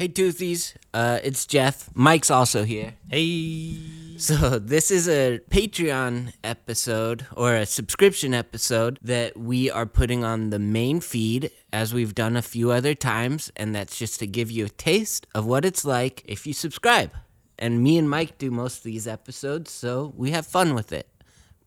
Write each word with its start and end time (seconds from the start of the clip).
Hey 0.00 0.08
Toothies, 0.08 0.76
uh, 0.94 1.18
it's 1.22 1.44
Jeff. 1.44 1.90
Mike's 1.92 2.30
also 2.30 2.64
here. 2.64 2.94
Hey. 3.10 3.76
So 4.16 4.58
this 4.58 4.90
is 4.90 5.06
a 5.10 5.40
Patreon 5.50 6.32
episode 6.42 7.26
or 7.36 7.54
a 7.54 7.66
subscription 7.66 8.32
episode 8.32 8.98
that 9.02 9.36
we 9.36 9.70
are 9.70 9.84
putting 9.84 10.24
on 10.24 10.48
the 10.48 10.58
main 10.58 11.00
feed 11.00 11.50
as 11.70 11.92
we've 11.92 12.14
done 12.14 12.34
a 12.34 12.40
few 12.40 12.70
other 12.70 12.94
times, 12.94 13.52
and 13.56 13.74
that's 13.74 13.98
just 13.98 14.18
to 14.20 14.26
give 14.26 14.50
you 14.50 14.64
a 14.64 14.70
taste 14.70 15.26
of 15.34 15.44
what 15.44 15.66
it's 15.66 15.84
like 15.84 16.22
if 16.24 16.46
you 16.46 16.54
subscribe. 16.54 17.12
And 17.58 17.82
me 17.82 17.98
and 17.98 18.08
Mike 18.08 18.38
do 18.38 18.50
most 18.50 18.78
of 18.78 18.84
these 18.84 19.06
episodes, 19.06 19.70
so 19.70 20.14
we 20.16 20.30
have 20.30 20.46
fun 20.46 20.74
with 20.74 20.92
it. 20.94 21.08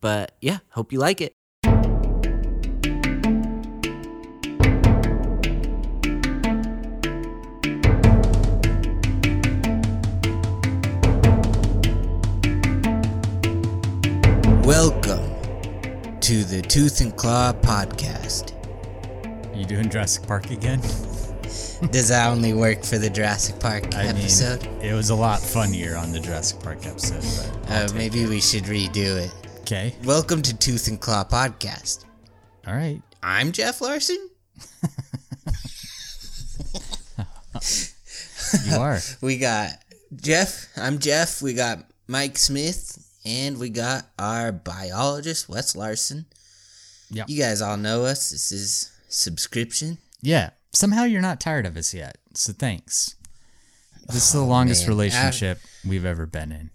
But 0.01 0.31
yeah, 0.41 0.57
hope 0.69 0.91
you 0.91 0.97
like 0.97 1.21
it. 1.21 1.35
To 16.23 16.45
the 16.45 16.61
Tooth 16.61 17.01
and 17.01 17.13
Claw 17.17 17.51
podcast. 17.51 18.53
You 19.53 19.65
doing 19.65 19.89
Jurassic 19.89 20.25
Park 20.25 20.51
again? 20.51 20.79
Does 21.91 22.07
that 22.07 22.29
only 22.31 22.53
work 22.53 22.83
for 22.85 22.97
the 22.97 23.09
Jurassic 23.09 23.59
Park 23.59 23.93
I 23.93 24.05
episode? 24.07 24.63
mean, 24.63 24.81
it 24.81 24.93
was 24.93 25.09
a 25.09 25.15
lot 25.15 25.41
funnier 25.41 25.97
on 25.97 26.13
the 26.13 26.21
Jurassic 26.21 26.61
Park 26.61 26.85
episode, 26.85 27.23
but 27.67 27.71
uh, 27.91 27.93
maybe 27.93 28.23
it. 28.23 28.29
we 28.29 28.39
should 28.39 28.63
redo 28.63 29.17
it. 29.21 29.33
Okay. 29.61 29.93
Welcome 30.05 30.41
to 30.43 30.57
Tooth 30.57 30.87
and 30.87 30.99
Claw 30.99 31.25
podcast. 31.25 32.05
All 32.67 32.73
right. 32.73 33.01
I'm 33.21 33.51
Jeff 33.51 33.81
Larson. 33.81 34.29
You 38.65 38.77
are. 38.77 38.99
We 39.21 39.39
got 39.39 39.71
Jeff. 40.15 40.69
I'm 40.77 40.99
Jeff. 40.99 41.41
We 41.41 41.53
got 41.53 41.79
Mike 42.07 42.37
Smith, 42.37 42.97
and 43.25 43.57
we 43.59 43.69
got 43.69 44.07
our 44.19 44.51
biologist 44.51 45.47
Wes 45.49 45.75
Larson. 45.75 46.25
Yep. 47.11 47.29
You 47.29 47.39
guys 47.41 47.61
all 47.61 47.77
know 47.77 48.05
us. 48.05 48.31
This 48.31 48.51
is 48.51 48.91
subscription. 49.09 49.97
Yeah. 50.21 50.51
Somehow 50.73 51.03
you're 51.03 51.21
not 51.21 51.39
tired 51.39 51.65
of 51.65 51.77
us 51.77 51.93
yet. 51.93 52.17
So 52.33 52.53
thanks. 52.53 53.15
This 54.07 54.27
is 54.27 54.33
the 54.33 54.41
longest 54.41 54.83
man. 54.83 54.89
relationship 54.89 55.59
we've 55.87 56.05
ever 56.05 56.25
been 56.25 56.51
in. 56.51 56.71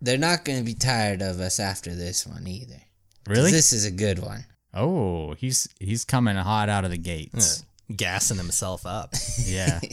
They're 0.00 0.18
not 0.18 0.44
going 0.44 0.58
to 0.58 0.64
be 0.64 0.74
tired 0.74 1.22
of 1.22 1.40
us 1.40 1.58
after 1.58 1.94
this 1.94 2.26
one 2.26 2.46
either. 2.46 2.82
Really? 3.26 3.50
This 3.50 3.72
is 3.72 3.84
a 3.84 3.90
good 3.90 4.20
one. 4.20 4.44
oh, 4.74 5.34
he's 5.34 5.68
he's 5.80 6.04
coming 6.04 6.36
hot 6.36 6.68
out 6.68 6.84
of 6.84 6.90
the 6.90 6.98
gates. 6.98 7.64
Gassing 7.94 8.36
himself 8.36 8.86
up. 8.86 9.14
Yeah. 9.44 9.80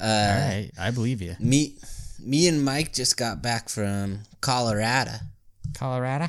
Uh, 0.00 0.04
All 0.04 0.48
right. 0.48 0.70
I 0.76 0.90
believe 0.90 1.22
you. 1.22 1.36
Me, 1.38 1.76
me 2.24 2.48
and 2.48 2.64
Mike 2.64 2.92
just 2.92 3.16
got 3.16 3.42
back 3.42 3.68
from 3.68 4.20
Colorado. 4.40 5.12
Colorado? 5.74 6.28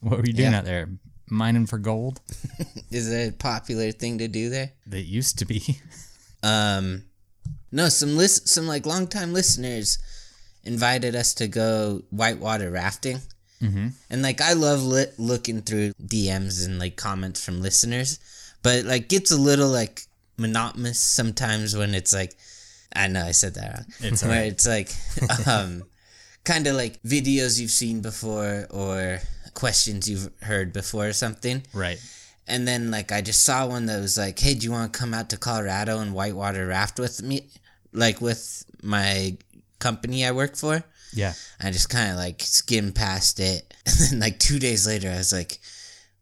What 0.00 0.18
were 0.18 0.26
you 0.26 0.32
doing 0.32 0.52
Yeah. 0.52 0.58
out 0.58 0.64
there? 0.64 0.88
Mining 1.30 1.66
for 1.66 1.78
gold? 1.78 2.20
Is 2.90 3.10
it 3.10 3.28
a 3.28 3.32
popular 3.32 3.92
thing 3.92 4.18
to 4.18 4.28
do 4.28 4.50
there? 4.50 4.72
That 4.86 5.02
used 5.02 5.38
to 5.38 5.44
be. 5.44 5.62
Um, 6.42 7.04
no, 7.72 7.88
some 7.88 8.18
list, 8.18 8.48
some 8.48 8.66
like 8.66 8.84
longtime 8.84 9.32
listeners 9.32 9.96
invited 10.62 11.16
us 11.16 11.32
to 11.34 11.48
go 11.48 12.02
whitewater 12.10 12.70
rafting, 12.70 13.20
mm-hmm. 13.62 13.88
and 14.10 14.22
like 14.22 14.42
I 14.42 14.52
love 14.52 14.82
li- 14.82 15.06
looking 15.16 15.62
through 15.62 15.94
DMs 15.94 16.66
and 16.66 16.78
like 16.78 16.96
comments 16.96 17.42
from 17.42 17.62
listeners, 17.62 18.18
but 18.62 18.84
like 18.84 19.08
gets 19.08 19.30
a 19.30 19.38
little 19.38 19.70
like 19.70 20.02
monotonous 20.36 21.00
sometimes 21.00 21.74
when 21.74 21.94
it's 21.94 22.12
like, 22.12 22.36
I 22.94 23.08
know 23.08 23.24
I 23.24 23.32
said 23.32 23.54
that 23.54 23.74
wrong. 23.74 23.84
It's 24.00 24.22
where 24.22 24.32
alright. 24.32 24.52
it's 24.52 24.66
like, 24.66 24.90
um, 25.46 25.82
kind 26.44 26.66
of 26.66 26.76
like 26.76 27.02
videos 27.02 27.58
you've 27.60 27.70
seen 27.70 28.00
before 28.00 28.66
or 28.70 29.20
questions 29.54 30.08
you've 30.08 30.30
heard 30.42 30.72
before 30.72 31.06
or 31.08 31.12
something. 31.12 31.62
right. 31.72 31.98
And 32.46 32.68
then 32.68 32.90
like 32.90 33.10
I 33.10 33.22
just 33.22 33.42
saw 33.42 33.66
one 33.66 33.86
that 33.86 34.00
was 34.00 34.18
like, 34.18 34.38
"Hey, 34.38 34.52
do 34.54 34.66
you 34.66 34.70
want 34.70 34.92
to 34.92 34.98
come 34.98 35.14
out 35.14 35.30
to 35.30 35.38
Colorado 35.38 36.00
and 36.00 36.12
whitewater 36.12 36.66
raft 36.66 36.98
with 36.98 37.22
me, 37.22 37.48
like 37.92 38.20
with 38.20 38.66
my 38.82 39.38
company 39.78 40.26
I 40.26 40.32
work 40.32 40.54
for?" 40.54 40.84
Yeah. 41.14 41.32
I 41.58 41.70
just 41.70 41.88
kind 41.88 42.10
of 42.10 42.16
like 42.18 42.42
skimmed 42.42 42.94
past 42.94 43.40
it, 43.40 43.72
and 43.86 43.96
then 44.10 44.20
like 44.20 44.38
two 44.38 44.58
days 44.58 44.86
later, 44.86 45.08
I 45.08 45.16
was 45.16 45.32
like, 45.32 45.58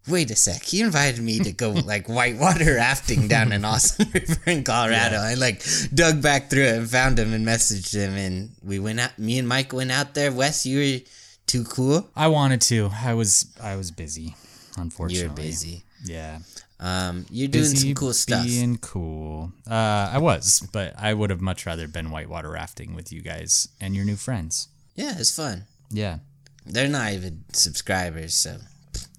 "Wait 0.09 0.31
a 0.31 0.37
sec! 0.37 0.63
He 0.65 0.81
invited 0.81 1.23
me 1.23 1.39
to 1.41 1.53
go 1.53 1.71
like 1.93 2.09
whitewater 2.09 2.75
rafting 2.75 3.29
down 3.29 3.53
an 3.53 3.65
awesome 3.65 4.09
river 4.15 4.41
in 4.47 4.65
Colorado." 4.65 5.17
I 5.17 5.35
like 5.35 5.63
dug 5.93 6.23
back 6.23 6.51
through 6.51 6.65
it 6.65 6.77
and 6.77 6.91
found 6.91 7.19
him 7.19 7.33
and 7.33 7.47
messaged 7.47 7.95
him, 7.95 8.15
and 8.15 8.51
we 8.63 8.79
went 8.79 9.01
out. 9.01 9.19
Me 9.19 9.39
and 9.39 9.49
Mike 9.49 9.73
went 9.73 9.93
out 9.93 10.15
there. 10.15 10.33
Wes, 10.33 10.67
you 10.67 10.79
were 10.79 11.05
too 11.47 11.65
cool. 11.65 12.09
I 12.17 12.29
wanted 12.29 12.61
to. 12.63 12.91
I 12.93 13.15
was 13.15 13.47
I 13.63 13.77
was 13.77 13.91
busy, 13.91 14.35
unfortunately. 14.77 15.27
You're 15.27 15.35
busy. 15.35 15.85
Yeah. 16.05 16.39
Um, 16.81 17.27
you're 17.31 17.47
doing 17.47 17.63
busy 17.71 17.89
some 17.89 17.95
cool 17.95 18.13
stuff. 18.13 18.45
Being 18.45 18.77
cool. 18.79 19.53
Uh, 19.71 20.11
I 20.13 20.19
was, 20.19 20.69
but 20.73 20.95
I 20.99 21.15
would 21.15 21.31
have 21.31 21.41
much 21.41 21.65
rather 21.65 21.87
been 21.87 22.11
whitewater 22.11 22.51
rafting 22.51 22.97
with 22.97 23.13
you 23.13 23.23
guys 23.23 23.69
and 23.81 23.95
your 23.95 24.05
new 24.05 24.17
friends. 24.17 24.67
Yeah, 24.97 25.15
it's 25.17 25.35
fun. 25.35 25.67
Yeah. 25.91 26.19
They're 26.67 26.89
not 26.89 27.13
even 27.13 27.45
subscribers, 27.53 28.35
so 28.35 28.57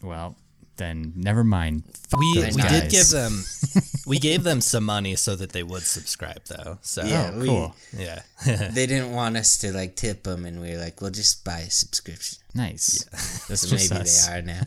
Well, 0.01 0.35
then 0.78 1.13
never 1.16 1.44
mind. 1.44 1.84
Fuck 2.09 2.19
We 2.19 2.34
we 2.35 2.41
guys. 2.61 2.81
did 2.81 2.91
give 2.91 3.09
them 3.09 3.44
we 4.07 4.19
gave 4.19 4.44
them 4.44 4.59
some 4.61 4.84
money 4.84 5.16
so 5.16 5.35
that 5.35 5.51
they 5.51 5.63
would 5.63 5.84
subscribe 5.84 6.44
though. 6.45 6.78
So 6.81 7.03
Yeah. 7.03 7.31
Oh, 7.34 7.39
we- 7.39 7.47
cool. 7.47 7.75
yeah. 7.97 8.22
they 8.45 8.85
didn't 8.85 9.12
want 9.12 9.38
us 9.38 9.57
to 9.59 9.72
like 9.72 9.95
tip 9.95 10.23
them, 10.23 10.45
and 10.45 10.59
we 10.62 10.72
were 10.72 10.78
like, 10.79 11.00
"We'll 11.01 11.12
just 11.12 11.44
buy 11.45 11.59
a 11.59 11.69
subscription." 11.69 12.39
Nice. 12.56 13.03
That's 13.47 13.62
So 13.62 13.67
just 13.67 13.91
maybe 13.91 14.01
us. 14.01 14.28
they 14.28 14.33
are 14.33 14.41
now. 14.41 14.62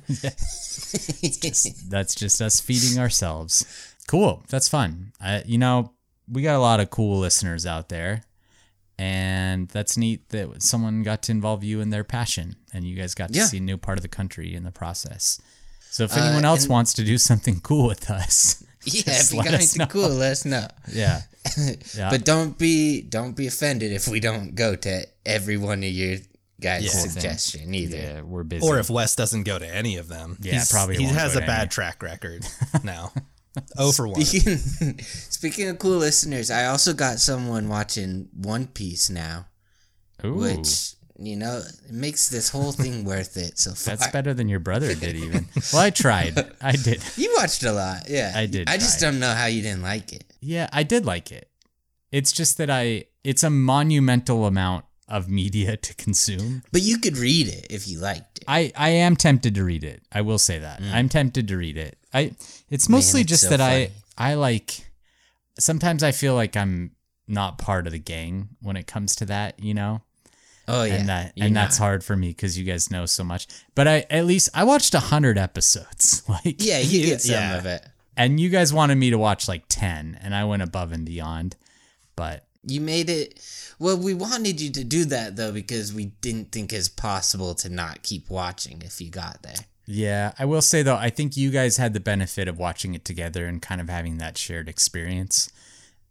That's 1.88 2.14
just 2.14 2.40
us 2.40 2.60
feeding 2.60 2.98
ourselves. 2.98 3.64
Cool. 4.08 4.42
That's 4.48 4.68
fun. 4.68 5.12
I, 5.20 5.42
you 5.46 5.58
know, 5.58 5.92
we 6.30 6.42
got 6.42 6.56
a 6.56 6.60
lot 6.60 6.80
of 6.80 6.90
cool 6.90 7.18
listeners 7.18 7.66
out 7.66 7.88
there. 7.88 8.22
And 8.98 9.68
that's 9.68 9.98
neat 9.98 10.30
that 10.30 10.62
someone 10.62 11.02
got 11.02 11.22
to 11.24 11.32
involve 11.32 11.62
you 11.62 11.82
in 11.82 11.90
their 11.90 12.02
passion 12.02 12.56
and 12.72 12.86
you 12.86 12.96
guys 12.96 13.14
got 13.14 13.30
to 13.30 13.38
Yeah. 13.38 13.44
see 13.44 13.58
a 13.58 13.60
new 13.60 13.76
part 13.76 13.98
of 13.98 14.02
the 14.02 14.08
country 14.08 14.54
in 14.54 14.64
the 14.64 14.70
process. 14.70 15.38
So 15.96 16.04
if 16.04 16.12
Uh, 16.12 16.20
anyone 16.20 16.44
else 16.44 16.68
wants 16.68 16.92
to 16.94 17.04
do 17.04 17.16
something 17.16 17.60
cool 17.60 17.86
with 17.86 18.10
us, 18.10 18.62
yeah, 18.84 19.00
just 19.02 19.28
if 19.28 19.32
you 19.32 19.38
let 19.38 19.44
got 19.46 19.54
us 19.54 19.60
anything 19.60 19.78
know. 19.78 19.86
cool, 19.86 20.08
let 20.10 20.32
us 20.32 20.44
know. 20.44 20.68
Yeah. 20.92 21.22
Yeah. 21.96 22.10
But 22.10 22.24
don't 22.26 22.58
be 22.58 23.00
don't 23.00 23.34
be 23.34 23.46
offended 23.46 23.92
if 23.92 24.06
we 24.08 24.20
don't 24.20 24.54
go 24.54 24.76
to 24.76 25.06
every 25.24 25.56
one 25.56 25.78
of 25.84 25.88
your 25.90 26.18
guys' 26.60 26.84
Yeah. 26.84 26.90
Suggestion 26.90 27.72
either. 27.74 27.96
yeah, 27.96 28.20
we're 28.20 28.42
busy. 28.44 28.66
Or 28.66 28.78
if 28.78 28.90
Wes 28.90 29.16
doesn't 29.16 29.44
go 29.44 29.58
to 29.58 29.66
any 29.74 29.96
of 29.96 30.08
them. 30.08 30.36
Yeah, 30.42 30.52
He's- 30.52 30.70
probably 30.70 30.96
he 30.98 31.04
won't 31.04 31.16
has 31.16 31.32
go 31.32 31.38
a 31.38 31.40
to 31.42 31.46
bad 31.46 31.60
any. 31.60 31.68
track 31.70 32.02
record 32.02 32.44
now. 32.84 33.12
oh 33.78 33.90
for 33.92 34.06
one. 34.06 34.22
Speaking, 34.22 34.58
speaking 35.00 35.68
of 35.68 35.78
cool 35.78 35.96
listeners, 35.96 36.50
I 36.50 36.66
also 36.66 36.92
got 36.92 37.20
someone 37.20 37.68
watching 37.70 38.28
One 38.34 38.66
Piece 38.66 39.08
now, 39.08 39.46
Ooh, 40.26 40.34
which 40.34 40.95
you 41.18 41.36
know 41.36 41.58
it 41.88 41.92
makes 41.92 42.28
this 42.28 42.48
whole 42.50 42.72
thing 42.72 43.04
worth 43.12 43.36
it. 43.36 43.58
So 43.58 43.72
far. 43.72 43.96
that's 43.96 44.10
better 44.12 44.34
than 44.34 44.48
your 44.48 44.60
brother 44.60 44.94
did 44.94 45.16
even. 45.24 45.48
well, 45.72 45.82
I 45.82 45.90
tried. 45.90 46.38
I 46.60 46.72
did. 46.72 47.02
You 47.16 47.34
watched 47.38 47.62
a 47.64 47.72
lot, 47.72 48.08
yeah. 48.08 48.32
I 48.34 48.46
did 48.46 48.68
I 48.68 48.76
just 48.76 49.00
don't 49.00 49.18
know 49.18 49.32
how 49.32 49.46
you 49.46 49.62
didn't 49.62 49.82
like 49.82 50.12
it. 50.12 50.24
Yeah, 50.40 50.68
I 50.72 50.82
did 50.82 51.04
like 51.06 51.32
it. 51.32 51.48
It's 52.12 52.32
just 52.32 52.58
that 52.58 52.70
I 52.70 53.04
it's 53.24 53.42
a 53.42 53.50
monumental 53.50 54.46
amount 54.46 54.84
of 55.08 55.28
media 55.28 55.76
to 55.76 55.94
consume. 55.94 56.62
But 56.72 56.82
you 56.82 56.98
could 56.98 57.16
read 57.16 57.46
it 57.48 57.66
if 57.70 57.86
you 57.88 57.98
liked 58.00 58.38
it. 58.38 58.44
I 58.48 58.72
I 58.76 58.90
am 58.90 59.16
tempted 59.16 59.54
to 59.54 59.64
read 59.64 59.84
it. 59.84 60.02
I 60.12 60.20
will 60.22 60.38
say 60.38 60.58
that. 60.58 60.80
I'm 60.82 61.08
tempted 61.08 61.46
to 61.48 61.56
read 61.56 61.76
it. 61.76 61.96
I 62.12 62.32
it's 62.70 62.88
mostly 62.88 63.20
Mm. 63.20 63.22
it's 63.24 63.30
just 63.30 63.42
so 63.44 63.50
that 63.50 63.58
funny. 63.60 63.88
I 64.18 64.30
I 64.32 64.34
like 64.34 64.84
sometimes 65.58 66.02
I 66.02 66.12
feel 66.12 66.34
like 66.34 66.56
I'm 66.56 66.92
not 67.28 67.58
part 67.58 67.86
of 67.86 67.92
the 67.92 67.98
gang 67.98 68.50
when 68.62 68.76
it 68.76 68.86
comes 68.86 69.16
to 69.16 69.26
that, 69.26 69.58
you 69.62 69.74
know? 69.74 70.02
Oh 70.68 70.82
yeah, 70.84 70.94
and 70.94 71.08
that 71.08 71.32
you're 71.36 71.46
and 71.46 71.54
that's 71.56 71.78
hard 71.78 72.02
for 72.04 72.16
me 72.16 72.28
because 72.28 72.58
you 72.58 72.64
guys 72.64 72.90
know 72.90 73.06
so 73.06 73.22
much. 73.24 73.46
But 73.74 73.86
I 73.88 74.04
at 74.10 74.24
least 74.26 74.48
I 74.54 74.64
watched 74.64 74.94
a 74.94 75.00
hundred 75.00 75.38
episodes. 75.38 76.22
Like 76.28 76.56
Yeah, 76.58 76.78
you 76.78 77.06
get 77.06 77.20
some 77.22 77.34
yeah. 77.34 77.56
of 77.58 77.66
it. 77.66 77.86
and 78.16 78.40
you 78.40 78.48
guys 78.48 78.72
wanted 78.72 78.96
me 78.96 79.10
to 79.10 79.18
watch 79.18 79.46
like 79.48 79.64
ten, 79.68 80.18
and 80.22 80.34
I 80.34 80.44
went 80.44 80.62
above 80.62 80.92
and 80.92 81.04
beyond. 81.04 81.56
But 82.16 82.46
You 82.64 82.80
made 82.80 83.10
it. 83.10 83.40
Well, 83.78 83.96
we 83.98 84.14
wanted 84.14 84.60
you 84.60 84.70
to 84.70 84.84
do 84.84 85.04
that 85.06 85.36
though 85.36 85.52
because 85.52 85.92
we 85.92 86.06
didn't 86.20 86.50
think 86.52 86.72
it's 86.72 86.88
possible 86.88 87.54
to 87.56 87.68
not 87.68 88.02
keep 88.02 88.30
watching 88.30 88.80
if 88.82 89.00
you 89.00 89.10
got 89.10 89.42
there. 89.42 89.54
Yeah, 89.88 90.32
I 90.38 90.46
will 90.46 90.62
say 90.62 90.82
though, 90.82 90.96
I 90.96 91.10
think 91.10 91.36
you 91.36 91.50
guys 91.50 91.76
had 91.76 91.92
the 91.92 92.00
benefit 92.00 92.48
of 92.48 92.58
watching 92.58 92.94
it 92.94 93.04
together 93.04 93.46
and 93.46 93.60
kind 93.62 93.80
of 93.80 93.88
having 93.88 94.18
that 94.18 94.36
shared 94.38 94.68
experience. 94.68 95.50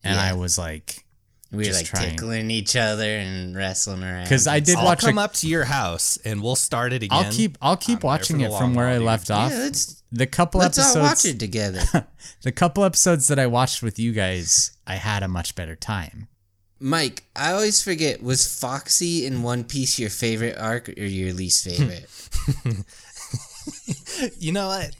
And 0.03 0.15
Yeah. 0.15 0.23
I 0.29 0.33
was 0.33 0.57
like, 0.59 1.04
We 1.51 1.67
were 1.67 1.73
like 1.73 1.85
trying. 1.85 2.11
tickling 2.11 2.51
each 2.51 2.75
other 2.75 3.05
and 3.17 3.55
wrestling 3.55 4.03
around. 4.03 4.23
because 4.23 4.47
I 4.47 4.59
did 4.59 4.77
I'll 4.77 4.85
watch. 4.85 5.01
come 5.01 5.17
A, 5.17 5.21
up 5.21 5.33
to 5.35 5.47
your 5.47 5.63
house 5.65 6.17
and 6.25 6.41
we'll 6.41 6.55
start 6.57 6.91
it 6.91 7.03
again. 7.03 7.25
I'll 7.25 7.31
keep. 7.31 7.57
I'll 7.61 7.77
keep 7.77 8.03
I'm 8.03 8.07
watching 8.07 8.41
it 8.41 8.51
from 8.51 8.73
where 8.73 8.87
I 8.87 8.97
left 8.97 9.31
off. 9.31 9.51
yeah, 9.51 9.57
let's 9.59 10.03
the 10.11 10.27
couple 10.27 10.59
let's 10.59 10.77
episodes. 10.77 10.95
all 10.97 11.03
watch 11.03 11.25
it 11.25 11.39
together. 11.39 11.83
The 12.41 12.51
couple 12.51 12.83
episodes 12.83 13.27
that 13.29 13.39
I 13.39 13.47
watched 13.47 13.81
with 13.81 13.97
you 13.97 14.11
guys, 14.11 14.71
I 14.85 14.95
had 14.95 15.23
a 15.23 15.27
much 15.27 15.55
better 15.55 15.75
time. 15.75 16.27
Mike, 16.79 17.23
I 17.35 17.51
always 17.53 17.81
forget 17.81 18.21
was 18.21 18.45
Foxy 18.59 19.25
in 19.25 19.41
One 19.41 19.63
Piece 19.63 19.97
your 19.97 20.09
favorite 20.11 20.57
arc 20.59 20.89
or 20.89 21.03
your 21.05 21.33
least 21.33 21.63
favorite? 21.63 22.07
You 24.39 24.51
know 24.51 24.67
what? 24.67 24.95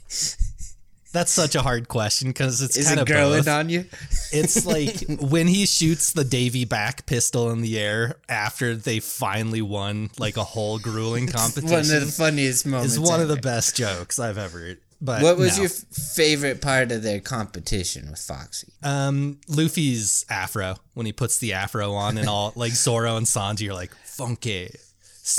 That's 1.12 1.32
such 1.32 1.54
a 1.54 1.62
hard 1.62 1.88
question 1.88 2.28
because 2.28 2.60
it's 2.60 2.76
Is 2.76 2.86
kind 2.88 2.98
it 2.98 3.02
of 3.02 3.08
growing 3.08 3.38
both. 3.44 3.48
on 3.48 3.68
you? 3.70 3.84
It's 4.32 4.66
like 4.66 5.04
when 5.20 5.46
he 5.46 5.64
shoots 5.66 6.12
the 6.12 6.24
Davy 6.24 6.64
back 6.64 7.06
pistol 7.06 7.50
in 7.50 7.62
the 7.62 7.78
air 7.78 8.16
after 8.28 8.74
they 8.74 9.00
finally 9.00 9.62
won 9.62 10.10
like 10.18 10.36
a 10.36 10.44
whole 10.44 10.78
grueling 10.78 11.26
competition. 11.38 11.70
one 11.70 11.80
of 11.80 12.06
the 12.06 12.12
funniest 12.12 12.66
moments. 12.66 12.94
is 12.94 13.00
one 13.00 13.20
of 13.20 13.28
the 13.28 13.36
best 13.36 13.76
jokes 13.76 14.18
I've 14.18 14.36
ever. 14.36 14.74
But 15.00 15.22
What 15.22 15.36
was 15.38 15.56
no. 15.56 15.62
your 15.64 15.70
f- 15.70 15.84
favorite 16.14 16.60
part 16.60 16.90
of 16.90 17.02
their 17.02 17.20
competition 17.20 18.10
with 18.10 18.18
Foxy? 18.20 18.72
um 18.82 19.38
Luffy's 19.48 20.26
afro 20.28 20.76
when 20.94 21.06
he 21.06 21.12
puts 21.12 21.38
the 21.38 21.52
afro 21.52 21.92
on 21.92 22.18
and 22.18 22.28
all 22.28 22.52
like 22.56 22.72
Zoro 22.84 23.16
and 23.16 23.26
Sanji 23.26 23.68
are 23.70 23.74
like 23.74 23.94
funky, 24.04 24.70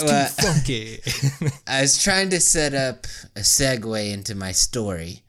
Well- 0.01 0.27
funky. 0.29 0.99
I 1.67 1.81
was 1.81 2.01
trying 2.01 2.29
to 2.31 2.39
set 2.39 2.73
up 2.73 3.05
a 3.35 3.41
segue 3.41 4.11
into 4.13 4.33
my 4.35 4.51
story 4.53 5.23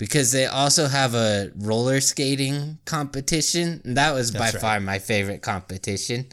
because 0.00 0.32
they 0.32 0.46
also 0.46 0.88
have 0.88 1.14
a 1.14 1.52
roller 1.54 2.00
skating 2.00 2.78
competition. 2.86 3.82
And 3.84 3.98
that 3.98 4.14
was 4.14 4.30
by 4.30 4.46
right. 4.46 4.54
far 4.54 4.80
my 4.80 4.98
favorite 4.98 5.42
competition. 5.42 6.28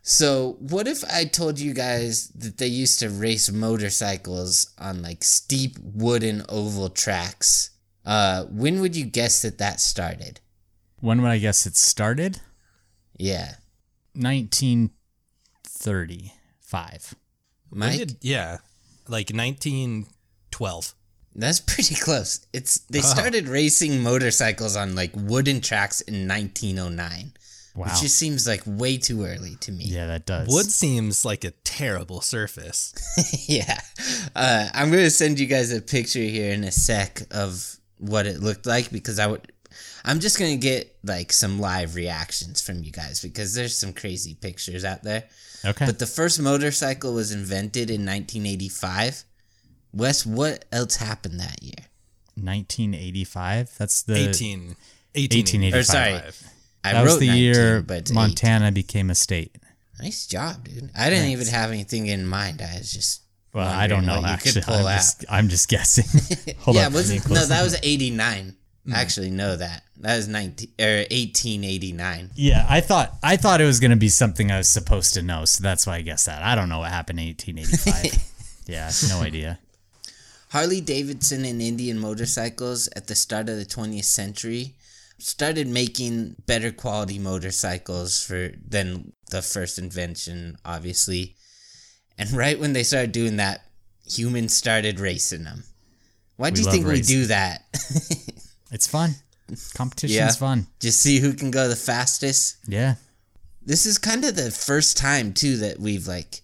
So, 0.00 0.56
what 0.60 0.88
if 0.88 1.04
I 1.04 1.26
told 1.26 1.60
you 1.60 1.74
guys 1.74 2.28
that 2.28 2.56
they 2.56 2.68
used 2.68 3.00
to 3.00 3.10
race 3.10 3.52
motorcycles 3.52 4.72
on 4.78 5.02
like 5.02 5.24
steep 5.24 5.76
wooden 5.78 6.42
oval 6.48 6.88
tracks? 6.88 7.68
Uh, 8.06 8.44
when 8.44 8.80
would 8.80 8.96
you 8.96 9.04
guess 9.04 9.42
that 9.42 9.58
that 9.58 9.78
started? 9.78 10.40
When 11.00 11.20
would 11.20 11.28
I 11.28 11.36
guess 11.36 11.66
it 11.66 11.76
started? 11.76 12.40
Yeah, 13.18 13.56
1935. 14.14 17.14
When 17.68 17.78
Mike. 17.78 17.98
did- 17.98 18.16
yeah, 18.22 18.56
like 19.06 19.28
1912. 19.34 20.94
That's 21.38 21.60
pretty 21.60 21.94
close. 21.94 22.40
It's 22.52 22.78
they 22.90 23.00
Oh. 23.00 23.02
started 23.02 23.46
racing 23.48 24.02
motorcycles 24.02 24.74
on 24.76 24.94
like 24.94 25.12
wooden 25.14 25.60
tracks 25.60 26.00
in 26.00 26.26
1909. 26.26 27.32
Wow. 27.74 27.84
Which 27.84 28.00
just 28.00 28.16
seems 28.16 28.46
like 28.46 28.62
way 28.64 28.96
too 28.96 29.24
early 29.26 29.56
to 29.60 29.70
me. 29.70 29.84
yeah, 29.84 30.06
that 30.06 30.24
does. 30.24 30.48
Wood 30.48 30.70
seems 30.70 31.26
like 31.26 31.44
a 31.44 31.50
terrible 31.62 32.22
surface. 32.22 32.94
yeah. 33.48 33.78
Uh, 34.34 34.68
I'm 34.72 34.90
going 34.90 35.04
to 35.04 35.10
send 35.10 35.38
you 35.38 35.44
guys 35.46 35.70
a 35.70 35.82
picture 35.82 36.20
here 36.20 36.54
in 36.54 36.64
a 36.64 36.72
sec 36.72 37.20
of 37.30 37.76
what 37.98 38.26
it 38.26 38.40
looked 38.40 38.64
like 38.64 38.90
because 38.90 39.18
I 39.18 39.26
would. 39.26 39.52
I'm 40.06 40.20
just 40.20 40.38
going 40.38 40.52
to 40.52 40.56
get 40.56 40.96
like 41.04 41.34
some 41.34 41.60
live 41.60 41.96
reactions 41.96 42.62
from 42.62 42.82
you 42.82 42.92
guys 42.92 43.20
because 43.20 43.52
there's 43.54 43.76
some 43.76 43.92
crazy 43.92 44.34
pictures 44.34 44.82
out 44.82 45.02
there. 45.02 45.24
Okay. 45.62 45.84
But 45.84 45.98
the 45.98 46.06
first 46.06 46.40
motorcycle 46.40 47.12
was 47.12 47.30
invented 47.30 47.90
in 47.90 48.06
1985. 48.06 49.24
Wes, 49.96 50.26
what 50.26 50.64
else 50.72 50.96
happened 50.96 51.40
that 51.40 51.62
year? 51.62 51.86
1985. 52.36 53.76
That's 53.78 54.02
the 54.02 54.28
18, 54.28 54.76
1885. 55.14 55.80
Or 55.80 55.82
sorry, 55.82 56.12
I 56.84 56.92
That 56.92 57.02
was 57.02 57.12
wrote 57.14 57.20
the 57.20 57.26
19, 57.28 57.42
year 57.42 57.82
but 57.82 57.96
it's 57.98 58.12
Montana 58.12 58.72
became 58.72 59.10
a 59.10 59.14
state. 59.14 59.56
Nice 60.00 60.26
job, 60.26 60.64
dude. 60.68 60.90
I 60.96 61.08
didn't 61.08 61.30
even 61.30 61.46
have 61.46 61.70
anything 61.70 62.06
in 62.06 62.26
mind. 62.26 62.60
I 62.60 62.78
was 62.78 62.92
just 62.92 63.22
Well, 63.54 63.66
I 63.66 63.86
don't 63.86 64.04
know 64.04 64.20
what 64.20 64.40
could 64.40 64.56
actually. 64.58 64.62
pull 64.62 64.74
I'm 64.74 64.86
out. 64.86 64.96
just, 64.96 65.24
I'm 65.30 65.48
just 65.48 65.68
guessing. 65.68 66.54
Hold 66.60 66.76
yeah, 66.76 66.88
up, 66.88 66.92
was 66.92 67.10
I 67.10 67.14
need 67.14 67.22
to 67.22 67.32
no, 67.32 67.46
that 67.46 67.62
was 67.62 67.78
89. 67.82 68.54
Hmm. 68.84 68.92
I 68.94 69.00
actually 69.00 69.30
know 69.30 69.56
that. 69.56 69.82
That 70.00 70.16
was 70.16 70.28
19 70.28 70.68
or 70.78 70.98
1889. 71.10 72.30
Yeah, 72.34 72.66
I 72.68 72.82
thought 72.82 73.14
I 73.22 73.38
thought 73.38 73.62
it 73.62 73.64
was 73.64 73.80
gonna 73.80 73.96
be 73.96 74.10
something 74.10 74.52
I 74.52 74.58
was 74.58 74.68
supposed 74.70 75.14
to 75.14 75.22
know, 75.22 75.46
so 75.46 75.62
that's 75.62 75.86
why 75.86 75.96
I 75.96 76.02
guessed 76.02 76.26
that. 76.26 76.42
I 76.42 76.54
don't 76.54 76.68
know 76.68 76.80
what 76.80 76.90
happened 76.92 77.18
in 77.18 77.26
1885. 77.28 78.66
yeah, 78.66 78.90
no 79.08 79.22
idea. 79.24 79.58
Harley 80.56 80.80
Davidson 80.80 81.44
and 81.44 81.60
Indian 81.60 81.98
motorcycles 81.98 82.88
at 82.96 83.08
the 83.08 83.14
start 83.14 83.50
of 83.50 83.58
the 83.58 83.66
20th 83.66 84.04
century 84.06 84.74
started 85.18 85.68
making 85.68 86.34
better 86.46 86.72
quality 86.72 87.18
motorcycles 87.18 88.22
for 88.22 88.52
than 88.66 89.12
the 89.30 89.42
first 89.42 89.78
invention, 89.78 90.56
obviously. 90.64 91.36
And 92.16 92.32
right 92.44 92.58
when 92.58 92.72
they 92.72 92.84
started 92.84 93.12
doing 93.12 93.36
that, 93.36 93.66
humans 94.06 94.56
started 94.56 94.98
racing 94.98 95.44
them. 95.44 95.64
Why 96.36 96.48
do 96.48 96.62
you 96.62 96.70
think 96.70 96.86
we 96.86 97.02
do 97.02 97.26
that? 97.26 97.62
It's 98.72 98.86
fun. 98.86 99.14
Competition's 99.74 100.16
Yeah. 100.16 100.30
fun. 100.30 100.66
Just 100.80 101.02
see 101.02 101.18
who 101.20 101.34
can 101.34 101.50
go 101.50 101.68
the 101.68 101.76
fastest. 101.76 102.56
Yeah. 102.66 102.94
this 103.62 103.84
is 103.84 103.98
kind 103.98 104.24
of 104.24 104.36
the 104.36 104.50
first 104.50 104.96
time 104.96 105.34
too 105.34 105.58
that 105.58 105.78
we've 105.78 106.08
like 106.08 106.40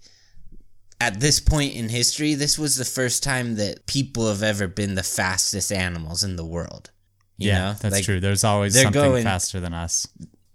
at 1.07 1.21
this 1.21 1.39
point 1.41 1.75
in 1.75 1.89
history 1.89 2.35
this 2.35 2.59
was 2.59 2.77
the 2.77 2.85
first 2.99 3.23
time 3.23 3.57
that 3.57 3.87
people 3.87 4.29
have 4.29 4.43
ever 4.43 4.67
been 4.69 4.95
the 4.95 5.03
fastest 5.03 5.71
animals 5.73 6.23
in 6.25 6.37
the 6.37 6.45
world 6.57 6.91
you 7.39 7.49
yeah, 7.49 7.59
know 7.59 7.73
that's 7.81 7.95
Like, 7.97 8.05
true. 8.05 8.21
There's 8.21 8.45
always 8.45 8.75
they're 8.75 8.85
something 8.85 9.03
going- 9.11 9.25
faster 9.25 9.59
than 9.61 9.75
us. 9.75 10.07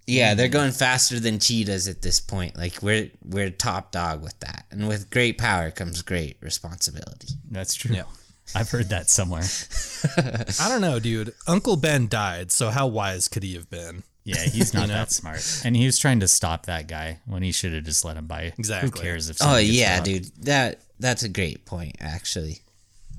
yeah 0.06 0.34
they're 0.34 0.48
going 0.60 0.72
faster 0.72 1.20
than 1.20 1.38
cheetahs 1.38 1.86
at 1.88 2.00
this 2.02 2.18
point 2.20 2.56
like 2.56 2.82
we're 2.82 3.10
we're 3.24 3.50
top 3.50 3.92
dog 3.92 4.22
with 4.22 4.38
that 4.40 4.64
and 4.70 4.88
with 4.88 5.10
great 5.10 5.36
power 5.38 5.70
comes 5.70 6.02
great 6.02 6.36
responsibility 6.40 7.28
That's 7.50 7.74
true. 7.74 7.94
Yeah. 7.96 8.04
I've 8.54 8.70
heard 8.70 8.88
that 8.88 9.10
somewhere. 9.10 9.44
I 10.64 10.68
don't 10.70 10.80
know, 10.80 10.98
dude. 10.98 11.34
Uncle 11.46 11.76
Ben 11.76 12.08
died, 12.08 12.50
so 12.50 12.70
how 12.70 12.86
wise 12.86 13.28
could 13.28 13.42
he 13.42 13.52
have 13.52 13.68
been? 13.68 14.04
Yeah, 14.28 14.44
he's 14.44 14.74
not 14.74 14.88
that 14.88 15.10
smart. 15.12 15.62
And 15.64 15.74
he 15.76 15.86
was 15.86 15.98
trying 15.98 16.20
to 16.20 16.28
stop 16.28 16.66
that 16.66 16.86
guy 16.88 17.18
when 17.26 17.42
he 17.42 17.52
should 17.52 17.72
have 17.72 17.84
just 17.84 18.04
let 18.04 18.16
him 18.16 18.26
by. 18.26 18.52
Exactly. 18.58 18.90
Who 18.90 19.02
cares 19.02 19.30
if 19.30 19.38
oh 19.40 19.56
gets 19.58 19.70
yeah 19.70 20.00
dude 20.02 20.24
that 20.44 20.80
that's 21.00 21.22
a 21.22 21.28
great 21.28 21.64
point 21.64 21.96
actually 22.00 22.58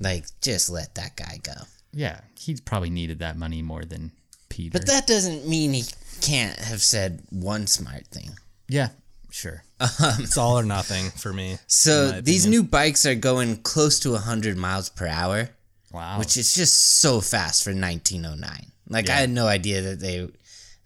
like 0.00 0.24
just 0.40 0.70
let 0.70 0.94
that 0.94 1.16
guy 1.16 1.38
go 1.42 1.52
Yeah, 1.92 2.20
he 2.38 2.56
probably 2.64 2.90
needed 2.90 3.18
that 3.20 3.36
money 3.36 3.62
more 3.62 3.84
than 3.84 4.12
Peter. 4.48 4.70
but 4.78 4.86
that 4.86 5.06
doesn't 5.06 5.46
mean 5.48 5.72
he 5.72 5.84
can't 6.20 6.58
have 6.58 6.80
said 6.82 7.22
one 7.30 7.66
smart 7.66 8.06
thing 8.08 8.30
yeah, 8.68 8.90
sure. 9.30 9.64
Um, 9.80 9.88
it's 10.20 10.36
all 10.38 10.58
or 10.58 10.62
nothing 10.62 11.10
for 11.10 11.32
me. 11.32 11.56
So 11.66 12.20
these 12.20 12.44
opinion. 12.44 12.50
new 12.64 12.68
bikes 12.68 13.04
are 13.06 13.14
going 13.16 13.56
close 13.62 13.98
to 14.00 14.12
100 14.12 14.56
miles 14.58 14.88
per 14.90 15.06
hour, 15.08 15.48
Wow. 15.90 16.18
which 16.20 16.36
is 16.36 16.54
just 16.54 16.74
so 17.00 17.20
fast 17.20 17.64
for 17.64 17.70
1909. 17.70 18.66
Like 18.88 19.08
I 19.08 19.14
had 19.16 19.30
no 19.30 19.46
idea 19.48 19.80
that 19.82 19.98
they 20.00 20.28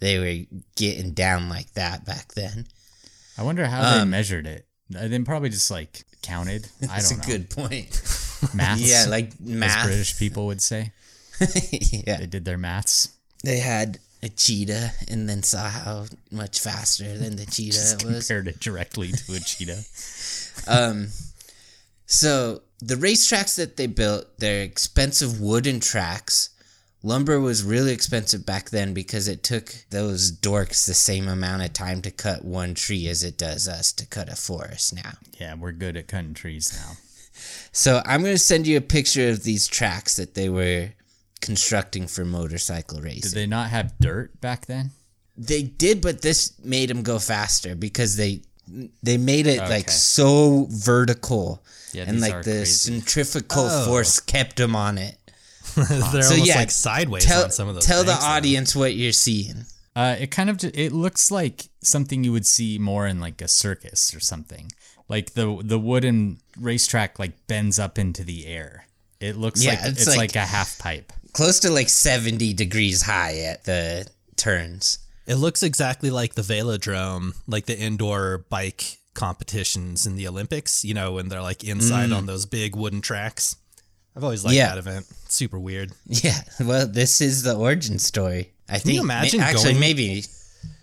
they 0.04 0.18
were 0.18 0.58
getting 0.76 1.12
down 1.14 1.48
like 1.48 1.72
that 1.74 2.04
back 2.04 2.34
then. 2.34 2.66
I 3.38 3.42
wonder 3.42 3.66
how 3.66 3.98
they 3.98 4.04
measured 4.04 4.46
it. 4.46 4.66
Uh, 4.94 5.08
They 5.08 5.18
probably 5.20 5.48
just 5.48 5.70
like 5.70 6.04
counted. 6.22 6.66
I 6.82 6.84
Um, 6.84 6.88
That's 6.90 7.10
a 7.10 7.14
don't 7.16 7.20
know. 7.26 7.32
good 7.34 7.50
point. 7.50 8.02
maths. 8.54 8.82
yeah, 8.88 9.06
like 9.08 9.40
math. 9.40 9.86
British 9.86 10.18
people 10.18 10.46
would 10.46 10.60
say. 10.62 10.92
yeah, 11.80 12.18
They 12.18 12.26
did 12.26 12.44
their 12.44 12.58
maths. 12.58 13.08
they 13.42 13.58
had 13.58 13.98
a 14.22 14.28
cheetah 14.28 14.90
and 15.08 15.28
then 15.28 15.42
saw 15.42 15.68
how 15.68 16.06
much 16.30 16.60
faster 16.60 17.16
than 17.18 17.36
the 17.36 17.44
cheetah 17.46 17.72
Just 17.76 18.02
it 18.02 18.06
was. 18.06 18.26
compared 18.28 18.48
it 18.48 18.60
directly 18.60 19.10
to 19.12 19.34
a 19.34 19.40
cheetah. 19.40 19.82
Um, 20.66 21.08
so 22.06 22.62
the 22.80 22.94
racetracks 22.94 23.56
that 23.56 23.76
they 23.76 23.86
built, 23.86 24.26
they're 24.38 24.62
expensive 24.62 25.40
wooden 25.40 25.80
tracks. 25.80 26.50
Lumber 27.04 27.38
was 27.38 27.62
really 27.62 27.92
expensive 27.92 28.46
back 28.46 28.70
then 28.70 28.94
because 28.94 29.28
it 29.28 29.42
took 29.42 29.74
those 29.90 30.32
dorks 30.32 30.86
the 30.86 30.94
same 30.94 31.28
amount 31.28 31.62
of 31.62 31.72
time 31.74 32.00
to 32.02 32.10
cut 32.10 32.44
one 32.44 32.74
tree 32.74 33.06
as 33.08 33.22
it 33.22 33.36
does 33.36 33.68
us 33.68 33.92
to 33.92 34.06
cut 34.06 34.28
a 34.30 34.34
forest 34.36 34.94
now. 34.94 35.12
Yeah, 35.38 35.54
we're 35.54 35.72
good 35.72 35.96
at 35.98 36.08
cutting 36.08 36.34
trees 36.34 36.72
now. 36.76 36.92
So 37.72 38.00
I'm 38.06 38.22
going 38.22 38.34
to 38.34 38.38
send 38.38 38.66
you 38.68 38.76
a 38.78 38.80
picture 38.80 39.28
of 39.28 39.42
these 39.42 39.66
tracks 39.66 40.14
that 40.16 40.34
they 40.34 40.48
were 40.48 40.90
constructing 41.40 42.06
for 42.06 42.24
motorcycle 42.24 43.00
racing. 43.00 43.22
Did 43.22 43.32
they 43.32 43.46
not 43.46 43.70
have 43.70 43.92
dirt 44.00 44.40
back 44.40 44.66
then? 44.66 44.92
They 45.36 45.62
did, 45.64 46.00
but 46.00 46.22
this 46.22 46.52
made 46.62 46.88
them 46.90 47.02
go 47.02 47.18
faster 47.18 47.74
because 47.74 48.16
they 48.16 48.42
they 49.02 49.18
made 49.18 49.48
it 49.48 49.58
like 49.58 49.90
so 49.90 50.68
vertical, 50.70 51.62
Yeah, 51.92 52.04
and 52.06 52.20
like 52.20 52.44
the 52.44 52.62
crazy. 52.62 52.92
centrifugal 52.92 53.66
Oh. 53.68 53.84
force 53.86 54.20
kept 54.20 54.56
them 54.56 54.76
on 54.76 54.96
it. 54.96 55.18
They're 55.76 55.84
So, 56.22 56.32
almost 56.34 56.46
yeah, 56.46 56.56
like 56.58 56.70
sideways 56.70 57.24
Tell 57.24 57.44
on 57.44 57.50
some 57.50 57.68
of 57.68 57.74
those. 57.74 57.84
tell 57.86 58.00
the 58.00 58.12
banks, 58.12 58.24
though. 58.24 58.30
audience 58.30 58.76
what 58.76 58.94
you're 58.94 59.12
seeing. 59.12 59.64
Uh, 59.96 60.16
it 60.18 60.30
kind 60.30 60.50
of 60.50 60.56
ju- 60.58 60.70
it 60.74 60.92
looks 60.92 61.30
like 61.30 61.66
something 61.82 62.24
you 62.24 62.32
would 62.32 62.46
see 62.46 62.78
more 62.78 63.06
in 63.06 63.20
like 63.20 63.40
a 63.40 63.48
circus 63.48 64.14
or 64.14 64.20
something. 64.20 64.70
Like 65.08 65.34
the 65.34 65.60
the 65.62 65.78
wooden 65.78 66.38
racetrack 66.58 67.18
like 67.18 67.46
bends 67.46 67.78
up 67.78 67.98
into 67.98 68.24
the 68.24 68.46
air. 68.46 68.86
It 69.20 69.36
looks 69.36 69.62
Yeah, 69.64 69.70
like 69.72 69.80
it's 69.84 70.00
it's, 70.02 70.06
like- 70.08 70.18
like, 70.18 70.36
a 70.36 70.40
half 70.46 70.78
pipe. 70.78 71.12
Close 71.32 71.60
to 71.60 71.70
like 71.70 71.88
70 71.88 72.52
degrees 72.54 73.02
high 73.02 73.38
at 73.40 73.64
the 73.64 74.06
turns. 74.36 74.98
It 75.26 75.36
looks 75.36 75.62
exactly 75.62 76.10
like 76.10 76.34
the 76.34 76.42
velodrome, 76.42 77.34
like 77.46 77.66
the 77.66 77.78
indoor 77.78 78.44
bike 78.50 78.98
competitions 79.14 80.06
in 80.06 80.16
the 80.16 80.28
Olympics. 80.28 80.84
You 80.84 80.94
know, 80.94 81.12
when 81.12 81.28
they're 81.28 81.42
like 81.42 81.64
inside 81.64 82.12
on 82.12 82.26
those 82.26 82.46
big 82.46 82.76
wooden 82.76 83.00
tracks. 83.00 83.56
I've 84.16 84.24
always 84.24 84.44
liked. 84.44 84.56
Yeah. 84.56 84.68
that 84.68 84.78
event. 84.78 85.06
Super 85.28 85.58
weird. 85.58 85.92
Yeah, 86.06 86.40
well, 86.60 86.86
this 86.86 87.20
is 87.20 87.42
the 87.42 87.54
origin 87.56 87.98
story. 87.98 88.52
I 88.68 88.78
think. 88.78 88.94
you 88.96 89.00
imagine 89.02 89.40
ma- 89.40 89.46
actually 89.46 89.72
going- 89.72 89.80
maybe 89.80 90.24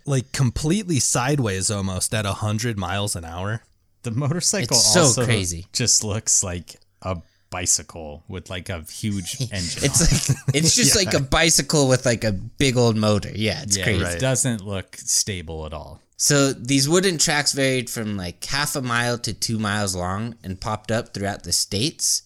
like 0.06 0.32
completely 0.32 1.00
sideways 1.00 1.72
almost 1.72 2.14
at 2.14 2.26
100 2.26 2.78
miles 2.78 3.16
an 3.16 3.24
hour. 3.26 3.64
The 4.04 4.12
motorcycle 4.12 4.78
It's 4.78 4.94
so 4.94 5.24
crazy. 5.24 5.68
just 5.74 6.04
looks 6.04 6.44
like 6.44 6.76
a 7.04 7.18
bicycle 7.52 8.24
with 8.28 8.50
like 8.50 8.70
a 8.70 8.82
huge 8.82 9.38
engine. 9.52 9.84
It's 9.84 10.30
like 10.30 10.38
it's 10.56 10.76
just 10.76 10.96
like 10.96 11.14
a 11.14 11.20
bicycle 11.20 11.88
with 11.88 12.06
like 12.06 12.24
a 12.24 12.32
big 12.32 12.78
old 12.78 12.96
motor. 12.98 13.32
Yeah, 13.34 13.62
it's 13.62 13.78
yeah, 13.78 13.84
crazy. 13.84 14.04
it 14.06 14.20
doesn't 14.20 14.66
look 14.66 14.96
stable 14.98 15.66
at 15.66 15.74
all. 15.74 16.02
So 16.18 16.52
these 16.54 16.88
wooden 16.90 17.18
tracks 17.18 17.52
varied 17.54 17.90
from 17.90 18.18
like 18.18 18.44
half 18.46 18.76
a 18.76 18.82
mile 18.82 19.18
to 19.20 19.34
two 19.34 19.58
miles 19.60 19.96
long 19.96 20.36
and 20.44 20.60
popped 20.60 20.92
up 20.92 21.14
throughout 21.14 21.44
the 21.44 21.52
states. 21.54 22.24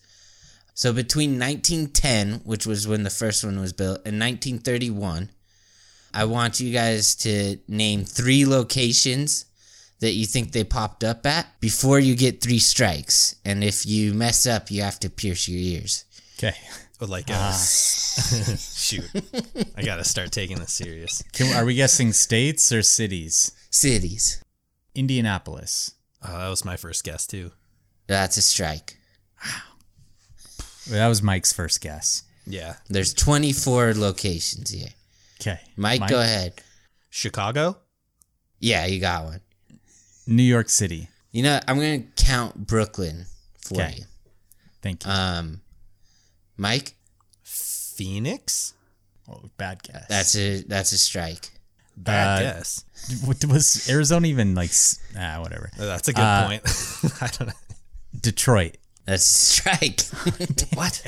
So 0.75 0.91
between 0.91 1.39
1910, 1.39 2.41
which 2.44 2.67
was 2.67 2.86
when 2.86 3.03
the 3.03 3.10
first 3.10 3.46
one 3.46 3.60
was 3.62 3.72
built, 3.72 4.00
and 4.00 4.20
1931, 4.20 5.29
I 6.13 6.25
want 6.25 6.60
you 6.60 6.74
guys 6.74 7.15
to 7.15 7.58
name 7.70 8.03
three 8.03 8.46
locations 8.46 9.46
that 10.01 10.12
you 10.12 10.25
think 10.25 10.51
they 10.51 10.65
popped 10.65 11.01
up 11.01 11.25
at 11.25 11.48
before 11.62 12.00
you 12.00 12.13
get 12.13 12.41
three 12.41 12.60
strikes. 12.60 13.38
And 13.46 13.63
if 13.63 13.86
you 13.86 14.13
mess 14.13 14.46
up, 14.46 14.70
you 14.70 14.82
have 14.82 15.00
to 15.00 15.10
pierce 15.10 15.48
your 15.48 15.60
ears. 15.60 16.03
Okay. 16.38 16.55
Or 17.00 17.08
like 17.08 17.29
a 17.29 17.53
shoot. 17.53 19.10
I 19.77 19.82
got 19.82 19.96
to 19.96 20.03
start 20.03 20.34
taking 20.34 20.60
this 20.60 20.74
serious. 20.74 21.24
Can, 21.32 21.55
are 21.55 21.63
we 21.63 21.75
guessing 21.75 22.12
states 22.12 22.74
or 22.74 22.82
cities? 22.82 23.51
Cities. 23.70 24.44
Indianapolis. 24.94 25.94
Uh, 26.22 26.38
that 26.38 26.50
was 26.50 26.65
my 26.65 26.75
first 26.75 27.05
guess 27.05 27.25
too. 27.25 27.51
That's 28.08 28.36
a 28.36 28.41
strike. 28.41 28.98
That 30.89 31.07
was 31.07 31.21
Mike's 31.21 31.51
first 31.53 31.81
guess. 31.81 32.23
Yeah. 32.45 32.75
There's 32.89 33.13
24 33.13 33.93
locations 33.95 34.69
here. 34.69 34.89
Okay. 35.41 35.59
Mike, 35.75 36.07
go 36.07 36.19
ahead. 36.19 36.53
Chicago? 37.09 37.77
Yeah, 38.59 38.85
you 38.85 38.99
got 38.99 39.25
one. 39.25 39.41
New 40.27 40.43
York 40.43 40.69
City. 40.69 41.07
You 41.31 41.43
know, 41.43 41.59
I'm 41.67 41.75
gonna 41.77 42.03
count 42.15 42.67
Brooklyn 42.67 43.25
for 43.57 43.75
Okay. 43.81 43.95
you. 43.99 44.03
Thank 44.81 45.05
you. 45.05 45.11
Um, 45.11 45.61
Mike, 46.57 46.95
Phoenix? 47.43 48.73
oh, 49.27 49.49
bad 49.57 49.81
guess. 49.83 50.05
that's 50.07 50.35
a 50.35 50.61
that's 50.63 50.91
a 50.91 50.97
strike. 50.97 51.51
Bad 51.97 52.39
Uh, 52.39 52.53
guess. 52.53 52.83
What- 53.23 53.43
was 53.45 53.89
Arizona 53.89 54.27
even 54.27 54.55
like? 54.55 54.71
Ah, 55.17 55.39
whatever. 55.41 55.69
That's 55.77 56.07
a 56.09 56.13
good 56.13 56.21
uh, 56.21 56.47
point. 56.47 56.61
I 57.21 57.27
don't 57.27 57.47
know. 57.47 57.53
Detroit. 58.19 58.77
That's 59.05 59.24
a 59.29 59.33
strike. 59.53 60.01
What? 60.75 61.01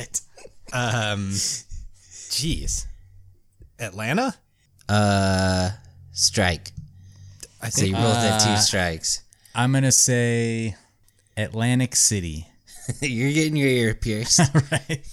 um, 0.74 1.30
jeez. 1.32 2.86
Atlanta? 3.80 4.36
uh, 4.90 5.70
strike. 6.12 6.72
I 7.62 7.70
So 7.70 7.86
you 7.86 7.94
think. 7.94 8.04
both 8.04 8.18
have 8.18 8.44
two 8.44 8.50
Uh, 8.52 8.58
strikes. 8.60 9.24
I'm 9.56 9.72
gonna 9.74 9.92
say 9.92 10.76
Atlantic 11.36 11.96
City. 11.96 12.48
You're 13.02 13.32
getting 13.34 13.56
your 13.56 13.68
ear 13.70 13.94
pierced. 13.96 14.40
right. 14.72 15.06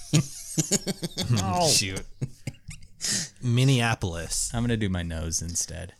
oh. 1.43 1.69
Shoot. 1.69 2.03
Minneapolis. 3.43 4.51
I'm 4.55 4.63
gonna 4.63 4.77
do 4.77 4.89
my 4.89 5.03
nose 5.03 5.43
instead. 5.43 5.95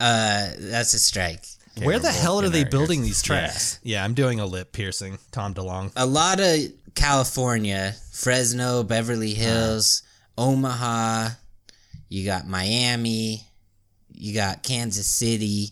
uh, 0.00 0.48
that's 0.58 0.94
a 0.94 0.98
strike. 0.98 1.44
Where 1.78 1.96
we're 1.96 1.98
the 1.98 2.12
hell 2.12 2.40
are 2.40 2.48
they 2.48 2.64
building 2.64 3.02
these 3.02 3.22
tracks? 3.22 3.78
Yeah. 3.82 4.04
I'm 4.04 4.14
doing 4.14 4.40
a 4.40 4.46
lip 4.46 4.72
piercing. 4.72 5.18
Tom 5.30 5.54
DeLong. 5.54 5.92
A 5.96 6.06
lot 6.06 6.40
of 6.40 6.58
California, 6.94 7.94
Fresno, 8.12 8.82
Beverly 8.82 9.32
uh-huh. 9.32 9.42
Hills, 9.42 10.02
Omaha. 10.38 11.30
You 12.08 12.24
got 12.24 12.46
Miami. 12.46 13.42
You 14.12 14.34
got 14.34 14.62
Kansas 14.62 15.06
City. 15.06 15.70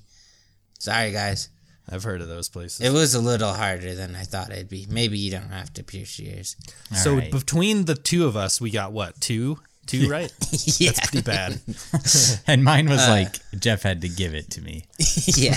Sorry, 0.78 1.12
guys. 1.12 1.48
I've 1.90 2.02
heard 2.02 2.20
of 2.20 2.28
those 2.28 2.48
places. 2.48 2.80
It 2.80 2.92
was 2.92 3.14
a 3.14 3.20
little 3.20 3.52
harder 3.52 3.94
than 3.94 4.14
I 4.14 4.22
thought 4.22 4.50
it'd 4.50 4.68
be. 4.68 4.86
Maybe 4.88 5.18
you 5.18 5.30
don't 5.30 5.50
have 5.50 5.72
to 5.74 5.84
pierce 5.84 6.18
yours. 6.18 6.56
ears. 6.90 7.02
so 7.02 7.12
All 7.12 7.18
right. 7.18 7.30
between 7.30 7.84
the 7.84 7.94
two 7.94 8.26
of 8.26 8.36
us, 8.36 8.60
we 8.60 8.70
got 8.70 8.92
what? 8.92 9.20
Two? 9.20 9.58
Two 9.86 10.08
right? 10.08 10.32
yeah. 10.78 10.90
That's 10.92 11.10
pretty 11.10 11.22
bad. 11.22 11.60
and 12.46 12.64
mine 12.64 12.88
uh, 12.88 12.92
was 12.92 13.08
like 13.08 13.36
Jeff 13.60 13.82
had 13.82 14.00
to 14.02 14.08
give 14.08 14.34
it 14.34 14.50
to 14.52 14.60
me. 14.60 14.84
yeah. 15.36 15.56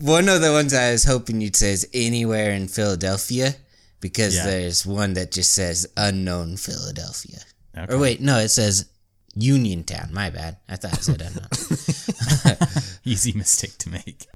one 0.00 0.28
of 0.28 0.40
the 0.40 0.50
ones 0.52 0.74
I 0.74 0.92
was 0.92 1.04
hoping 1.04 1.40
you'd 1.40 1.56
say 1.56 1.72
is 1.72 1.88
anywhere 1.94 2.52
in 2.52 2.68
Philadelphia 2.68 3.54
because 4.00 4.34
Yeah. 4.36 4.46
there's 4.46 4.84
one 4.84 5.14
that 5.14 5.32
just 5.32 5.52
says 5.52 5.86
unknown 5.96 6.56
Philadelphia. 6.56 7.38
Okay. 7.76 7.92
Or 7.94 7.98
wait, 7.98 8.20
no, 8.20 8.38
it 8.38 8.50
says 8.50 8.88
Uniontown. 9.34 10.10
My 10.12 10.28
bad. 10.30 10.58
I 10.68 10.76
thought 10.76 10.92
it 10.98 11.02
said 11.04 11.22
unknown. 11.22 12.58
Easy 13.04 13.32
mistake 13.32 13.78
to 13.78 13.88
make. 13.90 14.26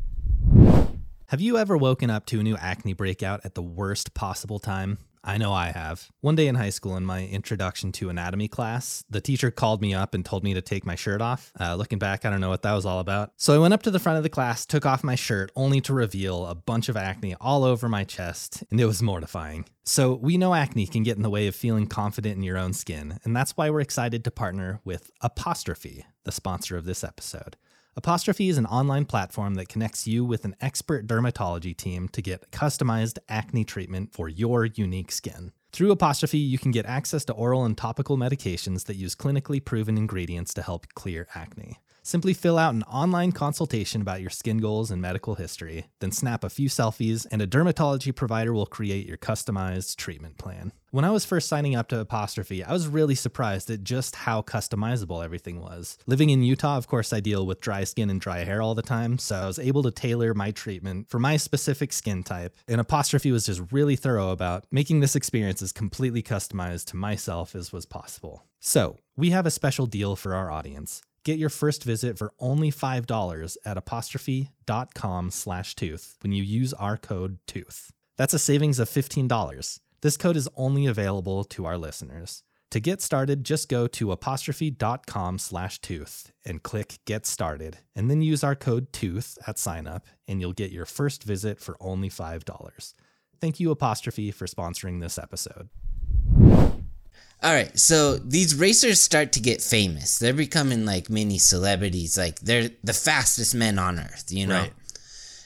Have 1.28 1.40
you 1.40 1.58
ever 1.58 1.76
woken 1.76 2.08
up 2.08 2.24
to 2.26 2.40
a 2.40 2.42
new 2.42 2.56
acne 2.56 2.92
breakout 2.92 3.40
at 3.44 3.54
the 3.54 3.62
worst 3.62 4.14
possible 4.14 4.58
time? 4.58 4.98
I 5.26 5.38
know 5.38 5.52
I 5.52 5.72
have. 5.72 6.08
One 6.20 6.36
day 6.36 6.46
in 6.46 6.54
high 6.54 6.70
school, 6.70 6.96
in 6.96 7.04
my 7.04 7.26
introduction 7.26 7.90
to 7.92 8.10
anatomy 8.10 8.46
class, 8.46 9.04
the 9.10 9.20
teacher 9.20 9.50
called 9.50 9.82
me 9.82 9.92
up 9.92 10.14
and 10.14 10.24
told 10.24 10.44
me 10.44 10.54
to 10.54 10.62
take 10.62 10.86
my 10.86 10.94
shirt 10.94 11.20
off. 11.20 11.52
Uh, 11.58 11.74
looking 11.74 11.98
back, 11.98 12.24
I 12.24 12.30
don't 12.30 12.40
know 12.40 12.48
what 12.48 12.62
that 12.62 12.74
was 12.74 12.86
all 12.86 13.00
about. 13.00 13.32
So 13.36 13.52
I 13.52 13.58
went 13.58 13.74
up 13.74 13.82
to 13.82 13.90
the 13.90 13.98
front 13.98 14.18
of 14.18 14.22
the 14.22 14.28
class, 14.28 14.64
took 14.64 14.86
off 14.86 15.02
my 15.02 15.16
shirt, 15.16 15.50
only 15.56 15.80
to 15.80 15.92
reveal 15.92 16.46
a 16.46 16.54
bunch 16.54 16.88
of 16.88 16.96
acne 16.96 17.34
all 17.40 17.64
over 17.64 17.88
my 17.88 18.04
chest, 18.04 18.62
and 18.70 18.80
it 18.80 18.86
was 18.86 19.02
mortifying. 19.02 19.64
So 19.82 20.14
we 20.14 20.38
know 20.38 20.54
acne 20.54 20.86
can 20.86 21.02
get 21.02 21.16
in 21.16 21.24
the 21.24 21.30
way 21.30 21.48
of 21.48 21.56
feeling 21.56 21.88
confident 21.88 22.36
in 22.36 22.44
your 22.44 22.58
own 22.58 22.72
skin, 22.72 23.18
and 23.24 23.34
that's 23.34 23.56
why 23.56 23.68
we're 23.68 23.80
excited 23.80 24.22
to 24.24 24.30
partner 24.30 24.80
with 24.84 25.10
Apostrophe, 25.22 26.06
the 26.22 26.32
sponsor 26.32 26.76
of 26.76 26.84
this 26.84 27.02
episode. 27.02 27.56
Apostrophe 27.98 28.50
is 28.50 28.58
an 28.58 28.66
online 28.66 29.06
platform 29.06 29.54
that 29.54 29.70
connects 29.70 30.06
you 30.06 30.22
with 30.22 30.44
an 30.44 30.54
expert 30.60 31.06
dermatology 31.06 31.74
team 31.74 32.08
to 32.08 32.20
get 32.20 32.50
customized 32.50 33.16
acne 33.30 33.64
treatment 33.64 34.12
for 34.12 34.28
your 34.28 34.66
unique 34.66 35.10
skin. 35.10 35.50
Through 35.72 35.92
Apostrophe, 35.92 36.36
you 36.36 36.58
can 36.58 36.72
get 36.72 36.84
access 36.84 37.24
to 37.24 37.32
oral 37.32 37.64
and 37.64 37.76
topical 37.76 38.18
medications 38.18 38.84
that 38.84 38.96
use 38.96 39.14
clinically 39.14 39.64
proven 39.64 39.96
ingredients 39.96 40.52
to 40.54 40.62
help 40.62 40.86
clear 40.94 41.26
acne. 41.34 41.78
Simply 42.06 42.34
fill 42.34 42.56
out 42.56 42.72
an 42.72 42.84
online 42.84 43.32
consultation 43.32 44.00
about 44.00 44.20
your 44.20 44.30
skin 44.30 44.58
goals 44.58 44.92
and 44.92 45.02
medical 45.02 45.34
history, 45.34 45.86
then 45.98 46.12
snap 46.12 46.44
a 46.44 46.48
few 46.48 46.68
selfies, 46.68 47.26
and 47.32 47.42
a 47.42 47.48
dermatology 47.48 48.14
provider 48.14 48.52
will 48.52 48.64
create 48.64 49.08
your 49.08 49.16
customized 49.16 49.96
treatment 49.96 50.38
plan. 50.38 50.70
When 50.92 51.04
I 51.04 51.10
was 51.10 51.24
first 51.24 51.48
signing 51.48 51.74
up 51.74 51.88
to 51.88 51.98
Apostrophe, 51.98 52.62
I 52.62 52.72
was 52.72 52.86
really 52.86 53.16
surprised 53.16 53.68
at 53.70 53.82
just 53.82 54.14
how 54.14 54.40
customizable 54.40 55.24
everything 55.24 55.60
was. 55.60 55.98
Living 56.06 56.30
in 56.30 56.44
Utah, 56.44 56.76
of 56.76 56.86
course, 56.86 57.12
I 57.12 57.18
deal 57.18 57.44
with 57.44 57.60
dry 57.60 57.82
skin 57.82 58.08
and 58.08 58.20
dry 58.20 58.44
hair 58.44 58.62
all 58.62 58.76
the 58.76 58.82
time, 58.82 59.18
so 59.18 59.34
I 59.34 59.46
was 59.48 59.58
able 59.58 59.82
to 59.82 59.90
tailor 59.90 60.32
my 60.32 60.52
treatment 60.52 61.10
for 61.10 61.18
my 61.18 61.36
specific 61.36 61.92
skin 61.92 62.22
type. 62.22 62.54
And 62.68 62.80
Apostrophe 62.80 63.32
was 63.32 63.46
just 63.46 63.72
really 63.72 63.96
thorough 63.96 64.30
about 64.30 64.64
making 64.70 65.00
this 65.00 65.16
experience 65.16 65.60
as 65.60 65.72
completely 65.72 66.22
customized 66.22 66.84
to 66.90 66.96
myself 66.96 67.56
as 67.56 67.72
was 67.72 67.84
possible. 67.84 68.44
So, 68.60 68.98
we 69.16 69.30
have 69.30 69.44
a 69.44 69.50
special 69.50 69.86
deal 69.86 70.14
for 70.14 70.36
our 70.36 70.52
audience. 70.52 71.02
Get 71.26 71.40
your 71.40 71.50
first 71.50 71.82
visit 71.82 72.16
for 72.16 72.32
only 72.38 72.70
$5 72.70 73.56
at 73.64 73.76
apostrophe.com 73.76 75.32
slash 75.32 75.74
tooth 75.74 76.16
when 76.20 76.30
you 76.30 76.44
use 76.44 76.72
our 76.74 76.96
code 76.96 77.38
TOOTH. 77.48 77.90
That's 78.16 78.32
a 78.32 78.38
savings 78.38 78.78
of 78.78 78.88
$15. 78.88 79.80
This 80.02 80.16
code 80.16 80.36
is 80.36 80.48
only 80.54 80.86
available 80.86 81.42
to 81.42 81.64
our 81.66 81.76
listeners. 81.76 82.44
To 82.70 82.78
get 82.78 83.02
started, 83.02 83.42
just 83.42 83.68
go 83.68 83.88
to 83.88 84.12
apostrophe.com 84.12 85.40
slash 85.40 85.80
tooth 85.80 86.30
and 86.44 86.62
click 86.62 87.00
get 87.06 87.26
started, 87.26 87.78
and 87.96 88.08
then 88.08 88.22
use 88.22 88.44
our 88.44 88.54
code 88.54 88.92
TOOTH 88.92 89.36
at 89.48 89.56
signup, 89.56 90.02
and 90.28 90.40
you'll 90.40 90.52
get 90.52 90.70
your 90.70 90.86
first 90.86 91.24
visit 91.24 91.58
for 91.58 91.76
only 91.80 92.08
$5. 92.08 92.94
Thank 93.40 93.58
you, 93.58 93.72
Apostrophe, 93.72 94.30
for 94.30 94.46
sponsoring 94.46 95.00
this 95.00 95.18
episode. 95.18 95.70
All 97.42 97.52
right, 97.52 97.78
so 97.78 98.16
these 98.16 98.54
racers 98.54 99.00
start 99.00 99.32
to 99.32 99.40
get 99.40 99.60
famous. 99.62 100.18
They're 100.18 100.32
becoming 100.32 100.84
like 100.86 101.10
mini 101.10 101.38
celebrities. 101.38 102.16
Like 102.18 102.40
they're 102.40 102.70
the 102.82 102.92
fastest 102.94 103.54
men 103.54 103.78
on 103.78 103.98
earth, 103.98 104.24
you 104.30 104.46
know? 104.46 104.60
Right. 104.62 104.72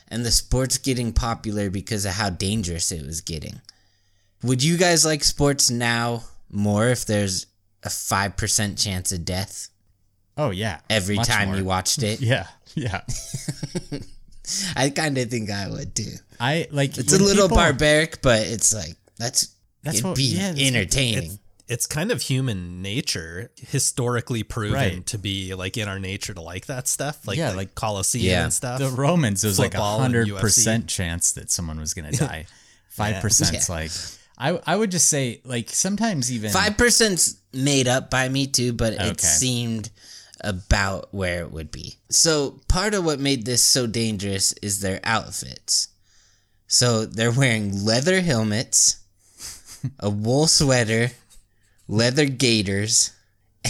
And 0.09 0.25
the 0.25 0.31
sport's 0.31 0.79
getting 0.79 1.13
popular 1.13 1.69
because 1.71 2.05
of 2.05 2.13
how 2.13 2.31
dangerous 2.31 2.91
it 2.93 3.05
was 3.05 3.21
getting. 3.21 3.61
Would 4.43 4.63
you 4.63 4.77
guys 4.77 5.05
like 5.05 5.23
sports 5.25 5.71
now 5.71 6.25
more 6.51 6.89
if 6.89 7.05
there's 7.07 7.47
a 7.83 7.89
5% 7.89 8.83
chance 8.83 9.13
of 9.13 9.25
death 9.25 9.69
Oh 10.37 10.51
yeah. 10.51 10.81
every 10.89 11.17
Much 11.17 11.27
time 11.29 11.49
more. 11.49 11.57
you 11.59 11.65
watched 11.65 12.03
it? 12.03 12.21
Yeah. 12.23 12.47
Yeah. 12.75 13.01
I 14.77 14.91
kind 14.91 15.17
of 15.19 15.29
think 15.31 15.51
I 15.51 15.69
would 15.69 15.95
too. 15.95 16.13
I 16.39 16.67
like 16.71 16.97
It's 16.99 17.13
a 17.13 17.19
little 17.23 17.45
people- 17.47 17.57
barbaric, 17.59 18.23
but 18.23 18.47
it's 18.47 18.73
like, 18.75 18.97
that's, 19.19 19.49
That's 19.83 19.97
it'd 19.99 20.07
what- 20.07 20.17
be 20.17 20.37
yeah, 20.37 20.55
entertaining. 20.57 21.25
It's, 21.33 21.39
it's 21.71 21.87
kind 21.87 22.11
of 22.11 22.21
human 22.23 22.83
nature, 22.83 23.51
historically 23.57 24.43
proven 24.43 24.75
Right. 24.75 25.07
to 25.07 25.17
be 25.19 25.55
like 25.55 25.77
in 25.77 25.89
our 25.89 25.99
nature 26.01 26.35
to 26.35 26.41
like 26.41 26.67
that 26.67 26.89
stuff, 26.89 27.27
like 27.27 27.39
Yeah, 27.39 27.49
like, 27.49 27.57
like- 27.57 27.75
Colosseum 27.75 28.25
Yeah. 28.25 28.45
and 28.45 28.53
stuff. 28.53 28.81
The 28.81 28.89
Romans, 28.91 29.45
it 29.45 29.47
was 29.47 29.59
like 29.59 29.75
a 29.75 29.81
hundred 29.99 30.29
percent 30.37 30.89
chance 30.89 31.33
that 31.33 31.51
someone 31.51 31.79
was 31.79 31.95
gonna 31.95 32.13
die. 32.13 32.47
Five 32.91 33.23
percent's 33.23 33.69
Yeah. 33.69 33.75
like 33.75 33.93
I 34.37 34.61
I 34.67 34.75
would 34.77 34.91
just 34.91 35.07
say 35.09 35.41
like 35.45 35.71
sometimes 35.71 36.33
even 36.33 36.51
Five 36.51 36.77
percent's 36.77 37.37
made 37.53 37.87
up 37.89 38.11
by 38.11 38.29
me 38.29 38.47
too, 38.47 38.73
but 38.73 38.95
Okay. 38.95 39.09
it 39.09 39.21
seemed 39.21 39.91
about 40.43 41.13
where 41.15 41.41
it 41.43 41.53
would 41.53 41.71
be. 41.71 41.99
So, 42.11 42.61
part 42.67 42.95
of 42.95 43.05
what 43.05 43.21
made 43.21 43.45
this 43.45 43.63
so 43.63 43.87
dangerous 43.87 44.53
is 44.63 44.81
their 44.81 44.99
outfits. 45.05 45.89
So, 46.67 47.05
they're 47.05 47.31
wearing 47.31 47.85
leather 47.85 48.23
helmets, 48.23 48.97
a 49.99 50.09
wool 50.09 50.47
sweater, 50.47 51.11
leather 51.91 52.27
gaiters, 52.27 53.11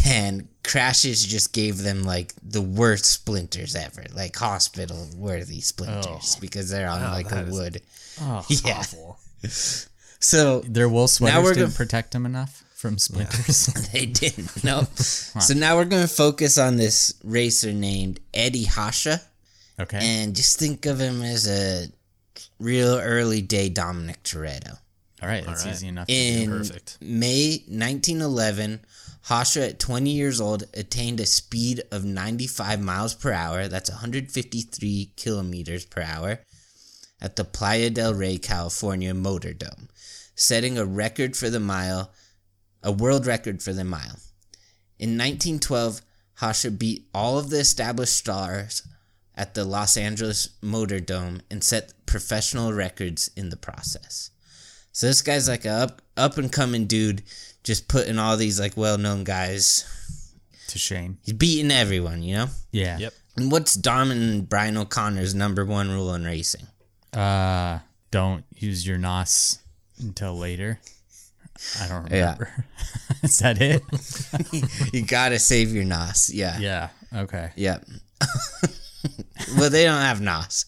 and 0.07 0.47
crashes 0.63 1.25
just 1.25 1.53
gave 1.53 1.79
them 1.79 2.05
like 2.05 2.33
the 2.43 2.61
worst 2.63 3.07
splinters 3.07 3.75
ever, 3.75 4.05
like 4.15 4.37
hospital 4.37 5.09
worthy 5.17 5.61
splinters 5.61 6.37
oh. 6.37 6.41
because 6.41 6.71
they're 6.71 6.89
on 6.89 7.03
oh, 7.03 7.11
like 7.11 7.27
a 7.33 7.35
that 7.37 7.49
is- 7.49 7.53
wood. 7.53 7.83
Oh, 8.21 8.45
Yeah. 8.65 8.79
Awful. 8.79 9.19
So 10.21 10.61
their 10.61 10.89
wool 10.89 11.09
sweaters 11.09 11.43
we're 11.43 11.55
didn't 11.55 11.69
gonna- 11.69 11.77
protect 11.77 12.13
them 12.13 12.27
enough 12.27 12.63
from 12.75 12.99
splinters. 12.99 13.67
they 13.93 14.07
didn't. 14.07 14.51
No. 14.65 14.83
So 14.95 15.55
now 15.55 15.77
we're 15.77 15.85
going 15.87 16.07
to 16.07 16.15
focus 16.15 16.59
on 16.59 16.77
this 16.77 17.15
racer 17.25 17.73
named 17.73 18.21
Eddie 18.35 18.65
Hasha. 18.65 19.21
okay. 19.81 19.99
And 20.01 20.37
just 20.37 20.59
think 20.59 20.87
of 20.87 21.01
him 21.01 21.23
as 21.23 21.49
a 21.49 21.87
real 22.59 22.99
early 22.99 23.41
day 23.43 23.69
Dominic 23.71 24.23
Toretto. 24.23 24.79
All 25.23 25.29
right. 25.29 25.45
That's 25.45 25.65
right. 25.65 25.75
easy 25.75 25.89
enough. 25.89 26.07
to 26.07 26.13
In 26.13 26.51
Perfect. 26.51 26.99
May 27.01 27.65
1911, 27.69 28.81
Hasha, 29.23 29.71
at 29.71 29.79
20 29.79 30.11
years 30.11 30.41
old, 30.41 30.65
attained 30.75 31.21
a 31.21 31.27
speed 31.27 31.83
of 31.91 32.05
95 32.05 32.81
miles 32.81 33.15
per 33.15 33.33
hour. 33.33 33.69
That's 33.69 33.91
153 33.91 35.13
kilometers 35.17 35.85
per 35.85 36.03
hour 36.03 36.41
at 37.21 37.37
the 37.37 37.45
Playa 37.45 37.91
del 37.91 38.15
Rey, 38.15 38.39
California 38.39 39.13
Motor 39.13 39.53
Dome, 39.53 39.89
setting 40.35 40.79
a 40.79 40.85
record 40.85 41.37
for 41.37 41.51
the 41.51 41.61
mile, 41.61 42.13
a 42.83 42.91
world 42.91 43.27
record 43.27 43.63
for 43.63 43.73
the 43.73 43.85
mile. 43.85 44.17
In 44.99 45.17
1912, 45.17 46.01
Hasha 46.35 46.71
beat 46.71 47.09
all 47.15 47.39
of 47.39 47.51
the 47.51 47.59
established 47.59 48.17
stars 48.17 48.83
at 49.35 49.55
the 49.55 49.65
Los 49.65 49.97
Angeles 49.97 50.51
Motor 50.63 51.01
Dome 51.01 51.43
and 51.51 51.63
set 51.63 51.93
professional 52.07 52.73
records 52.73 53.31
in 53.37 53.51
the 53.51 53.57
process. 53.57 54.31
So 55.01 55.07
this 55.07 55.23
guy's 55.23 55.49
like 55.49 55.65
a 55.65 55.71
up 55.71 56.03
up 56.19 56.37
and 56.37 56.53
coming 56.53 56.85
dude, 56.85 57.23
just 57.65 57.89
putting 57.89 58.19
all 58.19 58.37
these 58.37 58.61
like 58.61 58.77
well 58.77 58.99
known 58.99 59.25
guys. 59.25 59.87
to 60.69 60.79
shame. 60.79 61.17
He's 61.25 61.33
beating 61.33 61.71
everyone, 61.71 62.23
you 62.23 62.35
know. 62.35 62.47
Yeah. 62.71 62.99
Yep. 62.99 63.15
And 63.39 63.51
what's 63.51 63.77
Dom 63.77 64.11
and 64.11 64.47
Brian 64.47 64.77
O'Conner's 64.77 65.35
number 65.35 65.65
one 65.65 65.89
rule 65.91 66.13
in 66.13 66.25
racing? 66.25 66.67
Uh, 67.15 67.79
don't 68.11 68.45
use 68.55 68.87
your 68.87 68.99
nos 68.99 69.61
until 70.03 70.37
later. 70.37 70.79
I 71.81 71.89
don't 71.89 72.11
Yeah. 72.11 72.35
remember. 72.35 72.67
Is 73.23 73.39
that 73.39 73.59
it? 73.59 73.83
you 74.93 75.07
gotta 75.07 75.39
save 75.39 75.73
your 75.73 75.85
nos. 75.85 76.29
Yeah. 76.29 76.59
yeah. 76.59 76.89
Okay. 77.17 77.53
Yep. 77.57 77.87
well, 79.57 79.71
they 79.71 79.85
don't 79.85 80.03
have 80.03 80.21
nos. 80.21 80.67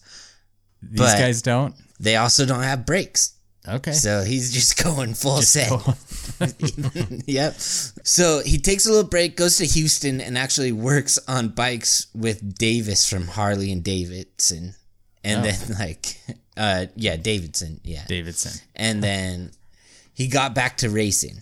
These 0.81 1.13
guys 1.13 1.43
don't. 1.43 1.75
They 1.99 2.15
also 2.15 2.47
don't 2.47 2.63
have 2.63 2.87
brakes. 2.87 3.32
Okay. 3.67 3.93
So 3.93 4.23
he's 4.23 4.51
just 4.51 4.81
going 4.83 5.13
full 5.13 5.41
set. 5.41 5.69
go- 5.69 5.95
yep. 7.25 7.53
So 7.55 8.41
he 8.45 8.57
takes 8.57 8.85
a 8.85 8.89
little 8.91 9.09
break, 9.09 9.37
goes 9.37 9.57
to 9.57 9.65
Houston, 9.65 10.19
and 10.21 10.37
actually 10.37 10.71
works 10.71 11.17
on 11.27 11.49
bikes 11.49 12.07
with 12.13 12.55
Davis 12.57 13.09
from 13.09 13.27
Harley 13.27 13.71
and 13.71 13.83
Davidson. 13.83 14.75
And 15.23 15.41
Oh. 15.45 15.49
then, 15.49 15.75
like, 15.79 16.17
uh, 16.57 16.85
yeah, 16.95 17.15
Davidson. 17.15 17.79
Yeah. 17.83 18.03
Davidson. 18.07 18.59
And 18.75 19.01
then 19.01 19.51
he 20.13 20.27
got 20.27 20.53
back 20.53 20.77
to 20.77 20.89
racing. 20.89 21.41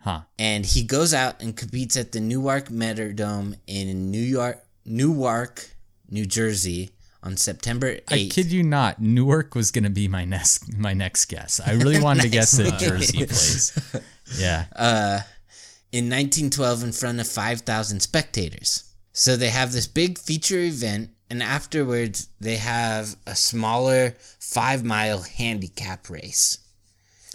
Huh. 0.00 0.22
And 0.38 0.64
he 0.66 0.82
goes 0.82 1.12
out 1.14 1.42
and 1.42 1.56
competes 1.56 1.96
at 1.96 2.12
the 2.12 2.20
Newark 2.20 2.68
Motordrome 2.68 3.54
in 3.66 4.10
New 4.10 4.18
York, 4.22 4.64
Newark, 4.86 5.68
New 6.10 6.24
Jersey 6.26 6.90
on 7.22 7.36
September 7.36 7.94
8th. 7.94 8.12
I 8.12 8.28
kid 8.28 8.52
you 8.52 8.62
not. 8.62 9.00
Newark 9.00 9.54
was 9.54 9.70
gonna 9.70 9.90
be 9.90 10.08
my 10.08 10.24
next 10.24 10.76
my 10.76 10.94
next 10.94 11.26
guess. 11.26 11.60
I 11.64 11.72
really 11.72 12.00
wanted 12.00 12.22
to 12.22 12.28
guess 12.36 12.52
the 12.52 12.70
Jersey 12.72 13.26
place. 13.26 13.78
Yeah. 14.38 14.66
Uh, 14.74 15.20
in 15.92 16.04
1912 16.04 16.84
in 16.84 16.92
front 16.92 17.18
of 17.18 17.26
5,000 17.26 18.00
spectators. 18.00 18.84
So 19.12 19.36
they 19.36 19.48
have 19.48 19.72
this 19.72 19.88
big 19.88 20.18
feature 20.18 20.60
event, 20.60 21.10
and 21.28 21.42
afterwards 21.42 22.28
they 22.40 22.56
have 22.56 23.16
a 23.26 23.34
smaller 23.34 24.14
five 24.38 24.84
mile 24.84 25.22
handicap 25.22 26.08
race. 26.08 26.58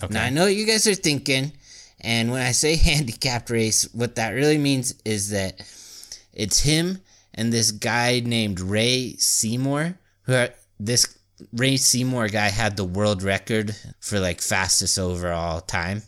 Okay. 0.02 0.14
Now 0.14 0.24
I 0.24 0.30
know 0.30 0.46
what 0.46 0.56
you 0.56 0.66
guys 0.66 0.88
are 0.88 0.96
thinking, 0.96 1.52
and 2.02 2.32
when 2.32 2.42
I 2.42 2.52
say 2.52 2.76
handicap 2.78 3.50
race, 3.50 3.88
what 3.94 4.16
that 4.16 4.32
really 4.32 4.58
means 4.58 4.96
is 5.04 5.30
that 5.30 5.62
it's 6.34 6.62
him 6.62 7.00
and 7.36 7.54
this 7.54 7.72
guy 7.72 8.22
named 8.26 8.60
Ray 8.60 9.16
Seymour, 9.18 9.98
who 10.24 10.34
are 10.34 10.50
this 10.80 11.18
Ray 11.54 11.78
Seymour 11.78 12.30
guy 12.30 12.50
had 12.50 12.78
the 12.78 12.84
world 12.86 13.22
record 13.22 13.76
for 14.00 14.20
like 14.20 14.42
fastest 14.42 14.98
overall 14.98 15.62
time. 15.62 16.02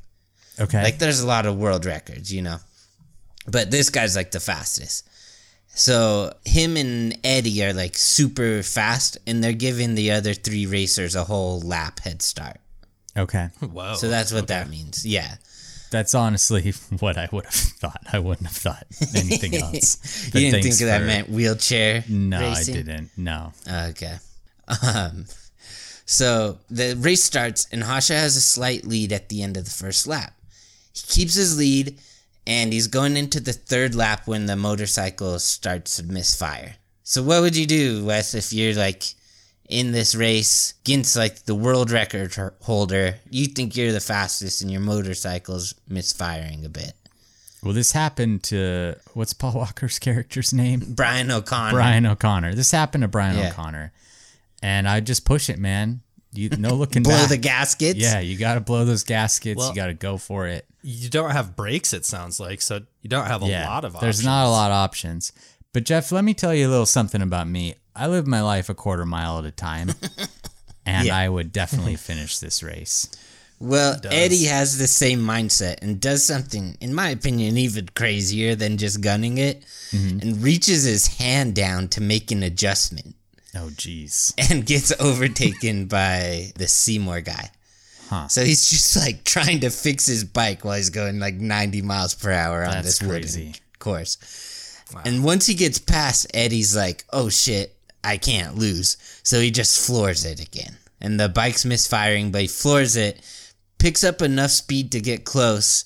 okay. 0.59 0.81
Like 0.81 0.99
there's 0.99 1.19
a 1.19 1.27
lot 1.27 1.45
of 1.45 1.57
world 1.57 1.85
records, 1.85 2.33
you 2.33 2.41
know. 2.41 2.57
But 3.45 3.71
this 3.71 3.89
guy's 3.89 4.15
like 4.15 4.31
the 4.31 4.39
fastest. 4.39 5.07
So 5.67 6.33
him 6.43 6.75
and 6.75 7.17
Eddie 7.23 7.63
are 7.63 7.73
like 7.73 7.97
super 7.97 8.63
fast 8.63 9.17
and 9.27 9.43
they're 9.43 9.53
giving 9.53 9.95
the 9.95 10.11
other 10.11 10.33
three 10.33 10.65
racers 10.65 11.15
a 11.15 11.23
whole 11.23 11.61
lap 11.61 11.99
head 11.99 12.21
start. 12.21 12.57
okay. 13.15 13.49
Wow. 13.61 13.93
So 13.93 14.09
that's 14.09 14.33
what 14.33 14.47
that 14.47 14.69
means. 14.69 15.05
Yeah. 15.05 15.35
That's 15.91 16.13
honestly 16.15 16.71
what 16.99 17.17
I 17.17 17.29
would 17.31 17.45
have 17.45 17.53
thought. 17.53 18.01
I 18.11 18.19
wouldn't 18.19 18.47
have 18.47 18.55
thought 18.57 18.85
anything 19.15 19.55
else. 19.61 20.25
you 20.25 20.31
didn't 20.51 20.63
think 20.63 20.75
that 20.77 20.99
for- 21.01 21.05
meant 21.07 21.29
wheelchair 21.29 22.03
No, 22.09 22.39
racing? 22.39 22.73
I 22.73 22.77
didn't. 22.77 23.09
No. 23.17 23.53
Okay. 23.71 24.17
Um, 24.83 25.25
so 26.05 26.57
the 26.69 26.95
race 26.95 27.23
starts, 27.23 27.67
and 27.71 27.83
Hasha 27.83 28.13
has 28.13 28.35
a 28.35 28.41
slight 28.41 28.85
lead 28.85 29.11
at 29.11 29.29
the 29.29 29.41
end 29.43 29.57
of 29.57 29.65
the 29.65 29.71
first 29.71 30.07
lap. 30.07 30.33
He 30.93 31.01
keeps 31.07 31.35
his 31.35 31.57
lead, 31.57 31.97
and 32.45 32.71
he's 32.73 32.87
going 32.87 33.17
into 33.17 33.39
the 33.39 33.53
third 33.53 33.93
lap 33.95 34.27
when 34.27 34.45
the 34.45 34.55
motorcycle 34.55 35.37
starts 35.39 35.97
to 35.97 36.03
misfire. 36.03 36.75
So, 37.03 37.23
what 37.23 37.41
would 37.41 37.55
you 37.55 37.65
do, 37.65 38.05
Wes, 38.05 38.33
if 38.33 38.51
you're 38.51 38.73
like 38.73 39.03
in 39.67 39.91
this 39.91 40.15
race 40.15 40.73
against 40.85 41.15
like 41.15 41.43
the 41.43 41.55
world 41.55 41.91
record 41.91 42.33
holder? 42.61 43.15
You 43.29 43.47
think 43.47 43.75
you're 43.75 43.91
the 43.91 43.99
fastest, 43.99 44.61
and 44.61 44.71
your 44.71 44.81
motorcycle's 44.81 45.75
misfiring 45.87 46.65
a 46.65 46.69
bit. 46.69 46.93
Well, 47.63 47.73
this 47.73 47.91
happened 47.91 48.43
to 48.43 48.95
what's 49.13 49.33
Paul 49.33 49.53
Walker's 49.53 49.99
character's 50.07 50.53
name? 50.53 50.83
Brian 50.89 51.29
O'Conner. 51.31 51.73
Brian 51.73 52.05
O'Conner. 52.05 52.53
This 52.53 52.71
happened 52.71 53.01
to 53.01 53.07
Brian 53.07 53.37
Yeah. 53.37 53.49
O'Conner, 53.49 53.91
and 54.61 54.87
I 54.87 54.99
just 54.99 55.25
push 55.25 55.49
it, 55.49 55.59
man. 55.59 56.01
You 56.33 56.49
no 56.49 56.75
looking 56.75 57.03
Blow 57.03 57.13
back. 57.13 57.29
the 57.29 57.37
gaskets. 57.37 57.99
Yeah, 57.99 58.19
you 58.19 58.37
got 58.37 58.55
to 58.55 58.59
blow 58.61 58.85
those 58.85 59.03
gaskets. 59.03 59.57
Well- 59.57 59.69
you 59.69 59.75
got 59.75 59.87
to 59.87 59.93
go 59.93 60.17
for 60.17 60.47
it. 60.47 60.65
you 60.83 61.09
don't 61.09 61.31
have 61.31 61.55
brakes, 61.55 61.93
it 61.93 62.05
sounds 62.05 62.39
like, 62.39 62.61
so 62.61 62.81
you 63.01 63.09
don't 63.09 63.25
have 63.25 63.41
a 63.43 63.47
yeah, 63.47 63.67
lot 63.67 63.83
of 63.85 63.95
options. 63.95 64.01
there's 64.17 64.25
not 64.25 64.45
a 64.45 64.49
lot 64.49 64.69
of 64.71 64.75
options. 64.75 65.31
But 65.73 65.83
Jeff, 65.85 66.11
let 66.11 66.23
me 66.23 66.33
tell 66.33 66.53
you 66.53 66.67
a 66.67 66.71
little 66.71 66.85
something 66.85 67.21
about 67.21 67.47
me. 67.47 67.75
I 67.95 68.07
live 68.07 68.27
my 68.27 68.41
life 68.41 68.69
a 68.69 68.73
quarter 68.75 69.05
mile 69.05 69.39
at 69.39 69.45
a 69.45 69.51
time, 69.51 69.91
and 70.85 71.07
Yeah. 71.07 71.17
I 71.17 71.29
would 71.29 71.51
definitely 71.51 71.95
finish 72.09 72.39
this 72.39 72.61
race. 72.63 73.07
Well. 73.59 73.99
Eddie 74.03 74.45
has 74.45 74.77
the 74.77 74.87
same 74.87 75.19
mindset 75.19 75.81
and 75.81 75.99
does 75.99 76.23
something, 76.23 76.77
in 76.79 76.93
my 76.93 77.09
opinion, 77.09 77.57
even 77.57 77.89
crazier 77.95 78.53
than 78.53 78.77
just 78.77 79.01
gunning 79.01 79.39
it 79.39 79.63
mm-hmm. 79.91 80.19
and 80.19 80.43
reaches 80.43 80.83
his 80.83 81.17
hand 81.17 81.55
down 81.55 81.87
to 81.89 82.01
make 82.01 82.31
an 82.31 82.43
adjustment 82.43 83.15
Oh, 83.55 83.69
jeez. 83.69 84.33
and 84.51 84.65
gets 84.65 84.93
overtaken 84.99 85.85
by 85.87 86.51
the 86.55 86.67
Seymour 86.67 87.21
guy. 87.21 87.49
Huh. 88.09 88.27
So 88.27 88.43
he's 88.43 88.69
just 88.69 88.95
like 88.95 89.23
trying 89.23 89.61
to 89.61 89.69
fix 89.69 90.05
his 90.05 90.23
bike 90.23 90.63
while 90.63 90.77
he's 90.77 90.89
going 90.91 91.19
like 91.19 91.35
90 91.35 91.81
miles 91.81 92.13
per 92.13 92.31
hour 92.31 92.63
on 92.63 92.71
That's 92.71 92.99
this 92.99 93.07
crazy. 93.07 93.55
course. 93.79 94.17
And 95.05 95.23
once 95.23 95.45
he 95.45 95.53
gets 95.53 95.79
past, 95.79 96.27
Eddie's 96.33 96.75
like, 96.75 97.05
oh 97.11 97.29
shit, 97.29 97.75
I 98.03 98.17
can't 98.17 98.55
lose. 98.57 98.97
So 99.23 99.39
he 99.39 99.51
just 99.51 99.85
floors 99.85 100.25
it 100.25 100.39
again. 100.39 100.77
And 101.01 101.19
the 101.19 101.29
bike's 101.29 101.65
misfiring, 101.65 102.31
but 102.31 102.41
he 102.41 102.47
floors 102.47 102.95
it, 102.95 103.21
picks 103.79 104.03
up 104.03 104.21
enough 104.21 104.51
speed 104.51 104.91
to 104.93 104.99
get 104.99 105.25
close, 105.25 105.85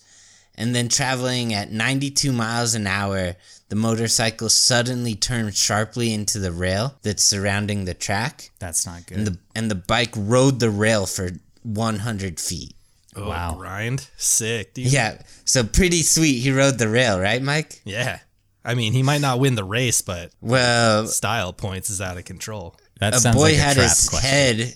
and 0.56 0.74
then 0.76 0.88
traveling 0.90 1.54
at 1.54 1.72
92 1.72 2.32
miles 2.32 2.76
an 2.76 2.88
hour, 2.88 3.36
the 3.70 3.76
motorcycle 3.76 4.50
suddenly 4.50 5.16
turns 5.16 5.58
sharply 5.58 6.14
into 6.14 6.40
the 6.40 6.52
rail 6.52 6.96
that's 7.02 7.24
surrounding 7.24 7.86
the 7.86 7.94
track. 7.94 8.52
That's 8.60 8.86
not 8.86 9.06
good. 9.08 9.18
And 9.18 9.28
the, 9.28 9.38
and 9.56 9.72
the 9.72 9.76
bike 9.76 10.14
rode 10.16 10.60
the 10.60 10.70
rail 10.70 11.06
for 11.06 11.32
100 11.64 12.40
feet. 12.40 12.76
Oh, 13.16 13.28
Wow. 13.30 13.56
grind. 13.60 14.08
Sick, 14.18 14.74
dude. 14.74 14.88
Yeah, 14.88 15.22
so 15.44 15.64
pretty 15.66 16.02
sweet. 16.04 16.40
He 16.40 16.52
rode 16.52 16.78
the 16.78 16.88
rail, 16.88 17.20
right, 17.20 17.42
Mike? 17.42 17.82
Yeah. 17.84 18.20
I 18.64 18.76
mean, 18.76 18.94
he 18.94 19.02
might 19.04 19.22
not 19.22 19.40
win 19.40 19.56
the 19.56 19.64
race, 19.64 20.02
but 20.02 20.32
Well, 20.42 21.08
style 21.08 21.52
points 21.54 21.90
is 21.90 22.00
out 22.02 22.18
of 22.18 22.26
control. 22.26 22.76
that 23.00 23.14
a 23.16 23.20
sounds 23.20 23.36
boy 23.36 23.44
like 23.44 23.54
a 23.56 23.58
had 23.58 23.76
trap 23.78 23.90
his 23.90 24.10
question. 24.10 24.30
head 24.30 24.74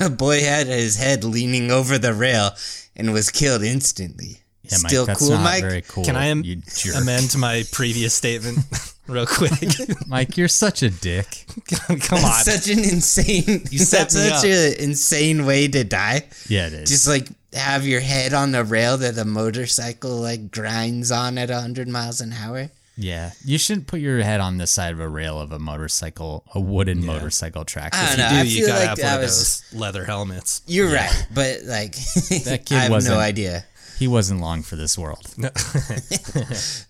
a 0.00 0.10
boy 0.10 0.40
had 0.42 0.66
his 0.66 0.96
head 0.96 1.22
leaning 1.24 1.70
over 1.70 1.98
the 1.98 2.12
rail 2.12 2.50
and 2.96 3.12
was 3.12 3.30
killed 3.30 3.62
instantly 3.62 4.40
Yeah, 4.62 4.78
Mike, 4.82 4.90
Still 4.90 5.06
that's 5.06 5.20
cool, 5.20 5.30
not 5.30 5.42
Mike? 5.44 5.62
very 5.62 5.82
cool. 5.82 6.04
Can 6.04 6.16
I 6.16 6.26
am- 6.26 6.42
you 6.44 6.56
jerk. 6.76 6.96
amend 6.96 7.36
my 7.38 7.64
previous 7.72 8.12
statement 8.12 8.58
real 9.06 9.24
quick? 9.26 9.52
Mike, 10.08 10.36
you're 10.36 10.48
such 10.48 10.82
a 10.82 10.90
dick. 10.90 11.46
Come 12.00 12.18
on. 12.24 12.42
Such 12.44 12.68
an 12.68 12.78
insane. 12.80 13.62
You 13.70 13.78
set 13.78 14.10
that's 14.10 14.14
such 14.40 14.44
an 14.46 14.74
insane 14.80 15.46
way 15.46 15.68
to 15.68 15.84
die. 15.84 16.24
Yeah, 16.48 16.66
it 16.66 16.72
is. 16.74 16.88
Just 16.90 17.06
like 17.08 17.28
have 17.52 17.86
your 17.86 18.00
head 18.00 18.34
on 18.34 18.50
the 18.52 18.64
rail 18.64 18.96
that 18.98 19.14
the 19.14 19.24
motorcycle 19.24 20.16
like 20.16 20.50
grinds 20.50 21.10
on 21.12 21.38
at 21.38 21.50
hundred 21.50 21.88
miles 21.88 22.20
an 22.20 22.32
hour. 22.32 22.68
Yeah, 22.96 23.32
you 23.44 23.58
shouldn't 23.58 23.86
put 23.86 24.00
your 24.00 24.22
head 24.22 24.40
on 24.40 24.58
the 24.58 24.66
side 24.66 24.92
of 24.92 25.00
a 25.00 25.08
rail 25.08 25.40
of 25.40 25.50
a 25.52 25.58
motorcycle, 25.58 26.44
a 26.54 26.60
wooden 26.60 27.04
motorcycle 27.04 27.64
track. 27.64 27.94
I 27.94 28.04
If 28.12 28.16
don't 28.16 28.18
you 28.18 28.22
know. 28.22 28.30
Do 28.30 28.36
I 28.36 28.42
you 28.42 28.66
gotta 28.66 28.78
like 28.80 28.88
have 28.90 28.98
that 28.98 29.04
one 29.14 29.14
of 29.16 29.20
those 29.30 29.64
leather 29.72 30.04
helmets? 30.04 30.62
You're 30.66 30.92
right, 30.92 31.26
but 31.34 31.62
like 31.64 31.92
That 32.44 32.62
kid 32.66 32.76
I 32.76 32.80
have 32.82 32.90
wasn't- 32.90 33.14
no 33.16 33.20
idea. 33.20 33.64
He 33.98 34.08
wasn't 34.08 34.40
long 34.40 34.62
for 34.62 34.76
this 34.76 34.98
world. 34.98 35.26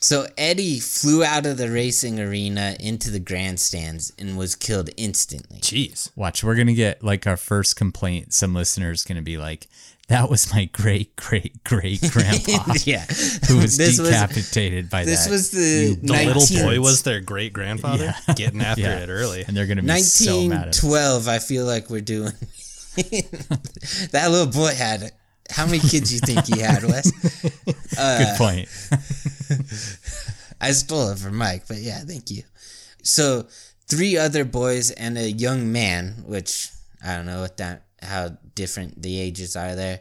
So 0.00 0.26
Eddie 0.36 0.80
flew 0.80 1.22
out 1.22 1.46
of 1.46 1.58
the 1.58 1.70
racing 1.70 2.18
arena 2.18 2.74
into 2.80 3.08
the 3.08 3.20
grandstands 3.20 4.12
and 4.18 4.36
was 4.36 4.56
killed 4.56 4.90
instantly. 4.96 5.58
Jeez. 5.60 6.10
Watch, 6.16 6.42
we're 6.42 6.56
gonna 6.56 6.72
get 6.74 7.04
like 7.04 7.24
our 7.24 7.36
first 7.36 7.76
complaint. 7.76 8.34
Some 8.34 8.52
listeners 8.52 9.04
gonna 9.04 9.22
be 9.22 9.38
like, 9.38 9.68
"That 10.12 10.28
was 10.30 10.52
my 10.52 10.66
great 10.66 11.16
great 11.16 11.64
great 11.64 12.00
grandpa 12.12 12.74
yeah, 12.84 13.04
who 13.48 13.58
was 13.58 13.76
this 13.76 13.98
was 13.98 14.10
decapitated 14.10 14.90
by 14.90 15.04
this 15.04 15.24
that." 15.24 15.30
was 15.30 15.50
the 15.50 15.96
The 16.00 16.12
little 16.12 16.64
boy 16.64 16.80
was 16.80 17.02
their 17.02 17.20
great 17.20 17.52
grandfather 17.52 18.14
getting 18.36 18.60
after 18.70 18.82
Yeah. 18.82 19.00
it 19.04 19.08
early. 19.08 19.44
and 19.46 19.56
they're 19.56 19.66
gonna 19.66 19.82
be 19.82 19.98
so 20.00 20.48
mad 20.48 20.68
at 20.68 20.68
us. 20.68 20.84
1912. 20.84 21.28
I 21.28 21.38
feel 21.38 21.64
like 21.64 21.88
we're 21.90 22.00
doing. 22.02 22.32
that 24.12 24.28
little 24.30 24.52
boy 24.52 24.74
had. 24.74 25.12
How 25.50 25.66
many 25.66 25.80
kids 25.80 26.12
you 26.12 26.20
think 26.20 26.46
he 26.46 26.60
had, 26.60 26.82
Wes? 26.84 27.10
Good 27.42 27.52
uh, 27.98 28.34
point. 28.38 28.68
I 30.60 30.70
stole 30.72 31.10
it 31.10 31.18
from 31.18 31.36
Mike, 31.36 31.64
but 31.68 31.78
yeah, 31.78 31.98
thank 32.06 32.30
you. 32.30 32.44
So, 33.02 33.46
three 33.88 34.16
other 34.16 34.44
boys 34.44 34.90
and 34.92 35.18
a 35.18 35.30
young 35.30 35.70
man, 35.72 36.22
which 36.26 36.70
I 37.04 37.16
don't 37.16 37.26
know 37.26 37.40
what 37.40 37.56
that 37.58 37.82
how 38.02 38.36
different 38.54 39.00
the 39.02 39.18
ages 39.20 39.56
are 39.56 39.74
there, 39.74 40.00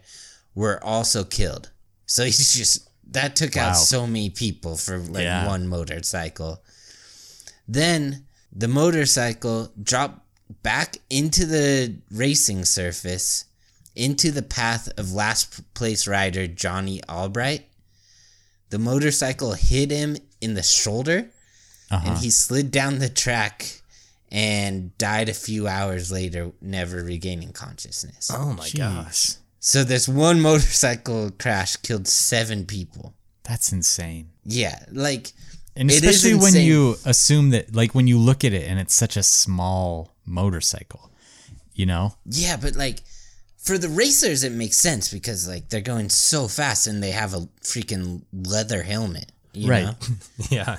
were 0.56 0.84
also 0.84 1.24
killed. 1.24 1.72
So 2.06 2.24
he's 2.30 2.54
just 2.54 2.90
that 3.12 3.36
took 3.36 3.56
Wow. 3.56 3.70
out 3.70 3.74
so 3.74 4.08
many 4.08 4.30
people 4.30 4.78
for 4.78 4.98
like 5.00 5.24
Yeah. 5.24 5.46
one 5.48 5.68
motorcycle. 5.68 6.64
Then 7.68 8.26
the 8.52 8.68
motorcycle 8.68 9.72
dropped 9.82 10.20
back 10.64 10.98
into 11.10 11.46
the 11.46 11.96
racing 12.10 12.66
surface, 12.66 13.46
into 13.96 14.32
the 14.32 14.42
path 14.42 14.90
of 14.98 15.12
last 15.14 15.74
place 15.74 16.08
rider 16.08 16.48
Johnny 16.48 17.02
Albright. 17.10 17.68
The 18.70 18.80
motorcycle 18.80 19.54
hit 19.54 19.92
him 19.92 20.18
in 20.40 20.54
the 20.54 20.64
shoulder 20.64 21.30
Uh-huh. 21.90 22.10
and 22.12 22.18
he 22.20 22.30
slid 22.30 22.72
down 22.72 23.00
the 23.00 23.10
track 23.10 23.81
and 24.32 24.98
died 24.98 25.28
a 25.30 25.34
few 25.34 25.68
hours 25.68 26.12
later, 26.12 26.52
never 26.62 27.04
regaining 27.04 27.52
consciousness. 27.52 28.32
Oh 28.34 28.54
my 28.54 28.70
gosh. 28.70 29.36
So 29.60 29.84
this 29.84 30.08
one 30.08 30.42
motorcycle 30.42 31.32
crash 31.38 31.76
killed 31.76 32.08
seven 32.08 32.66
people. 32.66 33.14
That's 33.44 33.72
insane. 33.72 34.30
Yeah, 34.46 34.80
like 34.92 35.34
And 35.76 35.92
It 35.92 36.04
is 36.04 36.16
especially 36.24 36.40
when 36.40 36.56
you 36.56 36.96
assume 37.06 37.50
that, 37.52 37.76
like, 37.76 37.94
when 37.94 38.08
you 38.08 38.18
look 38.18 38.44
at 38.44 38.54
it 38.54 38.68
and 38.68 38.80
it's 38.80 38.96
such 38.96 39.18
a 39.18 39.24
small 39.24 40.14
motorcycle, 40.26 41.12
you 41.74 41.86
know? 41.86 42.16
yeah, 42.26 42.56
but 42.58 42.76
like 42.76 43.02
for 43.58 43.78
the 43.78 43.90
racers 43.90 44.44
it 44.44 44.52
makes 44.52 44.78
sense 44.78 45.12
because 45.14 45.48
like 45.48 45.70
they're 45.70 45.82
going 45.82 46.10
so 46.10 46.48
fast 46.48 46.88
and 46.88 47.04
they 47.04 47.12
have 47.12 47.34
a 47.34 47.48
freaking 47.62 48.24
leather 48.34 48.82
helmet. 48.84 49.32
Right. 49.56 49.94
Yeah. 50.50 50.78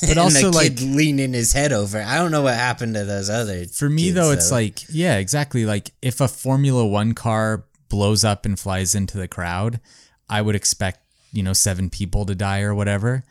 But 0.00 0.10
and 0.10 0.18
also, 0.18 0.50
like, 0.50 0.80
leaning 0.80 1.32
his 1.32 1.52
head 1.52 1.72
over. 1.72 2.00
I 2.00 2.16
don't 2.16 2.30
know 2.30 2.42
what 2.42 2.54
happened 2.54 2.94
to 2.94 3.04
those 3.04 3.28
other. 3.30 3.64
For 3.66 3.88
me 3.88 4.04
kids, 4.04 4.14
though, 4.16 4.30
it's 4.32 4.48
though. 4.50 4.56
like 4.56 4.80
yeah, 4.90 5.16
exactly. 5.18 5.64
Like 5.64 5.90
if 6.02 6.20
a 6.20 6.28
Formula 6.28 6.86
One 6.86 7.12
car 7.14 7.64
blows 7.88 8.24
up 8.24 8.44
and 8.46 8.58
flies 8.58 8.94
into 8.94 9.16
the 9.18 9.28
crowd, 9.28 9.80
I 10.28 10.42
would 10.42 10.54
expect 10.54 11.00
you 11.32 11.42
know 11.42 11.52
seven 11.52 11.90
people 11.90 12.24
to 12.26 12.34
die 12.34 12.62
or 12.62 12.74
whatever. 12.74 13.24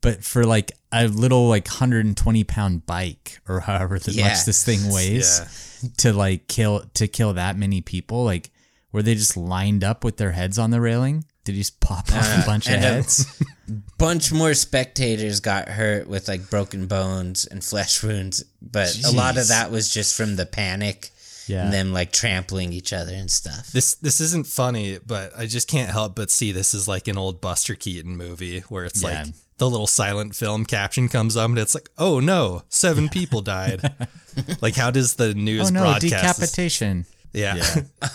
But 0.00 0.24
for 0.24 0.44
like 0.44 0.72
a 0.92 1.06
little 1.08 1.48
like 1.48 1.66
120 1.68 2.44
pound 2.44 2.86
bike 2.86 3.40
or 3.46 3.60
however 3.60 3.98
Yeah. 4.06 4.28
much 4.28 4.44
this 4.46 4.64
thing 4.64 4.92
weighs 4.92 5.78
to 5.98 6.12
like 6.12 6.48
kill 6.48 6.84
to 6.94 7.06
kill 7.08 7.34
that 7.34 7.56
many 7.56 7.80
people, 7.80 8.24
like 8.24 8.50
were 8.92 9.02
they 9.02 9.14
just 9.14 9.36
lined 9.36 9.84
up 9.84 10.02
with 10.04 10.16
their 10.16 10.32
heads 10.32 10.58
on 10.58 10.70
the 10.70 10.80
railing? 10.80 11.24
Did 11.50 11.56
you 11.56 11.62
just 11.62 11.80
pop 11.80 12.12
off 12.12 12.42
a 12.42 12.46
bunch 12.46 12.66
of 12.68 12.74
and, 12.74 12.84
uh, 12.84 12.88
heads? 12.88 13.42
bunch 13.98 14.32
more 14.32 14.54
spectators 14.54 15.40
got 15.40 15.68
hurt 15.68 16.08
with 16.08 16.28
like 16.28 16.48
broken 16.50 16.86
bones 16.86 17.44
and 17.46 17.62
flesh 17.64 18.02
wounds, 18.02 18.44
but 18.62 18.96
a 19.04 19.10
lot 19.10 19.36
of 19.38 19.48
that 19.48 19.70
was 19.70 19.92
just 19.92 20.16
from 20.16 20.36
the 20.36 20.46
panic 20.46 21.10
Yeah. 21.46 21.64
and 21.64 21.72
them 21.72 21.92
like 21.92 22.12
trampling 22.12 22.72
each 22.72 22.92
other 22.92 23.12
and 23.12 23.30
stuff. 23.30 23.68
This 23.72 23.94
this 23.96 24.20
isn't 24.20 24.46
funny, 24.46 24.98
but 25.06 25.32
I 25.36 25.46
just 25.46 25.68
can't 25.68 25.90
help 25.90 26.14
but 26.16 26.30
see 26.30 26.52
this 26.52 26.74
is 26.74 26.86
like 26.88 27.08
an 27.08 27.18
old 27.18 27.40
Buster 27.40 27.74
Keaton 27.74 28.16
movie 28.16 28.60
where 28.68 28.84
it's 28.84 29.02
Yeah. 29.02 29.22
like 29.24 29.34
the 29.58 29.68
little 29.68 29.86
silent 29.86 30.34
film 30.34 30.64
caption 30.64 31.08
comes 31.08 31.36
up 31.36 31.50
and 31.50 31.58
it's 31.58 31.74
like, 31.74 31.90
oh 31.98 32.18
no, 32.20 32.62
seven 32.70 33.08
people 33.10 33.42
died. 33.42 33.82
like 34.62 34.74
how 34.76 34.90
does 34.90 35.16
the 35.16 35.34
news 35.34 35.68
oh 35.70 35.74
no, 35.74 35.80
broadcast? 35.82 36.02
this- 36.02 36.10
decapitation. 36.50 37.06
Yeah. 37.32 37.62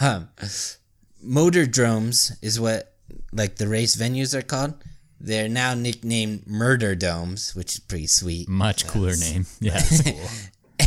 Yeah. 0.01 0.23
Motor 1.21 1.65
dromes 1.65 2.31
is 2.41 2.59
what 2.59 2.94
like 3.31 3.55
the 3.57 3.67
race 3.67 3.95
venues 3.95 4.33
are 4.33 4.41
called. 4.41 4.73
They're 5.19 5.49
now 5.49 5.73
nicknamed 5.73 6.45
murder 6.45 6.93
domes, 6.95 7.55
which 7.55 7.73
is 7.75 7.79
pretty 7.79 8.07
sweet. 8.07 8.47
Much 8.49 8.85
cooler 8.87 9.15
name. 9.15 9.45
Yeah. 9.61 9.81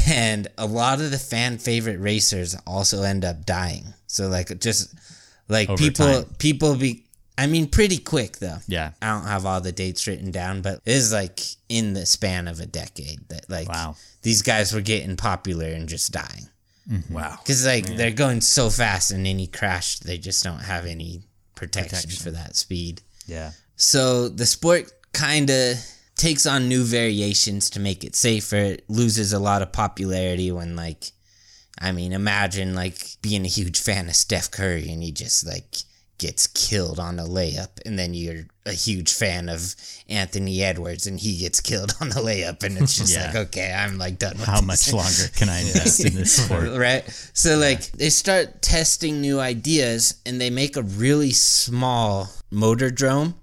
And 0.07 0.49
a 0.59 0.67
lot 0.67 1.01
of 1.01 1.11
the 1.11 1.19
fan 1.19 1.59
favorite 1.59 1.99
racers 1.99 2.55
also 2.67 3.03
end 3.03 3.25
up 3.25 3.47
dying. 3.47 3.95
So 4.07 4.29
like 4.29 4.59
just 4.61 4.95
like 5.49 5.69
Over 5.71 5.79
people 5.83 6.07
time. 6.07 6.25
people 6.39 6.77
be 6.77 7.05
I 7.39 7.47
mean 7.47 7.69
pretty 7.69 7.99
quick 7.99 8.37
though. 8.39 8.59
Yeah. 8.67 8.93
I 9.01 9.09
don't 9.13 9.27
have 9.27 9.47
all 9.47 9.61
the 9.61 9.73
dates 9.73 10.07
written 10.07 10.31
down, 10.31 10.61
but 10.61 10.81
it 10.85 10.93
is 10.93 11.13
like 11.13 11.41
in 11.69 11.95
the 11.95 12.05
span 12.07 12.49
of 12.49 12.61
a 12.61 12.67
decade 12.67 13.29
that 13.31 13.49
like 13.49 13.69
Wow. 13.69 13.97
these 14.23 14.43
guys 14.43 14.73
were 14.75 14.81
getting 14.83 15.17
popular 15.17 15.67
and 15.69 15.89
just 15.89 16.13
dying. 16.13 16.49
Mm-hmm. 16.91 17.15
Wow. 17.15 17.39
Because 17.43 17.65
like 17.67 17.87
they're 17.97 18.11
going 18.11 18.41
so 18.43 18.71
fast, 18.71 19.11
and 19.11 19.27
any 19.27 19.47
crash, 19.47 19.99
they 20.01 20.17
just 20.19 20.43
don't 20.45 20.61
have 20.61 20.85
any 20.87 21.23
protection, 21.59 21.99
Protection. 21.99 22.23
for 22.23 22.31
that 22.31 22.57
speed. 22.57 23.03
Yeah. 23.27 23.51
So 23.77 24.29
the 24.29 24.47
sport 24.47 24.91
kind 25.13 25.51
of 25.51 25.77
takes 26.17 26.47
on 26.47 26.69
new 26.69 26.85
variations 26.85 27.71
to 27.71 27.81
make 27.81 28.05
it 28.05 28.17
safer. 28.17 28.57
It 28.57 28.85
loses 28.89 29.33
a 29.33 29.39
lot 29.39 29.63
of 29.63 29.73
popularity 29.73 30.51
when 30.51 30.75
like, 30.77 31.13
I 31.81 31.93
mean, 31.93 32.13
imagine 32.13 32.75
like 32.75 32.99
being 33.23 33.45
a 33.45 33.49
huge 33.49 33.81
fan 33.81 34.09
of 34.09 34.17
Steph 34.17 34.51
Curry 34.51 34.91
and 34.91 35.03
he 35.03 35.13
just 35.13 35.47
like 35.47 35.77
gets 36.19 36.47
killed 36.49 36.99
on 36.99 37.19
a 37.19 37.25
layup, 37.25 37.71
and 37.87 37.99
then 37.99 38.13
you're 38.15 38.45
a 38.67 38.73
huge 38.73 39.13
fan 39.15 39.49
of 39.49 39.75
Anthony 40.09 40.63
Edwards 40.63 41.07
and 41.07 41.19
he 41.19 41.39
gets 41.39 41.61
killed 41.61 41.95
on 42.01 42.09
a 42.09 42.15
layup, 42.17 42.63
and 42.65 42.77
it's 42.77 42.97
just 42.99 43.13
Yeah. 43.15 43.27
like, 43.29 43.37
okay, 43.49 43.73
I'm 43.73 43.97
like 43.99 44.19
done 44.19 44.37
with 44.37 44.47
How 44.47 44.61
much 44.61 44.93
longer 44.93 45.29
can 45.37 45.49
I 45.49 45.61
invest 45.61 46.05
in 46.05 46.15
this 46.15 46.37
sport? 46.45 46.71
right? 46.77 47.05
So 47.33 47.57
like 47.57 47.91
they 47.93 48.11
start 48.11 48.61
testing 48.61 49.21
new 49.21 49.41
ideas 49.41 50.21
and 50.27 50.41
they 50.41 50.51
make 50.51 50.77
a 50.77 50.83
really 50.83 51.31
small 51.31 52.29
motor 52.51 52.91
drome 52.91 53.35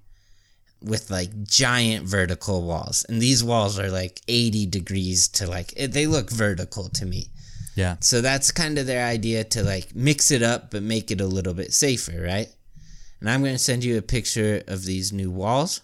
with 0.81 1.09
like 1.09 1.43
giant 1.43 2.05
vertical 2.05 2.61
walls. 2.63 3.05
And 3.09 3.19
these 3.21 3.43
walls 3.43 3.79
are 3.79 3.89
like 3.89 4.21
80 4.27 4.67
degrees 4.67 5.27
to 5.29 5.47
like 5.47 5.73
they 5.75 6.05
look 6.07 6.29
vertical 6.29 6.89
to 6.89 7.05
me. 7.05 7.29
Yeah. 7.75 7.95
So 8.01 8.21
that's 8.21 8.51
kind 8.51 8.77
of 8.77 8.85
their 8.85 9.05
idea 9.05 9.43
to 9.45 9.63
like 9.63 9.95
mix 9.95 10.29
it 10.31 10.43
up 10.43 10.71
but 10.71 10.83
make 10.83 11.09
it 11.11 11.19
a 11.21 11.25
little 11.25 11.53
bit 11.53 11.73
safer, 11.73 12.21
right? 12.21 12.47
And 13.19 13.29
I'm 13.29 13.41
going 13.41 13.53
to 13.55 13.59
send 13.59 13.83
you 13.83 13.97
a 13.97 14.01
picture 14.01 14.63
of 14.67 14.85
these 14.85 15.11
new 15.13 15.31
walls. 15.31 15.81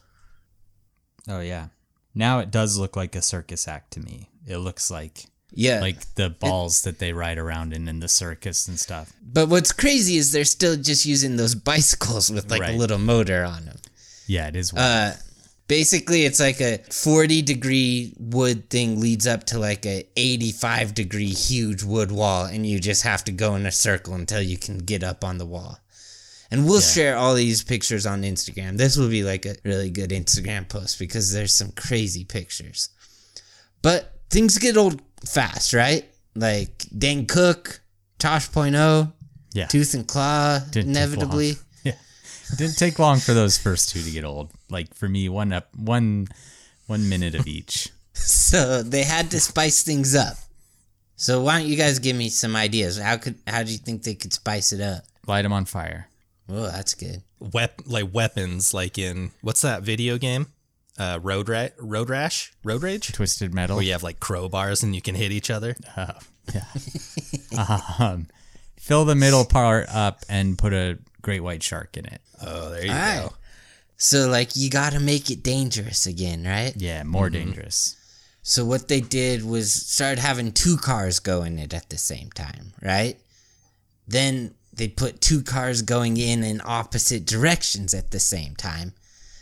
Oh 1.28 1.39
yeah. 1.39 1.67
Now 2.13 2.39
it 2.39 2.52
does 2.52 2.78
look 2.78 2.96
like 2.96 3.15
a 3.15 3.22
circus 3.22 3.67
act 3.67 3.91
to 3.94 4.00
me. 4.00 4.30
It 4.46 4.58
looks 4.58 4.91
like 4.91 5.26
Yeah. 5.52 5.80
like 5.80 6.15
the 6.15 6.30
balls 6.30 6.82
that 6.82 7.00
they 7.00 7.13
ride 7.13 7.38
around 7.38 7.74
in 7.74 7.88
in 7.88 8.00
the 8.00 8.08
circus 8.08 8.67
and 8.67 8.80
stuff. 8.80 9.13
but 9.22 9.48
what's 9.50 9.72
crazy 9.72 10.17
is 10.17 10.32
they're 10.32 10.44
still 10.46 10.76
just 10.76 11.06
using 11.06 11.38
those 11.38 11.56
bicycles 11.56 12.30
with 12.32 12.50
like 12.52 12.62
a 12.67 12.78
little 12.78 12.98
motor 13.00 13.44
on 13.46 13.65
them. 13.65 13.78
Yeah, 14.28 14.48
it 14.48 14.56
is. 14.56 14.74
Uh, 14.74 15.15
basically, 15.67 16.24
it's 16.26 16.39
like 16.39 16.60
a 16.62 16.80
40 16.91 17.41
degree 17.41 18.13
wood 18.17 18.70
thing 18.70 19.00
leads 19.00 19.28
up 19.28 19.44
to 19.46 19.60
like 19.60 19.86
a 19.86 20.06
85 20.15 20.94
degree 20.94 21.30
huge 21.30 21.84
wood 21.84 22.12
wall, 22.12 22.46
and 22.46 22.65
you 22.65 22.80
just 22.80 23.04
have 23.04 23.24
to 23.26 23.32
go 23.32 23.56
in 23.56 23.65
a 23.65 23.72
circle 23.72 24.13
until 24.15 24.41
you 24.41 24.58
can 24.58 24.78
get 24.80 25.04
up 25.04 25.24
on 25.24 25.38
the 25.38 25.46
wall. 25.46 25.80
And 26.52 26.66
we'll 26.68 26.82
share 26.82 27.16
all 27.18 27.34
these 27.34 27.64
pictures 27.64 28.06
on 28.06 28.24
Instagram. 28.24 28.76
This 28.78 28.98
will 28.98 29.08
be 29.10 29.24
like 29.24 29.46
a 29.46 29.56
really 29.64 29.90
good 29.90 30.10
Instagram 30.10 30.68
post 30.68 31.00
because 31.00 31.32
there's 31.32 31.54
some 31.54 31.72
crazy 31.72 32.26
pictures. 32.26 32.90
But 33.82 34.20
things 34.30 34.58
get 34.58 34.76
old 34.76 35.02
fast, 35.26 35.74
right? 35.74 36.06
Like 36.36 36.86
Dane 36.96 37.26
Cook, 37.26 37.80
Tosh.0, 38.20 39.14
yeah. 39.54 39.68
Tooth 39.68 39.94
and 39.94 40.08
Claw, 40.08 40.60
and 40.76 40.78
inevitably. 40.78 41.56
Yeah. 41.84 41.94
didn't 42.58 42.78
take 42.78 43.00
long 43.00 43.20
for 43.20 43.34
those 43.34 43.58
first 43.58 43.90
two 43.90 44.04
to 44.04 44.12
get 44.12 44.24
old. 44.26 44.52
Like 44.70 44.94
for 44.94 45.08
me, 45.10 45.30
one 45.30 45.52
up, 45.54 45.70
one, 45.76 46.28
one 46.86 47.08
minute 47.10 47.34
of 47.36 47.48
each. 47.48 47.90
So 48.14 48.84
they 48.84 49.04
had 49.04 49.32
to 49.32 49.40
spice 49.40 49.82
things 49.84 50.14
up. 50.16 50.36
So 51.16 51.42
why 51.42 51.58
don't 51.60 51.68
you 51.70 51.78
guys 51.78 51.98
give 51.98 52.16
me 52.16 52.30
some 52.30 52.56
ideas? 52.56 53.00
How 53.00 53.18
could 53.18 53.36
how 53.48 53.64
do 53.64 53.72
you 53.72 53.78
think 53.78 54.04
they 54.04 54.14
could 54.16 54.34
spice 54.34 54.74
it 54.74 54.82
up? 54.82 55.06
Light 55.26 55.44
them 55.44 55.54
on 55.54 55.66
fire. 55.66 56.08
Oh, 56.52 56.64
that's 56.70 56.94
good. 56.94 57.24
Wep- 57.40 57.82
like 57.86 58.14
weapons, 58.14 58.74
like 58.74 58.98
in 58.98 59.32
what's 59.42 59.62
that 59.62 59.84
video 59.84 60.18
game? 60.18 60.48
Uh, 61.00 61.20
Road 61.22 61.48
Ra- 61.50 61.70
Road 61.80 62.10
Rash, 62.10 62.52
Road 62.64 62.84
Rage, 62.84 63.12
Twisted 63.14 63.54
metal. 63.54 63.78
where 63.78 63.86
you 63.86 63.94
have 63.94 64.04
like 64.04 64.20
crowbars 64.20 64.84
and 64.84 64.94
you 64.94 65.02
can 65.02 65.16
hit 65.16 65.32
each 65.32 65.50
other. 65.50 65.76
Oh, 65.98 66.14
yeah. 66.56 67.80
um, 68.00 68.28
fill 68.78 69.06
the 69.06 69.16
middle 69.16 69.46
part 69.46 69.88
up 69.94 70.26
and 70.28 70.58
put 70.58 70.74
a 70.74 70.98
great 71.22 71.42
white 71.42 71.62
shark 71.64 71.96
in 71.98 72.06
it. 72.06 72.20
Oh, 72.42 72.72
there 72.72 72.86
you 72.86 72.92
All 72.92 72.98
right. 72.98 73.20
go. 73.30 73.34
So 73.98 74.28
like 74.28 74.56
you 74.56 74.70
got 74.72 74.94
to 74.94 75.00
make 75.00 75.30
it 75.30 75.44
dangerous 75.44 76.08
again, 76.08 76.44
right? 76.44 76.74
Yeah, 76.76 77.04
more 77.04 77.30
dangerous. 77.30 77.96
So 78.42 78.66
what 78.66 78.88
they 78.88 79.02
did 79.02 79.46
was 79.46 79.72
started 79.72 80.20
having 80.20 80.52
two 80.52 80.78
cars 80.78 81.20
go 81.20 81.44
in 81.44 81.60
it 81.60 81.74
at 81.76 81.90
the 81.92 81.98
same 82.00 82.32
time, 82.32 82.74
right? 82.82 83.18
Then 84.08 84.56
they 84.73 84.88
put 84.88 85.21
two 85.21 85.41
cars 85.41 85.81
going 85.81 86.17
in 86.17 86.43
in 86.43 86.62
opposite 86.63 87.25
directions 87.25 87.93
at 87.93 88.12
the 88.12 88.19
same 88.19 88.55
time 88.55 88.93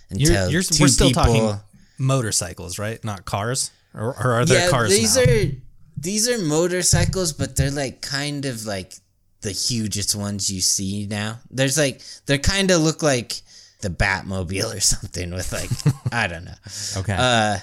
You're, 0.10 0.32
until 0.32 0.50
you're, 0.52 0.64
2 0.64 0.84
we're 0.84 0.88
still 0.88 1.08
people. 1.10 1.24
talking 1.24 1.60
motorcycles, 1.98 2.80
right? 2.80 3.04
Not 3.04 3.26
cars, 3.26 3.72
or, 3.94 4.10
or 4.10 4.32
are 4.34 4.46
there 4.46 4.66
yeah, 4.66 4.70
cars 4.70 4.90
these 4.90 5.16
now? 5.16 5.24
are 5.24 5.52
these 5.98 6.30
are 6.30 6.38
motorcycles, 6.38 7.34
but 7.34 7.56
they're 7.56 7.72
like 7.72 8.02
kind 8.02 8.46
of 8.46 8.66
like 8.66 8.94
the 9.42 9.52
hugest 9.52 10.16
ones 10.16 10.50
you 10.50 10.62
see 10.62 11.06
now. 11.08 11.40
There's 11.52 11.78
like 11.78 12.02
they 12.26 12.38
kind 12.38 12.72
of 12.72 12.82
look 12.82 13.04
like 13.04 13.42
the 13.82 13.90
Batmobile 13.90 14.76
or 14.76 14.80
something 14.80 15.32
with 15.32 15.52
like 15.52 15.70
I 16.12 16.28
don't 16.28 16.46
know. 16.46 16.56
Okay. 16.98 17.16
Uh, 17.18 17.58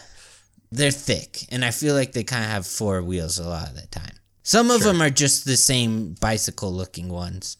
they're 0.73 0.91
thick, 0.91 1.45
and 1.51 1.65
I 1.65 1.71
feel 1.71 1.95
like 1.95 2.13
they 2.13 2.25
kind 2.25 2.45
of 2.45 2.51
have 2.51 2.67
four 2.67 3.03
wheels 3.03 3.39
a 3.39 3.49
lot 3.49 3.69
of 3.69 3.77
the 3.77 3.87
time. 3.87 4.13
Some 4.47 4.71
of 4.71 4.85
them 4.85 5.03
are 5.03 5.11
just 5.11 5.45
the 5.45 5.57
same 5.57 6.15
bicycle 6.21 6.73
looking 6.73 7.09
ones, 7.09 7.57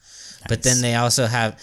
but 0.49 0.63
then 0.63 0.83
they 0.83 0.95
also 0.95 1.27
have 1.27 1.61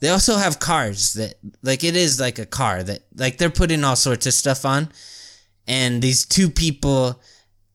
they 0.00 0.08
also 0.08 0.36
have 0.36 0.58
cars 0.60 1.12
that 1.12 1.34
like 1.62 1.84
it 1.84 1.94
is 1.94 2.18
like 2.18 2.38
a 2.38 2.46
car 2.46 2.82
that 2.82 3.00
like 3.14 3.36
they're 3.36 3.50
putting 3.50 3.84
all 3.84 3.96
sorts 3.96 4.26
of 4.26 4.32
stuff 4.32 4.64
on, 4.64 4.88
and 5.68 6.00
these 6.00 6.24
two 6.24 6.48
people 6.48 7.20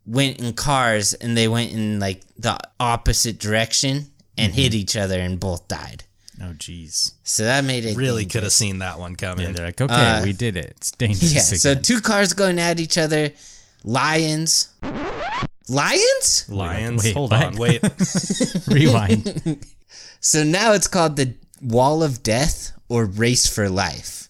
went 0.07 0.39
in 0.39 0.53
cars 0.53 1.13
and 1.13 1.37
they 1.37 1.47
went 1.47 1.71
in 1.71 1.99
like 1.99 2.23
the 2.39 2.57
opposite 2.79 3.37
direction 3.39 4.07
and 4.35 4.53
hit 4.53 4.73
each 4.73 4.97
other 4.97 5.19
and 5.19 5.39
both 5.39 5.67
died. 5.67 6.03
oh, 6.41 6.53
jeez. 6.57 7.11
So 7.23 7.43
that 7.43 7.63
made 7.63 7.85
it 7.85 7.95
really 7.95 8.23
dangerous. 8.23 8.31
could 8.33 8.43
have 8.43 8.53
seen 8.53 8.79
that 8.79 8.97
one 8.97 9.15
coming. 9.15 9.45
Yeah, 9.45 9.51
they're 9.53 9.65
like, 9.67 9.81
okay, 9.81 9.93
Uh, 9.93 10.23
we 10.23 10.33
did 10.33 10.57
it. 10.57 10.73
It's 10.77 10.91
dangerous. 10.91 11.33
Yeah, 11.33 11.41
so 11.41 11.75
two 11.75 12.01
cars 12.01 12.33
going 12.33 12.57
at 12.59 12.79
each 12.79 12.97
other, 12.97 13.31
lions. 13.83 14.69
Lions? 15.69 16.45
Lions. 16.49 17.03
Wait, 17.03 17.13
Hold 17.13 17.31
what? 17.31 17.43
on, 17.43 17.55
wait. 17.57 17.81
rewind. 18.67 19.65
So 20.19 20.43
now 20.43 20.73
it's 20.73 20.87
called 20.87 21.15
the 21.15 21.35
Wall 21.61 22.01
of 22.01 22.23
Death 22.23 22.71
or 22.89 23.05
Race 23.05 23.45
for 23.47 23.69
Life. 23.69 24.29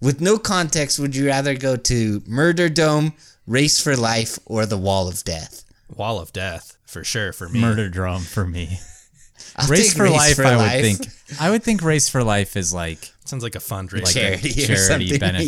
With 0.00 0.20
no 0.20 0.36
context, 0.38 0.98
would 0.98 1.16
you 1.16 1.26
rather 1.26 1.54
go 1.56 1.74
to 1.76 2.22
Murder 2.26 2.68
Dome, 2.68 3.14
Race 3.46 3.80
for 3.80 3.96
Life, 3.96 4.38
or 4.44 4.66
the 4.66 4.76
Wall 4.76 5.08
of 5.08 5.24
Death? 5.24 5.64
Wall 5.96 6.20
of 6.20 6.32
Death 6.34 6.76
for 6.86 7.02
sure 7.02 7.32
for 7.32 7.48
me. 7.48 7.60
Murder 7.62 7.88
drum 7.88 8.20
for 8.22 8.46
me. 8.46 8.78
I'll 9.56 9.68
Race 9.68 9.88
take 9.88 9.96
for 9.96 10.10
life. 10.10 10.36
for 10.36 10.44
I 10.44 10.54
Life. 10.56 10.82
would 10.82 10.98
think. 10.98 11.40
I 11.40 11.50
would 11.50 11.62
think 11.62 11.82
race 11.82 12.08
for 12.10 12.22
life 12.22 12.54
is 12.56 12.72
like 12.74 13.10
Sounds 13.24 13.42
like 13.42 13.54
a 13.54 13.58
fundraiser. 13.58 14.04
like 14.04 14.14
Charity 14.14 14.50
a 14.50 14.66
charity 14.66 15.08
something. 15.08 15.18
benefit. 15.18 15.46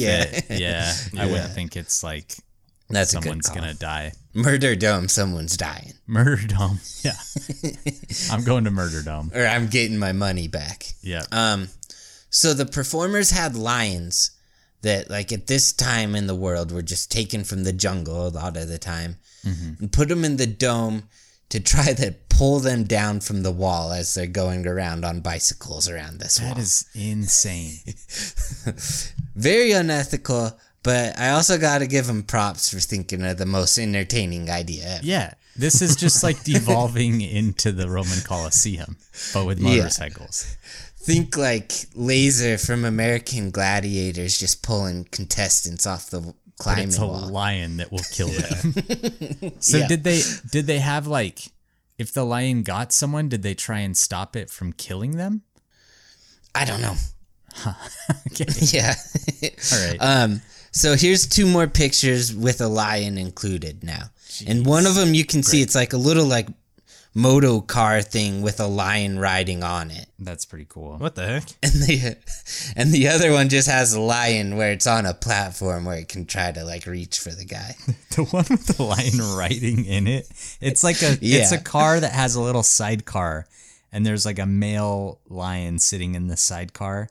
Yeah. 0.50 0.56
Yeah. 0.58 0.92
I 1.18 1.26
wouldn't 1.26 1.52
think 1.52 1.76
it's 1.76 2.02
like 2.02 2.34
That's 2.88 3.10
someone's 3.12 3.50
gonna 3.50 3.74
die. 3.74 4.12
Murder 4.34 4.74
Dome, 4.76 5.08
someone's 5.08 5.56
dying. 5.56 5.92
Murder 6.06 6.46
dome. 6.46 6.80
Yeah. 7.04 7.12
I'm 8.32 8.44
going 8.44 8.64
to 8.64 8.70
murder 8.70 9.02
dome. 9.02 9.30
Or 9.34 9.44
I'm 9.46 9.66
getting 9.68 9.98
my 9.98 10.12
money 10.12 10.48
back. 10.48 10.86
Yeah. 11.02 11.22
Um, 11.30 11.68
so 12.30 12.54
the 12.54 12.64
performers 12.64 13.30
had 13.30 13.54
lions 13.56 14.30
that, 14.80 15.10
like, 15.10 15.30
at 15.30 15.46
this 15.46 15.72
time 15.74 16.14
in 16.14 16.26
the 16.26 16.34
world, 16.34 16.72
were 16.72 16.80
just 16.80 17.12
taken 17.12 17.44
from 17.44 17.64
the 17.64 17.74
jungle 17.74 18.26
a 18.26 18.28
lot 18.28 18.56
of 18.56 18.68
the 18.68 18.78
time 18.78 19.16
and 19.44 19.92
put 19.92 20.08
them 20.08 20.24
in 20.24 20.38
the 20.38 20.46
dome 20.46 21.02
to 21.50 21.60
try 21.60 21.92
to 21.92 22.14
pull 22.30 22.58
them 22.58 22.84
down 22.84 23.20
from 23.20 23.42
the 23.42 23.52
wall 23.52 23.92
as 23.92 24.14
they're 24.14 24.26
going 24.26 24.66
around 24.66 25.04
on 25.04 25.20
bicycles 25.20 25.86
around 25.88 26.18
this 26.20 26.40
wall. 26.40 26.54
that 26.54 26.58
is 26.60 26.86
insane. 26.94 27.74
Very 29.36 29.72
unethical, 29.72 30.58
but 30.84 31.18
I 31.18 31.30
also 31.30 31.58
got 31.58 31.78
to 31.78 31.86
give 31.88 32.06
them 32.06 32.22
props 32.22 32.70
for 32.70 32.78
thinking 32.78 33.24
of 33.24 33.36
the 33.38 33.46
most 33.46 33.76
entertaining 33.78 34.48
idea 34.50 34.84
ever. 34.96 35.04
Yeah. 35.04 35.34
This 35.56 35.82
is 35.82 35.96
just 35.96 36.22
like 36.22 36.42
devolving 36.44 37.20
into 37.20 37.72
the 37.72 37.88
Roman 37.88 38.20
Colosseum, 38.20 38.96
but 39.32 39.44
with 39.46 39.58
Yeah. 39.58 39.76
motorcycles. 39.78 40.56
Think 40.98 41.36
like 41.36 41.72
Laser 41.94 42.56
from 42.58 42.84
American 42.84 43.50
Gladiators 43.50 44.38
just 44.38 44.62
pulling 44.62 45.04
contestants 45.10 45.86
off 45.86 46.10
the 46.10 46.20
But 46.20 46.34
climbing 46.58 46.88
it's 46.88 46.98
a 46.98 47.06
wall. 47.06 47.28
lion 47.28 47.76
that 47.78 47.90
will 47.92 48.04
kill 48.12 48.28
them. 48.28 49.54
so 49.60 49.78
Yeah. 49.78 49.88
did 49.88 50.04
they 50.04 50.22
did 50.50 50.66
they 50.66 50.78
have 50.78 51.06
like 51.06 51.50
if 51.98 52.12
the 52.12 52.24
lion 52.24 52.62
got 52.62 52.92
someone, 52.92 53.28
did 53.28 53.42
they 53.42 53.54
try 53.54 53.78
and 53.80 53.96
stop 53.96 54.34
it 54.36 54.50
from 54.50 54.72
killing 54.72 55.16
them? 55.16 55.42
I 56.54 56.64
don't 56.64 56.80
know. 56.80 56.94
Okay. 58.32 58.46
Yeah. 58.72 58.94
All 59.72 59.86
right. 59.88 59.96
Um, 60.00 60.42
so 60.74 60.96
here's 60.96 61.26
two 61.26 61.46
more 61.46 61.68
pictures 61.68 62.34
with 62.34 62.60
a 62.60 62.66
lion 62.66 63.16
included 63.16 63.84
now. 63.84 64.10
And 64.44 64.66
one 64.66 64.86
of 64.86 64.96
them 64.96 65.14
you 65.14 65.24
can 65.24 65.44
see 65.44 65.62
it's 65.62 65.76
like 65.76 65.92
a 65.92 65.96
little 65.96 66.26
like 66.26 66.48
moto 67.14 67.60
car 67.60 68.02
thing 68.02 68.42
with 68.42 68.58
a 68.58 68.66
lion 68.66 69.20
riding 69.20 69.62
on 69.62 69.92
it. 69.92 70.06
That's 70.18 70.44
pretty 70.44 70.66
cool. 70.68 70.96
What 70.98 71.14
the 71.14 71.26
heck? 71.26 71.48
And 71.62 71.72
the 71.74 72.16
and 72.76 72.92
the 72.92 73.06
other 73.06 73.30
one 73.30 73.48
just 73.48 73.68
has 73.68 73.94
a 73.94 74.00
lion 74.00 74.56
where 74.56 74.72
it's 74.72 74.88
on 74.88 75.06
a 75.06 75.14
platform 75.14 75.84
where 75.84 75.98
it 75.98 76.08
can 76.08 76.26
try 76.26 76.50
to 76.50 76.64
like 76.64 76.86
reach 76.86 77.20
for 77.20 77.30
the 77.30 77.44
guy. 77.44 77.76
The 78.14 78.22
one 78.22 78.44
with 78.48 78.76
the 78.76 78.82
lion 78.84 79.18
riding 79.36 79.84
in 79.84 80.06
it. 80.06 80.28
It's 80.60 80.84
like 80.84 81.02
a 81.02 81.18
it's 81.20 81.50
a 81.50 81.58
car 81.58 81.98
that 81.98 82.12
has 82.12 82.36
a 82.36 82.40
little 82.40 82.62
sidecar 82.62 83.48
and 83.90 84.06
there's 84.06 84.24
like 84.24 84.38
a 84.38 84.46
male 84.46 85.18
lion 85.28 85.80
sitting 85.80 86.14
in 86.14 86.28
the 86.28 86.36
sidecar 86.36 87.08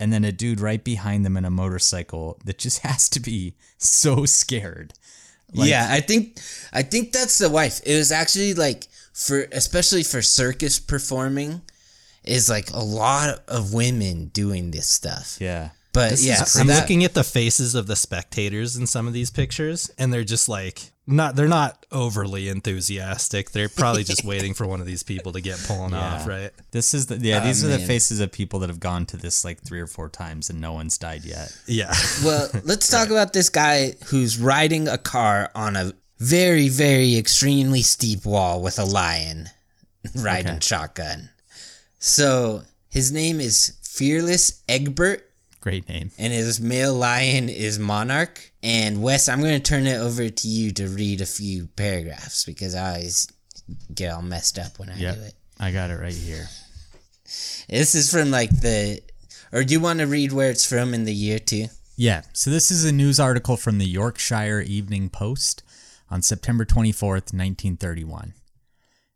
and 0.00 0.12
then 0.12 0.24
a 0.24 0.32
dude 0.32 0.60
right 0.60 0.82
behind 0.82 1.24
them 1.24 1.36
in 1.36 1.44
a 1.44 1.50
motorcycle 1.50 2.40
that 2.44 2.58
just 2.58 2.78
has 2.86 3.08
to 3.10 3.20
be 3.20 3.54
so 3.78 4.24
scared. 4.24 4.94
yeah, 5.52 5.86
I 5.90 6.00
think 6.00 6.40
I 6.72 6.82
think 6.82 7.12
that's 7.12 7.38
the 7.38 7.50
wife. 7.50 7.80
It 7.84 7.96
was 7.96 8.10
actually 8.10 8.54
like 8.54 8.88
for 9.12 9.46
especially 9.52 10.02
for 10.02 10.22
circus 10.22 10.80
performing 10.80 11.62
is 12.24 12.48
like 12.48 12.70
a 12.70 12.82
lot 12.82 13.42
of 13.48 13.74
women 13.74 14.26
doing 14.26 14.70
this 14.70 14.88
stuff. 14.88 15.36
Yeah. 15.40 15.70
But 15.92 16.10
This 16.10 16.24
yeah, 16.24 16.44
I'm 16.60 16.68
that- 16.68 16.80
looking 16.82 17.02
at 17.04 17.14
the 17.14 17.24
faces 17.24 17.74
of 17.74 17.86
the 17.88 17.96
spectators 17.96 18.76
in 18.76 18.86
some 18.86 19.06
of 19.08 19.12
these 19.12 19.30
pictures, 19.30 19.90
and 19.98 20.12
they're 20.12 20.22
just 20.24 20.48
like 20.48 20.92
not. 21.06 21.34
They're 21.34 21.48
not 21.48 21.84
overly 21.90 22.48
enthusiastic. 22.48 23.50
They're 23.50 23.68
probably 23.68 24.04
just 24.04 24.24
waiting 24.32 24.54
for 24.54 24.66
one 24.68 24.80
of 24.80 24.86
these 24.86 25.02
people 25.02 25.32
to 25.32 25.40
get 25.40 25.58
pulling 25.66 25.92
off, 25.94 26.28
right? 26.28 26.50
This 26.70 26.94
is 26.94 27.06
the 27.06 27.16
yeah, 27.18 27.40
Oh, 27.42 27.46
these 27.46 27.64
are 27.64 27.68
the 27.68 27.80
faces 27.80 28.20
of 28.20 28.30
people 28.30 28.60
that 28.60 28.70
have 28.70 28.78
gone 28.78 29.04
to 29.06 29.16
this 29.16 29.44
like 29.44 29.62
three 29.62 29.80
or 29.80 29.88
four 29.88 30.08
times 30.08 30.48
and 30.48 30.60
no 30.60 30.72
one's 30.72 30.96
died 30.96 31.24
yet. 31.24 31.56
Yeah. 31.66 31.92
Well, 32.24 32.48
let's 32.64 32.88
talk 32.88 33.08
about 33.10 33.32
this 33.32 33.48
guy 33.48 33.94
who's 34.06 34.38
riding 34.38 34.86
a 34.86 34.98
car 34.98 35.50
on 35.56 35.74
a 35.74 35.92
very, 36.18 36.68
very 36.68 37.16
extremely 37.16 37.82
steep 37.82 38.24
wall 38.24 38.62
with 38.62 38.78
a 38.78 38.84
lion 38.84 39.48
riding 40.14 40.52
Okay. 40.52 40.60
shotgun. 40.60 41.30
So 41.98 42.62
his 42.90 43.10
name 43.10 43.40
is 43.40 43.76
Fearless 43.82 44.62
Egbert, 44.68 45.29
Great 45.60 45.88
name. 45.88 46.10
and 46.18 46.32
his 46.32 46.58
male 46.60 46.94
lion 46.94 47.48
is 47.50 47.78
Monarch. 47.78 48.50
And 48.62 49.02
Wes, 49.02 49.28
I'm 49.28 49.40
going 49.40 49.60
to 49.60 49.70
turn 49.70 49.86
it 49.86 49.98
over 49.98 50.28
to 50.28 50.48
you 50.48 50.70
to 50.72 50.88
read 50.88 51.20
a 51.20 51.26
few 51.26 51.66
paragraphs 51.76 52.44
because 52.44 52.74
I 52.74 52.94
always 52.94 53.28
get 53.94 54.12
all 54.12 54.22
messed 54.22 54.58
up 54.58 54.78
when 54.78 54.88
I 54.90 54.96
Yeah. 54.96 55.14
do 55.14 55.20
it. 55.20 55.34
I 55.58 55.70
got 55.72 55.90
it 55.90 55.96
right 56.00 56.14
here. 56.14 56.48
This 57.68 57.94
is 57.94 58.10
from 58.10 58.30
like 58.30 58.50
the, 58.60 59.00
or 59.52 59.62
do 59.64 59.72
you 59.74 59.80
want 59.80 59.98
to 60.00 60.06
read 60.06 60.32
where 60.32 60.50
it's 60.50 60.64
from 60.64 60.94
in 60.94 61.04
the 61.04 61.14
year 61.14 61.38
too? 61.38 61.66
Yeah, 61.96 62.22
so 62.32 62.50
this 62.50 62.70
is 62.70 62.84
a 62.86 62.92
news 62.92 63.20
article 63.20 63.58
from 63.58 63.76
the 63.76 63.86
Yorkshire 63.86 64.60
Evening 64.62 65.10
Post 65.10 65.62
on 66.10 66.22
September 66.22 66.64
24th, 66.64 67.32
1931. 67.34 68.32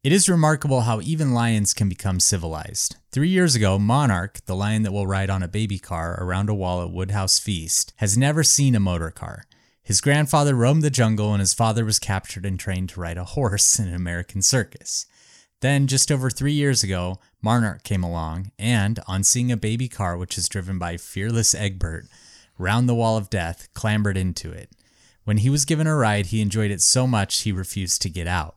It 0.04 0.12
is 0.12 0.28
remarkable 0.28 0.82
how 0.82 1.00
even 1.00 1.32
lions 1.32 1.72
can 1.72 1.88
become 1.88 2.20
civilized. 2.20 2.96
Three 3.10 3.30
years 3.30 3.54
ago, 3.54 3.78
Monarch, 3.78 4.44
the 4.44 4.54
lion 4.54 4.82
that 4.82 4.92
will 4.92 5.06
ride 5.06 5.30
on 5.30 5.42
a 5.42 5.48
baby 5.48 5.78
car 5.78 6.18
around 6.20 6.50
a 6.50 6.54
wall 6.54 6.82
at 6.82 6.90
Woodhouse 6.90 7.38
Feast, 7.38 7.94
has 7.96 8.14
never 8.14 8.42
seen 8.42 8.74
a 8.74 8.80
motor 8.80 9.10
car. 9.10 9.46
His 9.82 10.02
grandfather 10.02 10.54
roamed 10.54 10.82
the 10.82 10.90
jungle 10.90 11.32
and 11.32 11.40
his 11.40 11.54
father 11.54 11.86
was 11.86 11.98
captured 11.98 12.44
and 12.44 12.60
trained 12.60 12.90
to 12.90 13.00
ride 13.00 13.16
a 13.16 13.24
horse 13.24 13.78
in 13.78 13.88
an 13.88 13.94
American 13.94 14.42
circus. 14.42 15.06
Then, 15.62 15.86
just 15.86 16.12
over 16.12 16.28
three 16.28 16.52
years 16.52 16.82
ago, 16.82 17.18
Monarch 17.40 17.82
came 17.82 18.04
along 18.04 18.52
and, 18.58 19.00
on 19.08 19.24
seeing 19.24 19.50
a 19.50 19.56
baby 19.56 19.88
car 19.88 20.18
which 20.18 20.36
is 20.36 20.50
driven 20.50 20.78
by 20.78 20.98
fearless 20.98 21.54
Egbert, 21.54 22.08
round 22.58 22.90
the 22.90 22.94
wall 22.94 23.16
of 23.16 23.30
death, 23.30 23.68
clambered 23.72 24.18
into 24.18 24.52
it. 24.52 24.68
When 25.24 25.38
he 25.38 25.48
was 25.48 25.64
given 25.64 25.86
a 25.86 25.96
ride, 25.96 26.26
he 26.26 26.42
enjoyed 26.42 26.70
it 26.70 26.82
so 26.82 27.06
much 27.06 27.40
he 27.40 27.52
refused 27.52 28.02
to 28.02 28.10
get 28.10 28.26
out. 28.26 28.56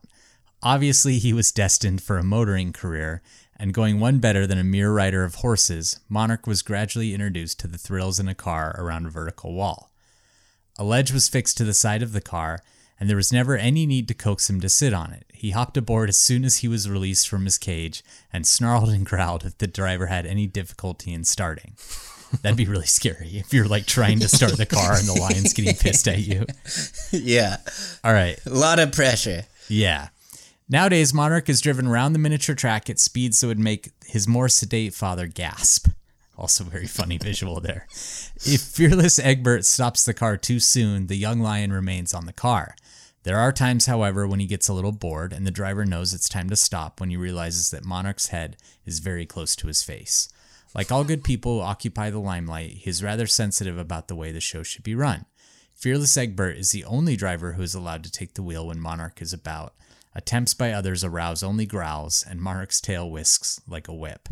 Obviously, 0.62 1.18
he 1.18 1.32
was 1.32 1.52
destined 1.52 2.02
for 2.02 2.18
a 2.18 2.24
motoring 2.24 2.72
career, 2.72 3.22
and 3.56 3.74
going 3.74 4.00
one 4.00 4.18
better 4.18 4.46
than 4.46 4.58
a 4.58 4.64
mere 4.64 4.92
rider 4.92 5.24
of 5.24 5.36
horses, 5.36 6.00
Monarch 6.08 6.46
was 6.46 6.62
gradually 6.62 7.14
introduced 7.14 7.60
to 7.60 7.68
the 7.68 7.78
thrills 7.78 8.18
in 8.18 8.28
a 8.28 8.34
car 8.34 8.74
around 8.78 9.06
a 9.06 9.10
vertical 9.10 9.52
wall. 9.54 9.90
A 10.78 10.84
ledge 10.84 11.12
was 11.12 11.28
fixed 11.28 11.56
to 11.58 11.64
the 11.64 11.74
side 11.74 12.02
of 12.02 12.12
the 12.12 12.20
car, 12.20 12.60
and 13.00 13.08
there 13.08 13.16
was 13.16 13.32
never 13.32 13.56
any 13.56 13.86
need 13.86 14.08
to 14.08 14.14
coax 14.14 14.50
him 14.50 14.60
to 14.60 14.68
sit 14.68 14.92
on 14.92 15.12
it. 15.12 15.26
He 15.32 15.50
hopped 15.50 15.76
aboard 15.76 16.08
as 16.08 16.18
soon 16.18 16.44
as 16.44 16.58
he 16.58 16.68
was 16.68 16.90
released 16.90 17.28
from 17.28 17.44
his 17.44 17.58
cage 17.58 18.02
and 18.32 18.46
snarled 18.46 18.88
and 18.88 19.06
growled 19.06 19.44
if 19.44 19.58
the 19.58 19.68
driver 19.68 20.06
had 20.06 20.26
any 20.26 20.46
difficulty 20.46 21.12
in 21.12 21.24
starting. 21.24 21.74
That'd 22.42 22.58
be 22.58 22.66
really 22.66 22.86
scary 22.86 23.38
if 23.38 23.54
you're 23.54 23.68
like 23.68 23.86
trying 23.86 24.18
to 24.20 24.28
start 24.28 24.56
the 24.56 24.66
car 24.66 24.94
and 24.94 25.06
the 25.06 25.14
lion's 25.14 25.54
getting 25.54 25.74
pissed 25.74 26.08
at 26.08 26.18
you. 26.18 26.44
Yeah. 27.10 27.56
All 28.04 28.12
right. 28.12 28.38
A 28.44 28.50
lot 28.50 28.78
of 28.78 28.92
pressure. 28.92 29.44
Yeah. 29.68 30.08
Nowadays, 30.70 31.14
Monarch 31.14 31.48
is 31.48 31.62
driven 31.62 31.86
around 31.86 32.12
the 32.12 32.18
miniature 32.18 32.54
track 32.54 32.90
at 32.90 32.98
speeds 32.98 33.40
that 33.40 33.46
would 33.46 33.58
make 33.58 33.90
his 34.04 34.28
more 34.28 34.50
sedate 34.50 34.92
father 34.92 35.26
gasp. 35.26 35.88
Also, 36.36 36.62
very 36.62 36.86
funny 36.86 37.16
visual 37.22 37.58
there. 37.60 37.86
If 38.44 38.60
fearless 38.60 39.18
Egbert 39.18 39.64
stops 39.64 40.04
the 40.04 40.12
car 40.12 40.36
too 40.36 40.60
soon, 40.60 41.06
the 41.06 41.16
young 41.16 41.40
lion 41.40 41.72
remains 41.72 42.12
on 42.12 42.26
the 42.26 42.34
car. 42.34 42.76
There 43.22 43.38
are 43.38 43.50
times, 43.50 43.86
however, 43.86 44.28
when 44.28 44.40
he 44.40 44.46
gets 44.46 44.68
a 44.68 44.74
little 44.74 44.92
bored 44.92 45.32
and 45.32 45.46
the 45.46 45.50
driver 45.50 45.86
knows 45.86 46.12
it's 46.12 46.28
time 46.28 46.50
to 46.50 46.56
stop 46.56 47.00
when 47.00 47.10
he 47.10 47.16
realizes 47.16 47.70
that 47.70 47.84
Monarch's 47.84 48.28
head 48.28 48.56
is 48.84 49.00
very 49.00 49.24
close 49.24 49.56
to 49.56 49.66
his 49.68 49.82
face. 49.82 50.28
Like 50.74 50.92
all 50.92 51.02
good 51.02 51.24
people 51.24 51.54
who 51.54 51.60
occupy 51.60 52.10
the 52.10 52.20
limelight, 52.20 52.72
he 52.72 52.90
is 52.90 53.02
rather 53.02 53.26
sensitive 53.26 53.78
about 53.78 54.08
the 54.08 54.14
way 54.14 54.32
the 54.32 54.40
show 54.40 54.62
should 54.62 54.84
be 54.84 54.94
run. 54.94 55.24
Fearless 55.74 56.16
Egbert 56.16 56.56
is 56.56 56.72
the 56.72 56.84
only 56.84 57.16
driver 57.16 57.52
who 57.52 57.62
is 57.62 57.74
allowed 57.74 58.04
to 58.04 58.12
take 58.12 58.34
the 58.34 58.42
wheel 58.42 58.66
when 58.66 58.80
Monarch 58.80 59.22
is 59.22 59.32
about. 59.32 59.74
Attempts 60.14 60.54
by 60.54 60.72
others 60.72 61.04
arouse 61.04 61.42
only 61.42 61.66
growls, 61.66 62.24
and 62.28 62.40
Monarch's 62.40 62.80
tail 62.80 63.10
whisks 63.10 63.60
like 63.66 63.88
a 63.88 63.94
whip. 63.94 64.28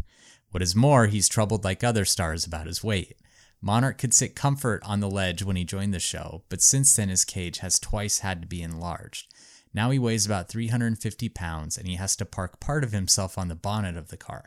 What 0.50 0.62
is 0.62 0.74
more, 0.74 1.06
he's 1.06 1.28
troubled 1.28 1.64
like 1.64 1.84
other 1.84 2.04
stars 2.04 2.46
about 2.46 2.66
his 2.66 2.82
weight. 2.82 3.16
Monarch 3.60 3.98
could 3.98 4.14
sit 4.14 4.34
comfort 4.34 4.82
on 4.84 5.00
the 5.00 5.10
ledge 5.10 5.42
when 5.42 5.56
he 5.56 5.64
joined 5.64 5.92
the 5.92 6.00
show, 6.00 6.42
but 6.48 6.62
since 6.62 6.94
then 6.94 7.08
his 7.08 7.24
cage 7.24 7.58
has 7.58 7.78
twice 7.78 8.20
had 8.20 8.40
to 8.42 8.48
be 8.48 8.62
enlarged. 8.62 9.32
Now 9.74 9.90
he 9.90 9.98
weighs 9.98 10.24
about 10.24 10.48
350 10.48 11.28
pounds 11.30 11.76
and 11.76 11.86
he 11.86 11.96
has 11.96 12.16
to 12.16 12.24
park 12.24 12.60
part 12.60 12.84
of 12.84 12.92
himself 12.92 13.36
on 13.36 13.48
the 13.48 13.54
bonnet 13.54 13.96
of 13.96 14.08
the 14.08 14.16
car. 14.16 14.46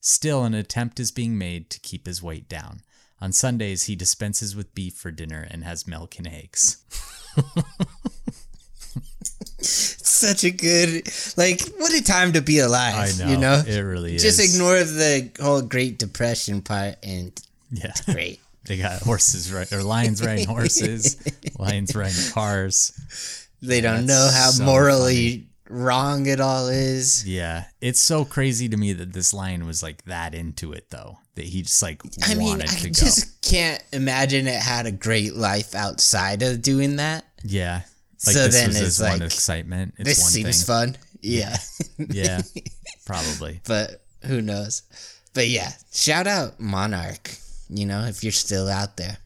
Still, 0.00 0.44
an 0.44 0.54
attempt 0.54 1.00
is 1.00 1.10
being 1.10 1.38
made 1.38 1.70
to 1.70 1.80
keep 1.80 2.06
his 2.06 2.22
weight 2.22 2.48
down. 2.48 2.80
On 3.20 3.32
Sundays, 3.32 3.84
he 3.84 3.96
dispenses 3.96 4.54
with 4.54 4.74
beef 4.74 4.94
for 4.94 5.10
dinner 5.10 5.46
and 5.50 5.64
has 5.64 5.86
milk 5.86 6.18
and 6.18 6.28
eggs. 6.28 6.84
Such 10.26 10.44
a 10.44 10.50
good, 10.50 11.08
like, 11.36 11.60
what 11.78 11.92
a 11.92 12.02
time 12.02 12.32
to 12.32 12.40
be 12.42 12.58
alive. 12.58 13.12
You 13.18 13.36
know? 13.36 13.62
it 13.66 13.80
really 13.80 14.18
Just 14.18 14.40
is. 14.40 14.54
ignore 14.54 14.82
the 14.82 15.30
whole 15.40 15.62
Great 15.62 15.98
Depression 15.98 16.62
part 16.62 16.96
and 17.02 17.32
Yeah, 17.70 17.92
great. 18.06 18.40
they 18.66 18.78
got 18.78 19.02
horses 19.02 19.52
right 19.52 19.70
or 19.72 19.82
lions 19.82 20.24
riding 20.24 20.46
horses, 20.56 21.16
lions 21.58 21.94
riding 21.94 22.32
cars. 22.32 22.92
They 23.62 23.80
don't 23.80 24.06
That's 24.06 24.08
know 24.08 24.30
how 24.32 24.50
so 24.50 24.64
morally 24.64 25.46
wrong 25.68 26.26
it 26.26 26.40
all 26.40 26.68
is. 26.68 27.26
Yeah, 27.26 27.64
it's 27.80 28.00
so 28.00 28.24
crazy 28.24 28.68
to 28.68 28.76
me 28.76 28.92
that 28.94 29.12
this 29.12 29.32
lion 29.32 29.66
was 29.66 29.82
like 29.82 30.04
that 30.04 30.34
into 30.34 30.72
it 30.72 30.90
though 30.90 31.18
that 31.36 31.44
he 31.44 31.62
just 31.62 31.82
like 31.82 32.02
I 32.24 32.34
mean, 32.34 32.60
I 32.60 32.66
to 32.66 32.88
go. 32.88 32.92
just 32.92 33.40
can't 33.42 33.82
imagine 33.92 34.46
it 34.46 34.60
had 34.60 34.86
a 34.86 34.92
great 34.92 35.34
life 35.34 35.74
outside 35.74 36.42
of 36.42 36.62
doing 36.62 36.96
that. 36.96 37.24
Yeah. 37.44 37.82
Like 38.26 38.34
So 38.34 38.44
this 38.46 38.54
then 38.54 38.68
was 38.68 38.76
it's 38.76 38.84
his 38.84 39.00
one 39.00 39.10
like, 39.18 39.22
excitement. 39.22 39.94
It's 39.98 40.08
this 40.08 40.22
one 40.22 40.30
seems 40.30 40.64
thing. 40.64 40.74
fun. 40.74 40.96
Yeah. 41.22 41.56
Yeah. 41.98 42.42
Probably. 43.04 43.60
but 43.66 44.02
who 44.24 44.42
knows? 44.42 44.82
But 45.34 45.48
yeah, 45.48 45.70
shout 45.92 46.26
out 46.26 46.58
Monarch, 46.60 47.30
you 47.68 47.86
know, 47.86 48.04
if 48.04 48.22
you're 48.22 48.32
still 48.32 48.68
out 48.68 48.96
there. 48.96 49.18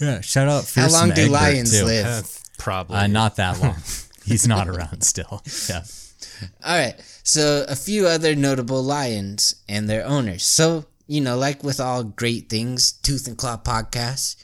Yeah. 0.00 0.20
Shout 0.20 0.48
out 0.48 0.70
How 0.74 0.88
long 0.90 1.10
do 1.10 1.22
Egbert, 1.22 1.30
lions 1.30 1.78
too. 1.78 1.84
live? 1.84 2.06
Uh, 2.06 2.22
probably. 2.58 2.96
Uh, 2.96 3.06
not 3.06 3.36
that 3.36 3.60
long. 3.60 3.76
He's 4.24 4.48
not 4.48 4.68
around 4.68 5.02
still. 5.02 5.42
Yeah. 5.68 5.82
All 6.64 6.76
right. 6.78 6.94
So, 7.22 7.64
a 7.68 7.76
few 7.76 8.06
other 8.06 8.34
notable 8.34 8.82
lions 8.82 9.56
and 9.68 9.88
their 9.88 10.04
owners. 10.04 10.42
So, 10.42 10.86
you 11.06 11.20
know, 11.20 11.36
like 11.36 11.62
with 11.62 11.80
all 11.80 12.02
great 12.02 12.48
things, 12.48 12.92
Tooth 12.92 13.26
and 13.28 13.36
Claw 13.36 13.58
podcast, 13.58 14.36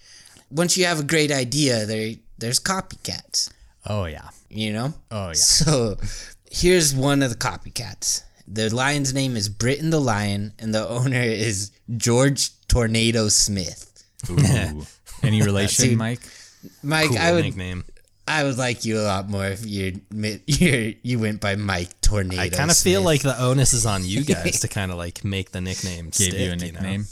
once 0.50 0.76
you 0.76 0.84
have 0.84 1.00
a 1.00 1.04
great 1.04 1.30
idea, 1.32 1.86
there 1.86 2.14
there's 2.40 2.58
copycats, 2.60 3.50
Oh 3.86 4.04
yeah. 4.06 4.28
you 4.48 4.72
know? 4.72 4.92
Oh 5.10 5.28
yeah. 5.28 5.32
So, 5.34 5.96
here's 6.50 6.94
one 6.94 7.22
of 7.22 7.30
the 7.30 7.36
copycats. 7.36 8.22
The 8.48 8.74
lion's 8.74 9.14
name 9.14 9.36
is 9.36 9.48
Britain 9.48 9.90
the 9.90 10.00
Lion, 10.00 10.52
and 10.58 10.74
the 10.74 10.88
owner 10.88 11.20
is 11.22 11.70
George 11.96 12.50
Tornado 12.66 13.28
Smith. 13.28 14.04
Ooh. 14.28 14.82
Any 15.22 15.42
relation, 15.42 15.90
Dude. 15.90 15.98
Mike? 15.98 16.20
Mike, 16.82 17.08
cool 17.08 17.18
I 17.18 17.32
would 17.32 17.44
nickname. 17.44 17.84
I 18.26 18.44
would 18.44 18.58
like 18.58 18.84
you 18.84 18.98
a 19.00 19.02
lot 19.02 19.28
more 19.28 19.46
if 19.46 19.64
you 19.66 20.00
you 20.46 20.94
you 21.02 21.18
went 21.18 21.40
by 21.40 21.56
Mike 21.56 22.00
Tornado. 22.00 22.42
I 22.42 22.48
kind 22.48 22.70
of 22.70 22.76
feel 22.76 23.02
like 23.02 23.22
the 23.22 23.40
onus 23.40 23.72
is 23.72 23.86
on 23.86 24.04
you 24.04 24.24
guys 24.34 24.60
to 24.60 24.68
kind 24.68 24.90
of 24.90 24.98
like 24.98 25.24
make 25.24 25.50
the 25.52 25.60
nickname 25.60 26.06
Give 26.06 26.14
stick, 26.14 26.34
you 26.34 26.46
a 26.52 26.56
know? 26.56 26.64
nickname. 26.64 27.06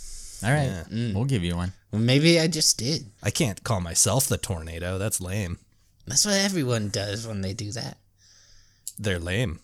All 0.44 0.50
right. 0.52 0.84
Mm. 0.90 1.14
We'll 1.14 1.24
give 1.24 1.42
you 1.44 1.56
one. 1.56 1.72
Well, 1.90 2.02
maybe 2.02 2.38
I 2.38 2.48
just 2.48 2.78
did. 2.78 3.06
I 3.22 3.30
can't 3.30 3.62
call 3.64 3.80
myself 3.80 4.26
the 4.26 4.36
tornado. 4.38 4.98
That's 4.98 5.20
lame. 5.20 5.58
That's 6.06 6.24
what 6.26 6.34
everyone 6.34 6.88
does 6.88 7.26
when 7.26 7.40
they 7.40 7.54
do 7.54 7.72
that. 7.72 7.98
They're 8.98 9.18
lame. 9.18 9.60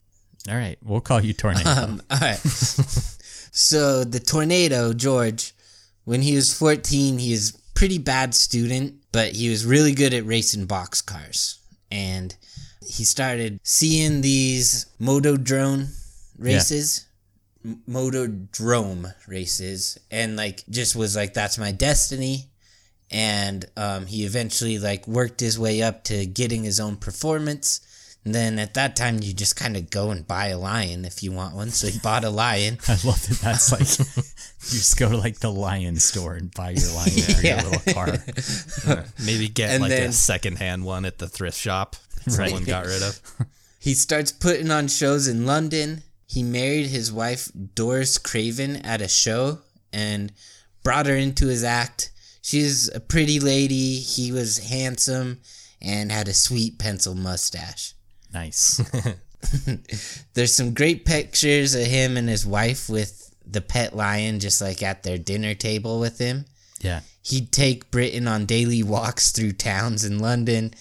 All 0.49 0.57
right. 0.57 0.79
We'll 0.83 1.01
call 1.01 1.21
you 1.23 1.33
Tornado. 1.33 1.69
Um, 1.71 2.03
all 2.11 2.19
right. 2.21 2.37
so 2.39 4.05
the 4.05 4.21
tornado, 4.21 4.93
George, 4.93 5.55
when 6.05 6.23
he 6.23 6.37
was 6.37 6.57
14, 6.57 7.19
he 7.19 7.33
was 7.33 7.53
pretty 7.75 7.99
bad 7.99 8.35
student, 8.35 8.95
but 9.13 9.33
he 9.33 9.49
was 9.49 9.65
really 9.65 9.93
good 9.93 10.15
at 10.15 10.27
racing 10.27 10.67
box 10.67 11.01
cars. 11.01 11.59
And 11.91 12.35
he 12.87 13.05
started 13.05 13.61
seeing 13.63 14.21
these 14.21 14.87
Motordrome 15.01 15.89
races. 16.39 17.07
M- 17.65 17.83
Motordrome 17.89 19.13
races 19.27 19.99
and 20.11 20.37
like 20.37 20.65
just 20.69 20.95
was 20.97 21.17
like 21.17 21.35
that's 21.35 21.59
my 21.59 21.73
destiny. 21.73 22.47
And 23.11 23.65
um, 23.77 24.07
he 24.07 24.25
eventually 24.25 24.79
like 24.79 25.07
worked 25.07 25.41
his 25.41 25.59
way 25.59 25.83
up 25.83 26.05
to 26.05 26.27
getting 26.27 26.65
his 26.65 26.81
own 26.81 26.97
performance. 26.97 27.81
And 28.25 28.35
then 28.35 28.59
at 28.59 28.73
that 28.75 28.97
time 28.97 29.21
you 29.23 29.35
just 29.35 29.55
kind 29.57 29.77
of 29.77 29.91
go 29.91 30.11
and 30.11 30.27
buy 30.27 30.47
a 30.47 30.59
lion 30.59 31.05
if 31.05 31.23
you 31.23 31.31
want 31.31 31.55
one. 31.55 31.71
So 31.71 31.87
he 31.89 31.99
bought 31.99 32.25
a 32.25 32.31
lion. 32.31 32.79
I 32.89 32.93
love 33.05 33.21
that 33.29 33.39
that's 33.43 33.71
like 33.71 33.81
you 34.17 34.25
just 34.79 34.99
go 34.99 35.11
to 35.11 35.17
like 35.17 35.41
the 35.41 35.53
lion 35.53 35.97
store 35.97 36.35
and 36.35 36.53
buy 36.55 36.71
your 36.71 36.91
lion 36.95 37.11
for 37.11 37.47
your 37.47 37.57
little 37.57 37.93
car. 37.95 39.05
Maybe 39.25 39.49
get 39.49 39.71
And 39.71 39.83
like 39.83 39.91
then- 39.91 40.09
a 40.11 40.13
secondhand 40.13 40.85
one 40.85 41.05
at 41.05 41.19
the 41.19 41.29
thrift 41.29 41.59
shop 41.59 41.97
someone 42.27 42.65
got 42.65 42.87
rid 42.87 43.03
of. 43.03 43.21
he 43.79 43.93
starts 43.93 44.33
putting 44.33 44.71
on 44.71 44.89
shows 44.89 45.29
in 45.29 45.45
london 45.45 46.03
he 46.27 46.43
married 46.43 46.87
his 46.87 47.13
wife 47.13 47.51
doris 47.75 48.19
craven 48.19 48.77
at 48.77 49.01
a 49.01 49.09
show 49.09 49.59
and 49.93 50.33
brought 50.83 51.07
her 51.07 51.17
into 51.17 51.47
his 51.47 51.65
act 51.65 52.11
she's 52.43 52.89
a 52.95 53.01
pretty 53.01 53.41
lady 53.41 53.95
he 53.95 54.31
was 54.33 54.71
handsome 54.71 55.41
and 55.81 56.11
had 56.11 56.29
a 56.29 56.35
sweet 56.35 56.79
pencil 56.79 57.15
mustache 57.15 57.95
Nice. 58.35 58.83
There's 60.35 60.55
some 60.55 60.75
great 60.75 61.05
pictures 61.05 61.75
of 61.75 61.87
him 61.87 62.17
and 62.17 62.29
his 62.29 62.45
wife 62.45 62.89
with 62.89 63.33
the 63.47 63.61
pet 63.61 63.95
lion 63.95 64.41
just 64.41 64.61
like 64.61 64.83
at 64.83 65.05
their 65.05 65.19
dinner 65.19 65.55
table 65.55 66.01
with 66.01 66.19
him. 66.19 66.45
Yeah. 66.81 67.01
He'd 67.23 67.53
take 67.53 67.91
Britain 67.91 68.27
on 68.27 68.45
daily 68.45 68.83
walks 68.83 69.31
through 69.31 69.53
towns 69.53 70.05
in 70.05 70.19
London 70.19 70.75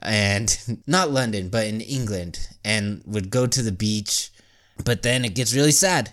and 0.00 0.56
not 0.86 1.10
London, 1.10 1.48
but 1.48 1.66
in 1.66 1.80
England 1.80 2.46
and 2.64 3.02
would 3.06 3.30
go 3.30 3.46
to 3.46 3.62
the 3.62 3.72
beach. 3.72 4.30
But 4.84 5.02
then 5.02 5.24
it 5.24 5.34
gets 5.34 5.54
really 5.54 5.72
sad 5.72 6.12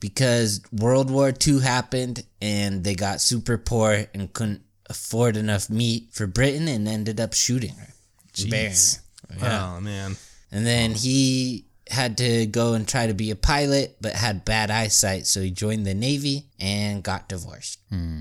because 0.00 0.60
World 0.72 1.10
War 1.10 1.32
II 1.46 1.60
happened 1.60 2.24
and 2.40 2.84
they 2.84 2.94
got 2.94 3.20
super 3.20 3.56
poor 3.56 4.06
and 4.12 4.32
couldn't 4.32 4.62
afford 4.90 5.36
enough 5.36 5.70
meat 5.70 6.08
for 6.12 6.26
Britain 6.26 6.68
and 6.68 6.86
ended 6.88 7.20
up 7.20 7.32
shooting 7.34 7.74
her. 7.76 7.88
Jeez. 8.34 9.00
her. 9.40 9.74
Oh 9.76 9.80
man. 9.80 10.16
And 10.50 10.66
then 10.66 10.92
he 10.92 11.66
had 11.88 12.18
to 12.18 12.46
go 12.46 12.74
and 12.74 12.86
try 12.86 13.06
to 13.06 13.14
be 13.14 13.30
a 13.30 13.36
pilot, 13.36 13.96
but 14.00 14.14
had 14.14 14.44
bad 14.44 14.70
eyesight, 14.70 15.26
so 15.26 15.40
he 15.40 15.50
joined 15.50 15.86
the 15.86 15.94
Navy 15.94 16.46
and 16.58 17.02
got 17.02 17.28
divorced. 17.28 17.78
Hmm. 17.90 18.20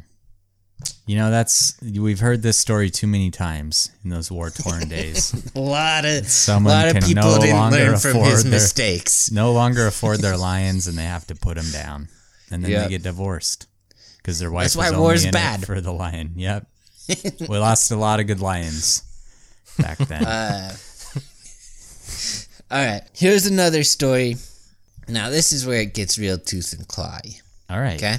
You 1.05 1.17
know, 1.17 1.29
that's 1.31 1.75
we've 1.81 2.19
heard 2.19 2.41
this 2.41 2.57
story 2.57 2.89
too 2.89 3.07
many 3.07 3.31
times 3.31 3.89
in 4.03 4.09
those 4.09 4.31
war 4.31 4.49
torn 4.49 4.87
days. 4.89 5.33
A 5.55 5.59
lot 5.59 6.05
of 6.05 6.27
Someone 6.27 6.73
lot 6.73 6.87
of 6.95 7.03
people 7.03 7.23
no 7.23 7.39
didn't 7.39 7.55
longer 7.57 7.77
learn 7.77 7.97
from 7.97 8.15
his 8.17 8.43
their- 8.43 8.51
mistakes. 8.51 9.31
no 9.31 9.51
longer 9.51 9.87
afford 9.87 10.19
their 10.21 10.37
lions, 10.37 10.87
and 10.87 10.97
they 10.97 11.03
have 11.03 11.27
to 11.27 11.35
put 11.35 11.55
them 11.57 11.69
down, 11.71 12.07
and 12.49 12.63
then 12.63 12.71
Yep. 12.71 12.83
they 12.83 12.89
get 12.89 13.03
divorced 13.03 13.67
because 14.17 14.39
their 14.39 14.51
wife 14.51 14.65
That's 14.65 14.75
why 14.77 14.91
was 14.91 14.99
war's 14.99 15.19
only 15.25 15.29
in 15.29 15.29
it 15.29 15.33
bad. 15.33 15.65
for 15.65 15.81
the 15.81 15.91
lion. 15.91 16.33
Yep, 16.35 16.67
we 17.49 17.57
lost 17.57 17.91
a 17.91 17.95
lot 17.97 18.19
of 18.19 18.27
good 18.27 18.39
lions 18.39 19.03
back 19.79 19.97
then. 19.97 20.23
Uh, 20.23 20.73
All 22.71 22.85
right, 22.85 23.01
here's 23.13 23.45
another 23.47 23.83
story. 23.83 24.37
Now 25.07 25.29
this 25.29 25.51
is 25.51 25.65
where 25.65 25.81
it 25.81 25.93
gets 25.93 26.17
real 26.17 26.37
tooth 26.37 26.71
and 26.73 26.87
claw. 26.87 27.17
All 27.69 27.79
right, 27.81 27.97
Okay, 27.97 28.15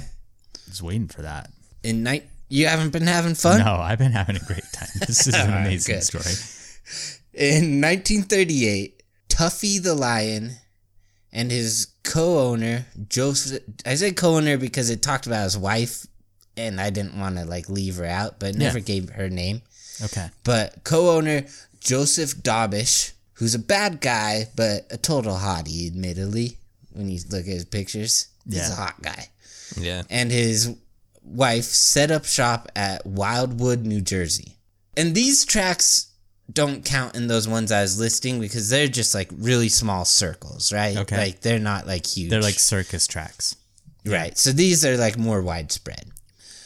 just 0.67 0.81
waiting 0.83 1.07
for 1.07 1.23
that. 1.23 1.49
in 1.83 2.03
night 2.03 2.25
you 2.53 2.67
haven't 2.67 2.91
been 2.91 3.07
having 3.07 3.35
fun. 3.35 3.59
No, 3.59 3.75
I've 3.75 3.97
been 3.97 4.11
having 4.11 4.35
a 4.35 4.39
great 4.39 4.63
time. 4.73 4.89
This 5.07 5.25
is 5.27 5.33
an 5.43 5.49
amazing 5.51 5.95
good. 5.95 6.03
story. 6.03 6.33
In 7.33 7.81
1938, 7.81 9.01
Tuffy 9.29 9.81
the 9.81 9.95
lion 9.95 10.51
and 11.31 11.49
his 11.49 11.87
co-owner 12.03 12.85
Joseph. 13.09 13.63
I 13.85 13.95
said 13.95 14.15
co-owner 14.15 14.57
because 14.57 14.89
it 14.91 15.01
talked 15.01 15.25
about 15.25 15.43
his 15.45 15.57
wife, 15.57 16.05
and 16.55 16.79
I 16.79 16.91
didn't 16.91 17.19
want 17.19 17.37
to 17.37 17.45
like 17.45 17.69
leave 17.69 17.95
her 17.97 18.05
out, 18.05 18.39
but 18.39 18.55
never 18.55 18.77
Yeah. 18.77 18.83
gave 18.85 19.09
her 19.09 19.29
name. 19.29 19.61
Okay. 20.03 20.29
But 20.43 20.83
co-owner 20.83 21.45
Joseph 21.79 22.35
Dobish, 22.35 23.13
who's 23.33 23.55
a 23.55 23.59
bad 23.59 23.99
guy 23.99 24.47
but 24.55 24.85
a 24.91 24.97
total 24.97 25.35
hottie, 25.35 25.87
admittedly. 25.87 26.57
When 26.91 27.09
you 27.09 27.19
look 27.31 27.41
at 27.47 27.53
his 27.53 27.65
pictures, 27.65 28.27
he's 28.47 28.69
a 28.69 28.75
hot 28.75 29.01
guy. 29.01 29.27
Yeah. 29.75 30.03
And 30.11 30.31
his 30.31 30.75
wife 31.23 31.63
set 31.65 32.11
up 32.11 32.25
shop 32.25 32.69
at 32.75 33.05
Wildwood, 33.05 33.85
New 33.85 34.01
Jersey. 34.01 34.57
And 34.95 35.15
these 35.15 35.45
tracks 35.45 36.11
don't 36.51 36.85
count 36.85 37.15
in 37.15 37.27
those 37.27 37.47
ones 37.47 37.71
I 37.71 37.81
was 37.81 37.99
listing 37.99 38.39
because 38.39 38.69
they're 38.69 38.87
just 38.87 39.15
like 39.15 39.29
really 39.33 39.69
small 39.69 40.05
circles, 40.05 40.71
right? 40.73 40.95
Okay. 40.97 41.17
Like 41.17 41.41
they're 41.41 41.59
not 41.59 41.87
like 41.87 42.05
huge. 42.05 42.29
They're 42.29 42.41
like 42.41 42.59
circus 42.59 43.07
tracks. 43.07 43.55
right. 44.05 44.37
So 44.37 44.51
these 44.51 44.85
are 44.85 44.97
like 44.97 45.17
more 45.17 45.41
widespread. 45.41 46.05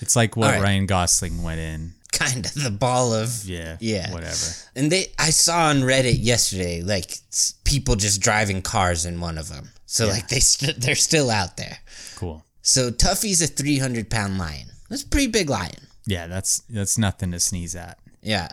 It's 0.01 0.15
like 0.15 0.35
what 0.35 0.51
right. 0.53 0.61
Ryan 0.61 0.85
Gosling 0.85 1.43
went 1.43 1.59
in. 1.59 1.93
Kind 2.11 2.45
of 2.45 2.53
the 2.55 2.71
ball 2.71 3.13
of 3.13 3.45
Yeah. 3.45 3.77
Yeah. 3.79 4.11
Whatever. 4.11 4.51
And 4.75 4.91
they, 4.91 5.07
I 5.19 5.29
saw 5.29 5.67
on 5.69 5.81
Reddit 5.81 6.17
yesterday, 6.19 6.81
like 6.81 7.17
people 7.63 7.95
just 7.95 8.21
driving 8.21 8.61
cars 8.61 9.05
in 9.05 9.19
one 9.19 9.37
of 9.37 9.49
them. 9.49 9.69
So 9.85 10.07
like 10.07 10.27
they 10.27 10.39
st- 10.39 10.77
they're 10.81 10.95
still 10.95 11.29
out 11.29 11.57
there. 11.57 11.77
Cool. 12.15 12.43
So 12.67 12.91
Tuffy's 12.91 13.41
a 13.41 13.47
300 13.47 14.09
pound 14.09 14.37
lion. 14.37 14.67
That's 14.89 15.03
a 15.03 15.07
pretty 15.07 15.27
big 15.27 15.49
lion. 15.49 15.87
Yeah, 16.05 16.27
that's 16.27 16.59
that's 16.69 16.97
nothing 16.97 17.31
to 17.31 17.39
sneeze 17.39 17.77
at 17.77 17.97
Yeah. 18.21 18.49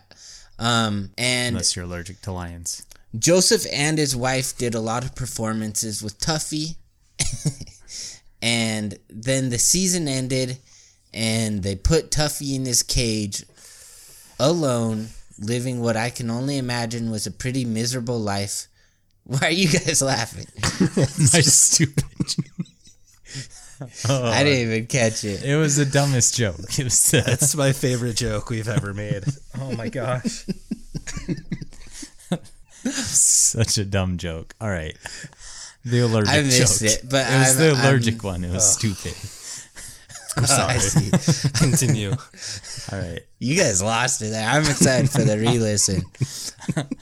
Um, 0.56 1.10
and 1.18 1.48
unless 1.48 1.74
you're 1.74 1.84
allergic 1.84 2.22
to 2.22 2.30
lions. 2.30 2.86
Joseph 3.18 3.66
and 3.72 3.98
his 3.98 4.14
wife 4.14 4.56
did 4.56 4.76
a 4.76 4.80
lot 4.80 5.04
of 5.04 5.16
performances 5.16 6.00
with 6.00 6.20
Tuffy. 6.20 6.76
and 8.42 8.96
then 9.10 9.50
the 9.50 9.58
season 9.58 10.06
ended 10.06 10.58
and 11.12 11.64
they 11.64 11.74
put 11.74 12.12
Tuffy 12.12 12.54
in 12.54 12.66
his 12.66 12.84
cage 12.84 13.44
alone, 14.38 15.08
living 15.40 15.80
what 15.80 15.96
I 15.96 16.10
can 16.10 16.30
only 16.30 16.56
imagine 16.56 17.10
was 17.10 17.26
a 17.26 17.32
pretty 17.32 17.64
miserable 17.64 18.20
life. 18.20 18.68
Why 19.24 19.48
are 19.48 19.50
you 19.50 19.70
guys 19.70 20.02
laughing? 20.02 20.46
My 20.96 21.40
stupid. 21.40 22.04
Oh, 24.08 24.26
I 24.30 24.42
didn't 24.44 24.68
even 24.68 24.86
catch 24.86 25.24
it. 25.24 25.44
It 25.44 25.56
was 25.56 25.76
the 25.76 25.84
dumbest 25.84 26.36
joke. 26.36 26.56
It 26.78 26.84
was 26.84 27.10
the, 27.10 27.20
That's 27.20 27.54
my 27.54 27.72
favorite 27.72 28.16
joke 28.16 28.50
we've 28.50 28.68
ever 28.68 28.92
made. 28.94 29.24
Oh 29.60 29.70
my 29.76 29.88
gosh. 29.88 30.44
such 32.82 33.78
a 33.78 33.84
dumb 33.84 34.18
joke. 34.18 34.54
All 34.60 34.68
right. 34.68 34.96
The 35.84 36.00
allergic 36.00 36.34
I 36.34 36.42
missed 36.42 36.82
joke. 36.82 36.90
it, 36.90 37.00
but 37.08 37.26
it 37.30 37.38
was 37.38 37.48
I'm- 37.48 37.58
the 37.58 37.76
I'm- 37.76 37.86
allergic 37.86 38.24
one. 38.24 38.44
It 38.44 38.52
was 38.52 38.76
oh. 38.76 38.78
stupid. 38.78 39.14
I'm 40.36 40.42
I 40.44 40.46
sorry. 40.46 40.78
see. 40.80 41.50
Continue. 41.64 42.10
All 42.10 42.98
right. 42.98 43.20
You 43.38 43.56
guys 43.56 43.80
lost 43.80 44.20
it 44.22 44.30
there. 44.30 44.48
I'm 44.48 44.62
excited 44.62 45.08
for 45.08 45.22
the 45.22 45.38
re-listen. 45.38 46.02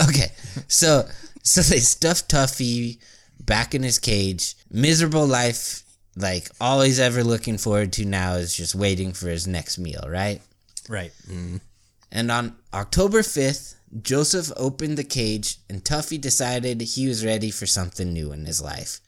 Okay, 0.07 0.27
so 0.69 1.09
so 1.43 1.63
they 1.63 1.79
stuffed 1.79 2.31
Tuffy 2.31 2.99
back 3.41 3.75
in 3.75 3.83
his 3.85 3.99
cage. 3.99 4.55
Miserable 4.71 5.27
life. 5.27 5.82
Like 6.17 6.51
all 6.61 6.83
he's 6.83 7.01
ever 7.01 7.25
looking 7.25 7.59
forward 7.59 7.93
to 7.95 8.05
now 8.05 8.35
is 8.35 8.57
just 8.57 8.75
waiting 8.75 9.13
for 9.13 9.29
his 9.29 9.47
next 9.47 9.79
meal, 9.79 10.05
right? 10.09 10.41
Right. 10.89 11.13
Mm-hmm. 11.29 11.59
And 12.11 12.31
on 12.31 12.57
October 12.75 13.21
5th, 13.21 13.77
Joseph 14.03 14.53
opened 14.57 14.99
the 14.99 15.05
cage 15.05 15.59
and 15.69 15.83
Tuffy 15.85 16.21
decided 16.21 16.81
he 16.81 17.07
was 17.07 17.25
ready 17.25 17.51
for 17.51 17.67
something 17.67 18.13
new 18.13 18.33
in 18.33 18.45
his 18.45 18.61
life. 18.61 19.01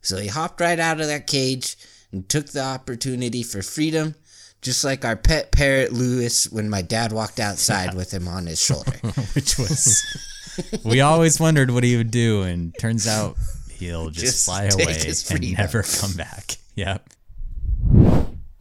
So 0.00 0.16
he 0.18 0.28
hopped 0.28 0.60
right 0.60 0.78
out 0.78 1.00
of 1.00 1.06
that 1.08 1.26
cage 1.26 1.76
and 2.12 2.28
took 2.28 2.46
the 2.48 2.62
opportunity 2.62 3.42
for 3.42 3.62
freedom, 3.62 4.14
just 4.62 4.84
like 4.84 5.04
our 5.04 5.16
pet 5.16 5.52
parrot 5.52 5.92
Lewis 5.92 6.50
when 6.50 6.70
my 6.70 6.82
dad 6.82 7.12
walked 7.12 7.40
outside 7.40 7.94
with 7.94 8.12
him 8.12 8.28
on 8.28 8.46
his 8.46 8.62
shoulder. 8.62 8.92
Which 9.34 9.58
was, 9.58 10.02
we 10.84 11.00
always 11.00 11.40
wondered 11.40 11.70
what 11.70 11.84
he 11.84 11.96
would 11.96 12.10
do, 12.10 12.42
and 12.42 12.74
turns 12.78 13.06
out 13.06 13.36
he'll 13.78 14.10
just, 14.10 14.24
Just 14.24 14.46
fly 14.46 14.64
away 14.64 14.96
and 15.30 15.56
never 15.56 15.82
come 15.82 16.12
back. 16.14 16.56
Yep. 16.78 17.08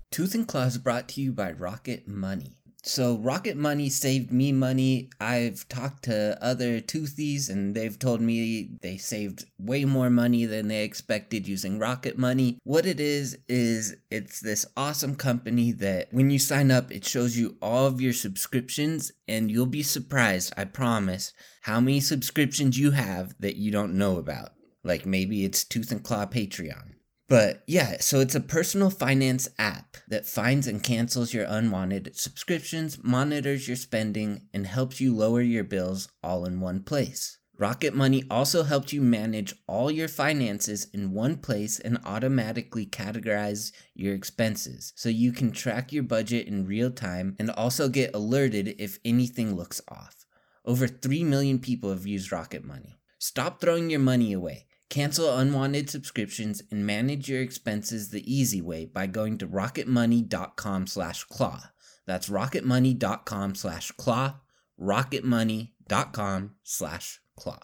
Tooth 0.10 0.34
and 0.34 0.48
Claw 0.48 0.64
is 0.64 0.80
brought 0.80 1.08
to 1.10 1.22
you 1.22 1.32
by 1.32 1.52
Rocket 1.52 2.08
Money. 2.08 2.58
So, 2.82 3.18
Rocket 3.18 3.58
Money 3.58 3.90
saved 3.90 4.32
me 4.32 4.52
money. 4.52 5.12
I've 5.22 5.68
talked 5.70 6.06
to 6.06 6.44
other 6.44 6.82
toothies 6.82 7.48
and 7.48 7.76
they've 7.76 8.00
told 8.00 8.22
me 8.22 8.70
they 8.82 8.98
saved 8.98 9.46
way 9.60 9.86
more 9.86 10.10
money 10.10 10.46
than 10.46 10.68
they 10.70 10.84
expected 10.84 11.48
using 11.48 11.78
Rocket 11.78 12.18
Money. 12.18 12.58
What 12.64 12.88
it 12.88 13.00
is, 13.00 13.38
is 13.48 13.98
it's 14.10 14.40
this 14.40 14.66
awesome 14.76 15.16
company 15.16 15.74
that 15.74 16.08
when 16.12 16.32
you 16.32 16.40
sign 16.40 16.72
up, 16.72 16.92
it 16.92 17.06
shows 17.06 17.38
you 17.38 17.58
all 17.62 17.86
of 17.86 18.02
your 18.02 18.14
subscriptions 18.14 19.12
and 19.28 19.52
you'll 19.52 19.68
be 19.68 19.84
surprised, 19.84 20.54
I 20.58 20.66
promise, 20.66 21.34
how 21.62 21.80
many 21.80 22.00
subscriptions 22.00 22.80
you 22.80 22.92
have 22.92 23.36
that 23.42 23.58
you 23.58 23.70
don't 23.70 23.94
know 23.94 24.18
about. 24.18 24.54
Like 24.88 25.06
maybe 25.06 25.44
it's 25.44 25.64
Tooth 25.64 25.92
and 25.92 26.02
Claw 26.02 26.26
Patreon. 26.26 26.94
But 27.30 27.64
yeah, 27.68 27.98
so 28.00 28.22
it's 28.22 28.36
a 28.36 28.40
personal 28.40 28.90
finance 28.90 29.50
app 29.60 29.98
that 30.08 30.26
finds 30.26 30.66
and 30.66 30.82
cancels 30.82 31.34
your 31.34 31.46
unwanted 31.46 32.16
subscriptions, 32.16 33.04
monitors 33.04 33.68
your 33.68 33.76
spending, 33.76 34.44
and 34.54 34.66
helps 34.66 35.02
you 35.02 35.14
lower 35.14 35.42
your 35.42 35.66
bills 35.66 36.08
all 36.24 36.46
in 36.46 36.62
one 36.62 36.84
place. 36.84 37.38
Rocket 37.60 37.94
Money 37.96 38.24
also 38.30 38.64
helps 38.64 38.94
you 38.94 39.02
manage 39.02 39.54
all 39.68 39.90
your 39.90 40.08
finances 40.08 40.88
in 40.94 41.12
one 41.12 41.38
place 41.38 41.80
and 41.80 41.98
automatically 42.06 42.86
categorize 42.86 43.72
your 43.96 44.14
expenses 44.14 44.94
so 44.96 45.10
you 45.10 45.32
can 45.32 45.52
track 45.52 45.92
your 45.92 46.04
budget 46.04 46.48
in 46.48 46.68
real 46.68 46.92
time 46.92 47.36
and 47.40 47.50
also 47.50 47.90
get 47.90 48.16
alerted 48.16 48.76
if 48.78 49.00
anything 49.04 49.56
looks 49.56 49.82
off. 49.90 50.26
Over 50.64 50.88
3 50.88 51.24
million 51.24 51.58
people 51.58 51.90
have 51.90 52.06
used 52.06 52.32
Rocket 52.32 52.64
Money. 52.64 53.00
Stop 53.18 53.60
throwing 53.60 53.90
your 53.90 54.00
money 54.00 54.34
away. 54.34 54.67
Cancel 54.90 55.38
unwanted 55.38 55.90
subscriptions 55.90 56.64
and 56.72 56.86
manage 56.86 57.28
your 57.28 57.42
expenses 57.42 58.10
the 58.10 58.24
easy 58.32 58.62
way 58.62 58.86
by 58.86 59.06
going 59.06 59.38
to 59.40 59.48
rocketmoney.com 59.48 60.88
slash 60.88 61.24
claw. 61.26 61.62
That's 62.06 62.30
rocketmoney.com 62.30 63.56
slash 63.56 63.92
claw. 63.92 64.36
rocketmoney.com 64.80 66.52
slash 66.64 67.20
claw. 67.36 67.60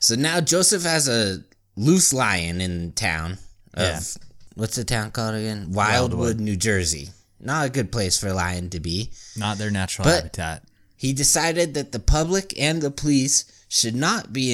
so 0.00 0.14
now 0.14 0.40
Joseph 0.40 0.82
has 0.84 1.08
a 1.08 1.38
loose 1.76 2.12
lion 2.12 2.60
in 2.60 2.92
town 2.92 3.32
of 3.74 3.82
Yeah. 3.82 4.00
what's 4.54 4.76
the 4.76 4.84
town 4.84 5.10
called 5.10 5.34
again? 5.34 5.72
Wildwood, 5.72 6.18
Wildwood. 6.18 6.40
New 6.40 6.56
Jersey. 6.56 7.10
Not 7.40 7.66
a 7.66 7.70
good 7.70 7.92
place 7.92 8.18
for 8.18 8.28
a 8.28 8.34
lion 8.34 8.70
to 8.70 8.80
be. 8.80 9.10
Not 9.36 9.58
their 9.58 9.70
natural 9.70 10.04
But- 10.04 10.16
habitat. 10.16 10.64
he 10.96 11.12
decided 11.12 11.74
that 11.74 11.92
the 11.92 11.98
public 11.98 12.54
and 12.58 12.80
the 12.80 12.90
police 12.90 13.44
should 13.68 13.94
not 13.96 14.32
be 14.32 14.52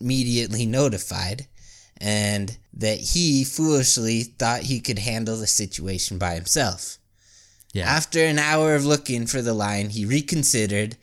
immediately 0.00 0.66
notified 0.66 1.46
and 2.00 2.56
that 2.72 2.98
he 2.98 3.44
foolishly 3.44 4.22
thought 4.22 4.62
he 4.62 4.80
could 4.80 5.00
handle 5.00 5.36
the 5.36 5.46
situation 5.46 6.18
by 6.18 6.34
himself. 6.34 6.98
Yeah. 7.72 7.88
After 7.88 8.24
an 8.24 8.38
hour 8.38 8.74
of 8.74 8.86
looking 8.86 9.26
for 9.26 9.42
the 9.42 9.52
lion, 9.52 9.90
he 9.90 10.04
reconsidered, 10.04 10.96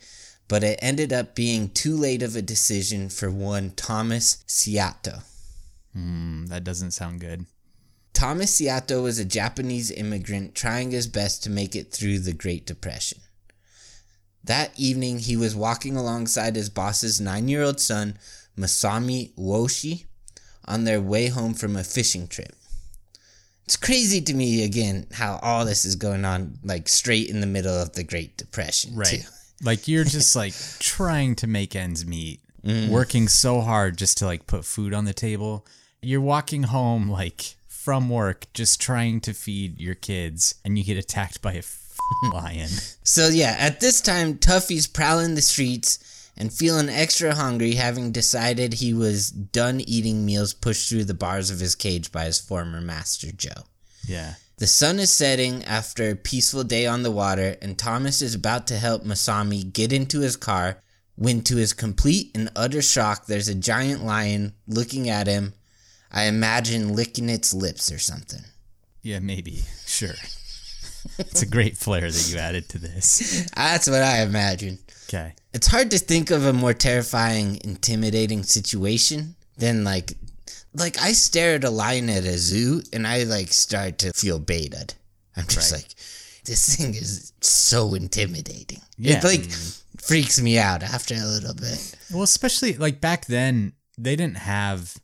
but 0.48 0.64
it 0.64 0.78
ended 0.82 1.12
up 1.12 1.34
being 1.34 1.68
too 1.68 1.96
late 1.96 2.22
of 2.22 2.34
a 2.34 2.42
decision 2.42 3.08
for 3.08 3.30
one 3.30 3.70
Thomas 3.70 4.38
Seato. 4.48 5.22
Mm, 5.96 6.48
that 6.48 6.64
doesn't 6.64 6.90
sound 6.92 7.20
good. 7.20 7.46
Thomas 8.12 8.58
Seato 8.58 9.02
was 9.02 9.18
a 9.18 9.26
Japanese 9.26 9.90
immigrant 9.90 10.54
trying 10.54 10.90
his 10.90 11.06
best 11.06 11.42
to 11.42 11.50
make 11.50 11.76
it 11.76 11.92
through 11.92 12.20
the 12.20 12.32
Great 12.32 12.66
Depression. 12.66 13.20
That 14.42 14.72
evening, 14.78 15.18
he 15.18 15.36
was 15.36 15.54
walking 15.54 15.96
alongside 15.96 16.56
his 16.56 16.70
boss's 16.70 17.20
nine 17.20 17.48
year 17.48 17.62
old 17.62 17.80
son, 17.80 18.16
Masami 18.58 19.32
Woshi, 19.34 20.04
on 20.66 20.84
their 20.84 21.00
way 21.00 21.28
home 21.28 21.54
from 21.54 21.76
a 21.76 21.84
fishing 21.84 22.26
trip. 22.26 22.54
It's 23.64 23.76
crazy 23.76 24.20
to 24.20 24.34
me 24.34 24.64
again 24.64 25.06
how 25.12 25.40
all 25.42 25.64
this 25.64 25.84
is 25.84 25.96
going 25.96 26.24
on 26.24 26.58
like 26.62 26.88
straight 26.88 27.28
in 27.28 27.40
the 27.40 27.46
middle 27.46 27.74
of 27.74 27.92
the 27.94 28.04
Great 28.04 28.36
Depression. 28.36 28.94
Right. 28.94 29.08
Too. 29.08 29.28
Like 29.62 29.88
you're 29.88 30.04
just 30.04 30.36
like 30.36 30.54
trying 30.78 31.34
to 31.36 31.46
make 31.46 31.74
ends 31.74 32.06
meet, 32.06 32.40
mm-hmm. 32.64 32.92
working 32.92 33.26
so 33.26 33.60
hard 33.60 33.96
just 33.96 34.18
to 34.18 34.26
like 34.26 34.46
put 34.46 34.64
food 34.64 34.94
on 34.94 35.04
the 35.04 35.14
table. 35.14 35.66
You're 36.00 36.20
walking 36.20 36.64
home 36.64 37.10
like 37.10 37.56
from 37.66 38.08
work 38.08 38.46
just 38.52 38.80
trying 38.80 39.20
to 39.22 39.32
feed 39.32 39.80
your 39.80 39.94
kids 39.94 40.54
and 40.64 40.78
you 40.78 40.84
get 40.84 40.96
attacked 40.98 41.42
by 41.42 41.54
a 41.54 41.62
lion. 42.32 42.68
So 43.02 43.28
yeah, 43.28 43.56
at 43.58 43.80
this 43.80 44.00
time, 44.00 44.34
Tuffy's 44.38 44.86
prowling 44.86 45.34
the 45.34 45.42
streets 45.42 45.98
and 46.36 46.52
feeling 46.52 46.88
extra 46.88 47.34
hungry, 47.34 47.74
having 47.74 48.12
decided 48.12 48.74
he 48.74 48.92
was 48.92 49.30
done 49.30 49.80
eating 49.80 50.26
meals 50.26 50.52
pushed 50.52 50.88
through 50.88 51.04
the 51.04 51.14
bars 51.14 51.50
of 51.50 51.60
his 51.60 51.74
cage 51.74 52.12
by 52.12 52.24
his 52.24 52.40
former 52.40 52.80
master 52.80 53.32
Joe. 53.32 53.64
Yeah. 54.06 54.34
The 54.58 54.66
sun 54.66 54.98
is 54.98 55.12
setting 55.12 55.64
after 55.64 56.10
a 56.10 56.16
peaceful 56.16 56.64
day 56.64 56.86
on 56.86 57.02
the 57.02 57.10
water, 57.10 57.56
and 57.60 57.78
Thomas 57.78 58.22
is 58.22 58.34
about 58.34 58.66
to 58.68 58.78
help 58.78 59.04
Masami 59.04 59.70
get 59.70 59.92
into 59.92 60.20
his 60.20 60.36
car 60.36 60.78
when, 61.16 61.42
to 61.42 61.56
his 61.56 61.72
complete 61.72 62.30
and 62.34 62.50
utter 62.54 62.82
shock, 62.82 63.26
there's 63.26 63.48
a 63.48 63.54
giant 63.54 64.04
lion 64.04 64.52
looking 64.66 65.08
at 65.08 65.26
him. 65.26 65.54
I 66.12 66.24
imagine 66.24 66.94
licking 66.94 67.28
its 67.28 67.52
lips 67.52 67.90
or 67.90 67.98
something. 67.98 68.42
Yeah, 69.02 69.18
maybe. 69.18 69.62
Sure. 69.86 70.14
it's 71.18 71.42
a 71.42 71.46
great 71.46 71.76
flair 71.76 72.10
that 72.10 72.30
you 72.30 72.38
added 72.38 72.68
to 72.70 72.78
this. 72.78 73.46
That's 73.56 73.88
what 73.88 74.02
I 74.02 74.22
imagine. 74.22 74.78
Okay. 75.08 75.34
It's 75.56 75.68
hard 75.68 75.90
to 75.92 75.98
think 75.98 76.30
of 76.30 76.44
a 76.44 76.52
more 76.52 76.74
terrifying, 76.74 77.58
intimidating 77.64 78.42
situation 78.42 79.36
than 79.56 79.84
like 79.84 80.12
like 80.74 81.00
I 81.00 81.12
stare 81.12 81.54
at 81.54 81.64
a 81.64 81.70
lion 81.70 82.10
at 82.10 82.24
a 82.24 82.36
zoo 82.36 82.82
and 82.92 83.06
I 83.06 83.22
like 83.22 83.54
start 83.54 83.96
to 84.00 84.12
feel 84.12 84.38
baited. 84.38 84.92
I'm 85.34 85.46
just 85.46 85.72
Right. 85.72 85.80
like 85.80 85.94
this 86.44 86.76
thing 86.76 86.94
is 86.94 87.32
so 87.40 87.94
intimidating. 87.94 88.82
Yeah. 88.98 89.16
It 89.16 89.24
like 89.24 89.40
mm. 89.40 89.82
freaks 90.02 90.38
me 90.42 90.58
out 90.58 90.82
after 90.82 91.14
a 91.14 91.24
little 91.24 91.54
bit. 91.54 91.94
Well, 92.12 92.22
especially 92.22 92.74
like 92.74 93.00
back 93.00 93.24
then, 93.24 93.72
they 93.96 94.14
didn't 94.14 94.36
have 94.36 94.94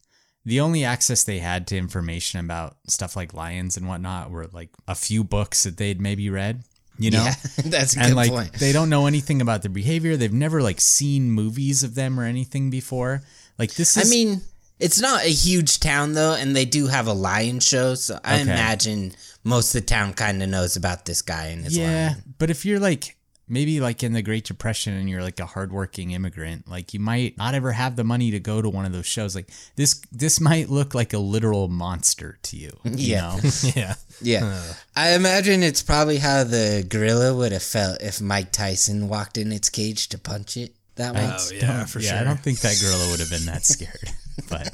the 0.45 0.61
only 0.61 0.85
access 0.85 1.25
they 1.25 1.39
had 1.39 1.67
to 1.69 1.79
information 1.79 2.41
about 2.41 2.77
stuff 2.89 3.17
like 3.17 3.33
lions 3.33 3.79
and 3.79 3.89
whatnot 3.89 4.31
were 4.31 4.49
like 4.53 4.69
a 4.87 4.95
few 4.95 5.25
books 5.25 5.63
that 5.63 5.79
they'd 5.79 5.99
maybe 5.99 6.29
read, 6.29 6.65
you 6.99 7.11
know? 7.11 7.25
Yeah, 7.25 7.35
that's 7.65 7.97
a 7.97 8.01
and 8.01 8.09
good 8.11 8.17
like 8.17 8.31
point. 8.31 8.53
they 8.55 8.73
don't 8.73 8.89
know 8.91 9.07
anything 9.07 9.41
about 9.41 9.63
their 9.63 9.71
behavior. 9.71 10.17
They've 10.17 10.33
never 10.33 10.63
like 10.63 10.81
seen 10.81 11.31
movies 11.31 11.83
of 11.83 11.95
them 11.95 12.19
or 12.19 12.25
anything 12.25 12.71
before. 12.71 13.23
Like 13.59 13.75
this 13.75 13.97
I 13.97 14.09
mean, 14.09 14.41
it's 14.79 15.01
not 15.01 15.25
a 15.25 15.29
huge 15.29 15.81
town 15.81 16.13
though, 16.15 16.35
and 16.35 16.55
they 16.57 16.65
do 16.65 16.87
have 16.89 17.07
a 17.07 17.13
lion 17.13 17.61
show, 17.61 17.95
so 17.95 18.19
I 18.25 18.35
Okay. 18.35 18.43
imagine 18.43 19.15
most 19.45 19.75
of 19.75 19.81
the 19.83 19.87
town 19.87 20.13
kind 20.15 20.43
of 20.43 20.49
knows 20.49 20.77
about 20.77 21.05
this 21.05 21.23
guy 21.23 21.47
and 21.47 21.65
his 21.65 21.77
yeah, 21.77 21.87
lion. 22.15 22.35
but 22.39 22.51
if 22.51 22.65
you're 22.65 22.81
like 22.81 23.17
maybe 23.53 23.81
like 23.81 24.03
in 24.03 24.15
the 24.15 24.23
Great 24.23 24.45
Depression 24.45 24.95
and 24.95 25.09
you're 25.09 25.23
like 25.23 25.39
a 25.39 25.47
hardworking 25.47 26.11
immigrant, 26.13 26.67
like 26.69 26.95
you 26.95 27.01
might 27.01 27.37
not 27.37 27.55
ever 27.55 27.73
have 27.73 27.97
the 27.97 28.03
money 28.05 28.31
to 28.31 28.41
go 28.41 28.63
to 28.63 28.71
one 28.71 28.87
of 28.87 28.93
those 28.93 29.07
shows. 29.07 29.35
Like 29.35 29.49
this, 29.77 30.01
this 30.11 30.41
might 30.41 30.71
look 30.71 30.95
like 30.95 31.13
a 31.13 31.19
literal 31.19 31.69
monster 31.69 32.39
to 32.45 32.57
you. 32.57 32.73
you 32.85 32.93
Yeah. 33.15 33.21
know? 33.43 33.51
yeah. 33.77 33.95
Yeah. 34.23 34.45
Uh. 34.45 34.73
I 34.97 35.15
imagine 35.15 35.63
it's 35.63 35.83
probably 35.83 36.17
how 36.19 36.45
the 36.45 36.85
gorilla 36.89 37.35
would 37.37 37.53
have 37.53 37.63
felt 37.63 38.01
if 38.03 38.21
Mike 38.21 38.53
Tyson 38.53 39.09
walked 39.09 39.37
in 39.37 39.53
its 39.53 39.69
cage 39.69 40.09
to 40.09 40.19
punch 40.19 40.57
it 40.57 40.75
that 40.97 41.15
way. 41.15 41.31
Oh 41.31 41.49
yeah, 41.55 41.85
for 41.85 42.01
yeah, 42.01 42.11
sure. 42.11 42.19
I 42.21 42.25
don't 42.25 42.41
think 42.41 42.61
that 42.61 42.79
gorilla 42.81 43.11
would 43.11 43.21
have 43.21 43.31
been 43.31 43.47
that 43.47 43.65
scared. 43.65 44.11
but 44.49 44.71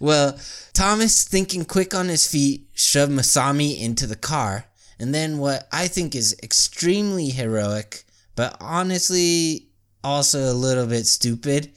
Well, 0.00 0.38
Thomas, 0.72 1.24
thinking 1.24 1.64
quick 1.64 1.94
on 1.94 2.08
his 2.08 2.26
feet, 2.26 2.66
shoved 2.74 3.12
Masami 3.12 3.78
into 3.80 4.06
the 4.06 4.16
car, 4.16 4.64
and 5.02 5.12
then 5.12 5.38
what 5.38 5.66
I 5.72 5.88
think 5.88 6.14
is 6.14 6.36
extremely 6.44 7.30
heroic, 7.30 8.04
but 8.36 8.56
honestly 8.60 9.66
also 10.04 10.50
a 10.50 10.54
little 10.54 10.86
bit 10.86 11.06
stupid, 11.06 11.72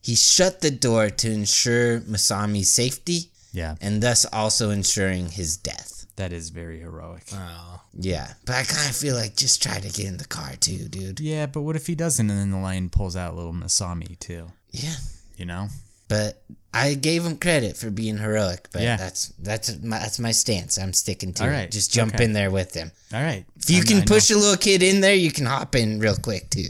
he 0.00 0.14
shut 0.14 0.60
the 0.60 0.70
door 0.70 1.10
to 1.10 1.30
ensure 1.30 2.00
Masami's 2.00 2.70
safety 2.70 3.32
yeah, 3.52 3.74
and 3.80 4.00
thus 4.00 4.24
also 4.32 4.70
ensuring 4.70 5.28
his 5.28 5.56
death. 5.56 6.06
that 6.16 6.32
is 6.32 6.50
very 6.50 6.78
heroic. 6.78 7.24
Oh. 7.32 7.80
Yeah, 7.94 8.32
but 8.46 8.54
I 8.54 8.62
kind 8.62 8.88
of 8.88 8.94
feel 8.96 9.16
like 9.16 9.34
just 9.34 9.60
try 9.60 9.80
to 9.80 9.88
get 9.88 10.06
in 10.06 10.18
the 10.18 10.26
car 10.26 10.52
too, 10.60 10.88
dude. 10.88 11.18
yeah, 11.18 11.46
but 11.46 11.62
what 11.62 11.74
if 11.74 11.88
he 11.88 11.96
doesn't 11.96 12.30
and 12.30 12.38
then 12.38 12.50
the 12.52 12.58
lion 12.58 12.90
pulls 12.90 13.16
out 13.16 13.34
little 13.34 13.52
Masami 13.52 14.16
too? 14.20 14.52
Yeah. 14.70 14.94
You 15.36 15.46
know? 15.46 15.68
But 16.08 16.42
I 16.74 16.94
gave 16.94 17.24
him 17.24 17.36
credit 17.38 17.76
for 17.76 17.90
being 17.90 18.18
heroic. 18.18 18.68
But 18.72 18.82
Yeah. 18.82 18.96
that's 18.96 19.28
that's 19.38 19.78
my 19.82 19.98
that's 19.98 20.18
my 20.18 20.32
stance. 20.32 20.78
I'm 20.78 20.92
sticking 20.92 21.32
to 21.34 21.44
All 21.44 21.48
it. 21.48 21.52
right, 21.52 21.70
Just 21.70 21.92
jump 21.92 22.14
okay. 22.14 22.24
in 22.24 22.32
there 22.32 22.50
with 22.50 22.74
him. 22.74 22.92
All 23.12 23.22
right. 23.22 23.44
If 23.56 23.70
you 23.70 23.80
I- 23.82 23.84
can 23.84 23.96
I 23.96 24.00
know. 24.00 24.06
push 24.06 24.30
a 24.30 24.36
little 24.36 24.56
kid 24.56 24.82
in 24.82 25.00
there, 25.00 25.14
you 25.14 25.30
can 25.32 25.46
hop 25.46 25.74
in 25.74 25.98
real 26.00 26.16
quick 26.16 26.50
too. 26.50 26.68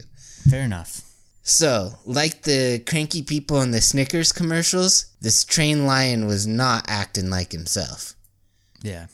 Fair 0.50 0.62
enough. 0.62 1.02
So, 1.42 1.94
like 2.04 2.42
the 2.42 2.80
cranky 2.86 3.22
people 3.22 3.62
in 3.62 3.70
the 3.70 3.80
Snickers 3.80 4.32
commercials, 4.32 5.06
this 5.20 5.44
trained 5.44 5.86
lion 5.86 6.26
was 6.26 6.46
not 6.46 6.84
acting 6.88 7.30
like 7.30 7.52
himself. 7.52 8.14
Yeah. 8.82 9.06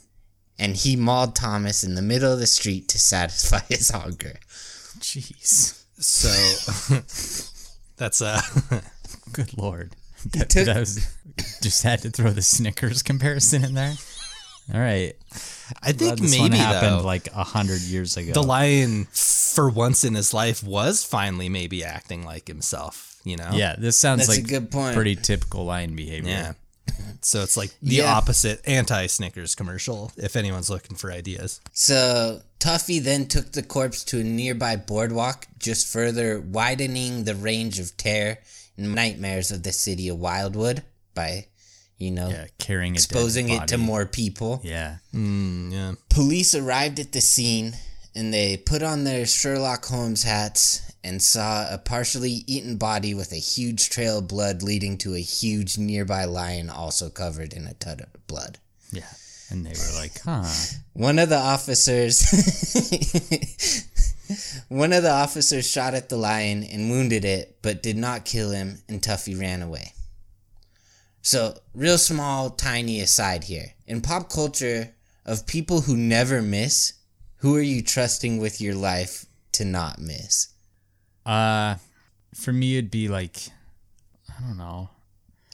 And 0.59 0.77
he 0.77 0.97
mauled 0.97 1.35
Thomas 1.37 1.83
in 1.85 1.95
the 1.95 2.03
middle 2.03 2.33
of 2.33 2.39
the 2.41 2.47
street 2.47 2.89
to 2.89 2.99
satisfy 2.99 3.61
his 3.68 3.91
hunger. 3.91 4.35
Jeez. 4.99 5.81
So 6.01 6.29
that's 7.97 8.20
uh 8.20 8.41
Good 9.33 9.57
lord. 9.57 9.95
That, 10.33 10.51
took- 10.51 10.66
that 10.66 10.77
was 10.81 11.07
just 11.62 11.83
had 11.83 12.03
to 12.03 12.11
throw 12.11 12.31
the 12.31 12.43
Snickers 12.43 13.03
comparison 13.03 13.64
in 13.64 13.75
there. 13.75 13.95
All 14.72 14.81
right. 14.81 15.14
I 15.83 15.89
think 15.93 15.99
Glad 15.99 16.18
this 16.18 16.39
one 16.39 16.51
maybe 16.51 16.59
happened 16.62 17.01
though, 17.01 17.05
like 17.07 17.29
a 17.35 17.45
hundred 17.45 17.81
years 17.83 18.16
ago. 18.16 18.33
the 18.33 18.43
lion 18.43 19.07
for 19.12 19.68
once 19.68 20.05
in 20.05 20.14
his 20.14 20.33
life 20.33 20.62
was 20.62 21.05
finally 21.05 21.49
maybe 21.49 21.85
acting 21.85 22.25
like 22.25 22.49
himself, 22.49 23.16
you 23.25 23.37
know? 23.37 23.51
yeah, 23.53 23.75
this 23.79 23.99
sounds 23.99 24.27
That's 24.27 24.39
a 24.39 24.43
good 24.43 24.70
point. 24.70 24.95
pretty 24.95 25.16
typical 25.16 25.64
lion 25.66 25.95
behavior. 25.97 26.31
Yeah. 26.31 26.53
So 27.22 27.43
it's 27.43 27.57
like 27.57 27.75
the 27.83 27.97
Yeah. 27.97 28.14
opposite 28.14 28.61
anti 28.66 29.07
Snickers 29.07 29.55
commercial 29.55 30.12
if 30.16 30.37
anyone's 30.37 30.70
looking 30.70 30.97
for 30.97 31.11
ideas. 31.12 31.61
So 31.72 32.41
Tuffy 32.61 33.03
then 33.03 33.27
took 33.27 33.53
the 33.53 33.62
corpse 33.62 34.05
to 34.05 34.20
a 34.20 34.25
nearby 34.25 34.77
boardwalk, 34.77 35.47
just 35.59 35.87
further 35.87 36.41
widening 36.41 37.25
the 37.25 37.35
range 37.35 37.79
of 37.79 37.97
terror 37.97 38.31
and 38.31 38.39
nightmares 38.77 39.51
of 39.51 39.62
the 39.62 39.72
city 39.72 40.09
of 40.09 40.18
Wildwood 40.18 40.83
by, 41.14 41.47
you 41.99 42.11
know, 42.11 42.29
Yeah, 42.29 42.47
carrying 42.59 42.95
exposing 42.95 43.49
it 43.49 43.68
to 43.68 43.79
more 43.79 44.07
people. 44.07 44.61
Yeah. 44.64 44.97
Mm, 45.14 45.72
yeah. 45.72 45.93
Police 46.09 46.55
arrived 46.55 46.99
at 46.99 47.12
the 47.12 47.20
scene 47.20 47.75
and 48.14 48.33
they 48.33 48.57
put 48.57 48.83
on 48.83 49.05
their 49.05 49.27
Sherlock 49.27 49.85
Holmes 49.87 50.22
hats 50.22 50.83
and 51.03 51.22
saw 51.22 51.72
a 51.72 51.79
partially 51.79 52.45
eaten 52.47 52.77
body 52.77 53.12
with 53.14 53.33
a 53.33 53.37
huge 53.37 53.91
trail 53.91 54.18
of 54.18 54.29
blood 54.29 54.62
leading 54.62 54.97
to 54.99 55.14
a 55.14 55.18
huge 55.20 55.77
nearby 55.77 56.25
lion 56.25 56.70
also 56.70 57.11
covered 57.11 57.53
in 57.53 57.66
a 57.66 57.75
ton 57.75 58.01
of 58.01 58.27
blood. 58.27 58.59
Yeah. 58.91 59.03
And 59.51 59.66
they 59.66 59.70
were 59.70 60.01
like, 60.01 60.20
huh. 60.22 60.49
One 60.95 61.18
of 61.18 61.29
the 61.29 61.37
officers 61.39 62.22
One 64.68 64.93
of 64.93 65.03
the 65.03 65.11
officers 65.11 65.68
shot 65.70 65.95
at 65.95 66.09
the 66.09 66.16
lion 66.16 66.64
and 66.64 66.91
wounded 66.91 67.25
it, 67.25 67.59
but 67.62 67.83
did 67.83 67.97
not 67.97 68.25
kill 68.25 68.51
him, 68.51 68.83
and 68.89 69.03
Tuffy 69.03 69.39
ran 69.39 69.62
away. 69.62 69.93
So, 71.22 71.59
real 71.75 71.99
small, 71.99 72.51
tiny 72.51 73.01
aside 73.01 73.45
here. 73.45 73.75
In 73.87 74.01
pop 74.01 74.31
culture, 74.31 74.95
of 75.25 75.47
people 75.47 75.83
who 75.83 75.97
never 75.97 76.43
miss, 76.43 76.95
who 77.37 77.57
are 77.57 77.62
you 77.62 77.83
trusting 77.83 78.39
with 78.39 78.61
your 78.61 78.75
life 78.75 79.27
to 79.53 79.64
not 79.64 79.99
miss? 79.99 80.49
Uh 81.25 81.77
for 82.35 82.53
me 82.53 82.77
it'd 82.77 82.91
be 82.91 83.09
like 83.09 83.49
I 84.29 84.41
don't 84.41 84.59
know. 84.59 84.91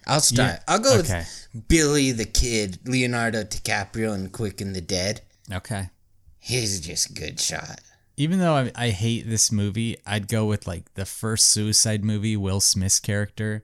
I'll 0.06 0.20
start. 0.20 0.52
Yeah, 0.52 0.58
I'll 0.66 0.78
go 0.78 0.98
okay. 0.98 1.18
with 1.18 1.68
Billy 1.68 2.10
the 2.12 2.24
Kid, 2.24 2.78
Leonardo 2.86 3.44
DiCaprio, 3.44 4.14
and 4.14 4.32
Quick 4.32 4.60
and 4.60 4.74
the 4.74 4.80
Dead. 4.80 5.20
Okay. 5.52 5.90
He's 6.38 6.80
just 6.80 7.10
a 7.10 7.12
good 7.12 7.38
shot. 7.38 7.80
Even 8.20 8.38
though 8.38 8.54
I, 8.54 8.72
I 8.74 8.90
hate 8.90 9.28
this 9.28 9.50
movie, 9.50 9.96
I'd 10.06 10.28
go 10.28 10.44
with 10.44 10.66
like 10.66 10.92
the 10.94 11.06
first 11.06 11.48
Suicide 11.48 12.04
movie, 12.04 12.36
Will 12.36 12.60
Smith's 12.60 13.00
character, 13.00 13.62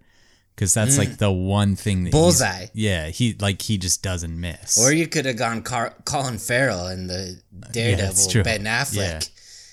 because 0.55 0.73
that's 0.73 0.97
like 0.97 1.19
the 1.19 1.31
one 1.31 1.77
thing 1.77 2.05
that 2.05 2.11
Mm. 2.11 2.13
Bullseye. 2.13 2.67
Yeah, 2.73 3.09
he 3.09 3.35
like 3.39 3.61
he 3.63 3.77
just 3.77 4.03
doesn't 4.03 4.41
miss. 4.41 4.79
Or 4.79 4.93
you 4.93 5.07
could 5.07 5.27
have 5.27 5.37
gone 5.37 5.63
Car- 5.63 5.95
Colin 6.05 6.39
Farrell 6.39 6.87
in 6.89 7.07
the 7.07 7.41
Daredevil 7.73 8.29
true. 8.31 8.43
Ben 8.45 8.65
Affleck. 8.65 9.29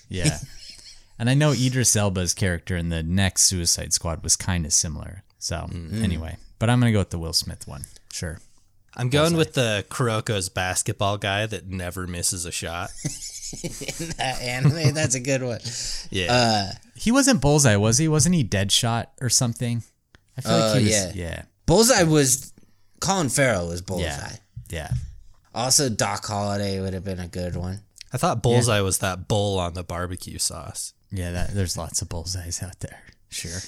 yeah, 0.08 0.38
and 1.18 1.30
I 1.30 1.34
know 1.34 1.52
Idris 1.52 1.96
Elba's 1.96 2.34
character 2.34 2.76
in 2.76 2.90
the 2.90 3.02
next 3.02 3.42
Suicide 3.44 3.92
Squad 3.94 4.22
was 4.22 4.36
kind 4.36 4.66
of 4.66 4.72
similar. 4.74 5.22
So 5.38 5.66
Mm. 5.70 6.02
anyway, 6.02 6.36
but 6.58 6.68
I'm 6.68 6.78
gonna 6.80 6.92
go 6.92 6.98
with 6.98 7.10
the 7.10 7.18
Will 7.18 7.32
Smith 7.32 7.66
one. 7.66 7.84
Sure. 8.12 8.38
I'm 8.96 9.08
going 9.08 9.36
with 9.36 9.54
the 9.54 9.84
Kuroko's 9.90 10.48
basketball 10.48 11.18
guy 11.18 11.46
that 11.46 11.66
never 11.68 12.06
misses 12.06 12.44
a 12.46 12.52
shot. 12.52 12.90
that 14.18 14.38
anime, 14.40 14.94
that's 14.94 15.14
a 15.14 15.20
good 15.20 15.42
one. 15.42 15.60
Yeah. 16.10 16.32
Uh, 16.32 16.70
He 16.94 17.10
wasn't 17.12 17.40
Bullseye, 17.40 17.76
was 17.76 17.98
he? 17.98 18.08
Wasn't 18.08 18.34
he 18.34 18.44
Deadshot 18.44 19.06
or 19.20 19.28
something? 19.28 19.82
I 20.36 20.40
feel 20.40 20.52
Uh, 20.52 20.70
like 20.70 20.78
he 20.80 20.84
was. 20.86 20.92
yeah. 20.94 21.12
Yeah. 21.14 21.42
Bullseye 21.66 22.02
was 22.04 22.52
Colin 23.00 23.28
Farrell 23.28 23.68
was 23.68 23.80
Bullseye. 23.82 24.04
Yeah. 24.06 24.36
Yeah. 24.70 24.90
Also, 25.54 25.88
Doc 25.88 26.24
Holliday 26.26 26.80
would 26.80 26.94
have 26.94 27.04
been 27.04 27.20
a 27.20 27.28
good 27.28 27.54
one. 27.56 27.80
I 28.12 28.16
thought 28.16 28.42
bullseye 28.42 28.80
was 28.80 28.98
that 28.98 29.28
bull 29.28 29.58
on 29.58 29.74
the 29.74 29.82
barbecue 29.84 30.38
sauce. 30.38 30.92
Yeah, 31.10 31.30
that, 31.32 31.54
there's 31.54 31.76
lots 31.76 32.00
of 32.02 32.08
bullseyes 32.08 32.62
out 32.62 32.80
there. 32.80 33.00
Sure. 33.28 33.50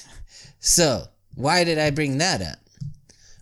So, 0.58 1.04
why 1.34 1.62
did 1.64 1.78
I 1.78 1.90
bring 1.90 2.18
that 2.18 2.40
up? 2.42 2.58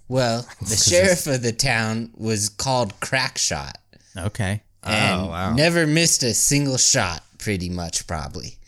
Well, 0.09 0.47
the 0.61 0.77
sheriff 0.77 1.27
of 1.27 1.43
the 1.43 1.53
town 1.53 2.11
was 2.15 2.49
called 2.49 2.99
Crackshot 3.01 3.73
Okay. 4.17 4.63
and 4.83 5.21
Oh, 5.23 5.27
wow. 5.29 5.55
never 5.55 5.87
missed 5.87 6.23
a 6.23 6.35
single 6.35 6.77
shot, 6.79 7.23
pretty 7.39 7.69
much, 7.71 8.07
probably. 8.07 8.59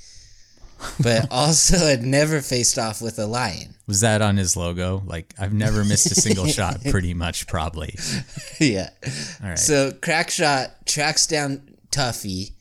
But 1.00 1.28
also 1.30 1.76
had 1.78 2.02
never 2.02 2.40
faced 2.40 2.78
off 2.78 3.00
with 3.02 3.18
a 3.18 3.26
lion. 3.26 3.74
Was 3.86 4.00
that 4.00 4.20
on 4.22 4.36
his 4.36 4.56
logo? 4.56 5.02
Like, 5.06 5.32
I've 5.38 5.52
never 5.52 5.84
missed 5.84 6.10
a 6.10 6.14
single 6.14 6.46
shot, 6.58 6.80
pretty 6.90 7.14
much, 7.14 7.46
probably. 7.46 7.94
yeah. 8.58 8.90
All 9.42 9.48
right. 9.50 9.58
So 9.58 9.90
Crackshot 9.92 10.70
tracks 10.86 11.26
down 11.26 11.76
Tuffy, 11.90 12.52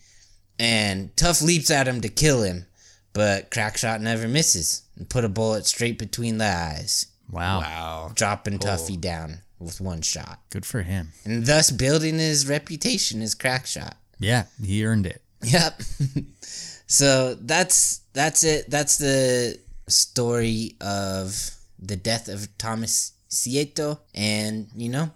and 0.59 1.15
Tuff 1.17 1.41
leaps 1.41 1.71
at 1.71 1.87
him 1.87 1.99
to 2.01 2.09
kill 2.09 2.43
him, 2.43 2.65
but 3.13 3.51
Crackshot 3.51 3.99
never 4.01 4.27
misses 4.27 4.83
and 4.97 5.09
put 5.09 5.25
a 5.25 5.29
bullet 5.29 5.65
straight 5.65 5.97
between 5.99 6.37
the 6.37 6.45
eyes, 6.45 7.07
wow. 7.29 7.59
Wow. 7.59 8.11
dropping 8.15 8.59
Tuffy 8.59 8.99
down 8.99 9.39
with 9.59 9.79
one 9.81 10.01
shot, 10.01 10.39
Good 10.49 10.65
for 10.65 10.81
him. 10.81 11.11
and 11.23 11.45
thus 11.45 11.71
building 11.71 12.17
his 12.19 12.47
reputation 12.47 13.21
as 13.21 13.35
Crackshot. 13.35 13.93
Yeah, 14.19 14.45
he 14.63 14.85
earned 14.85 15.05
it. 15.05 15.21
Yep. 15.43 15.81
so 16.87 17.35
that's 17.35 18.01
that's 18.13 18.43
it. 18.43 18.69
That's 18.69 18.97
the 18.97 19.59
story 19.87 20.75
of 20.81 21.51
the 21.79 21.95
death 21.95 22.27
of 22.29 22.57
Thomas 22.57 23.13
Sieto, 23.29 23.99
and 24.13 24.67
you 24.75 24.89
know, 24.89 25.11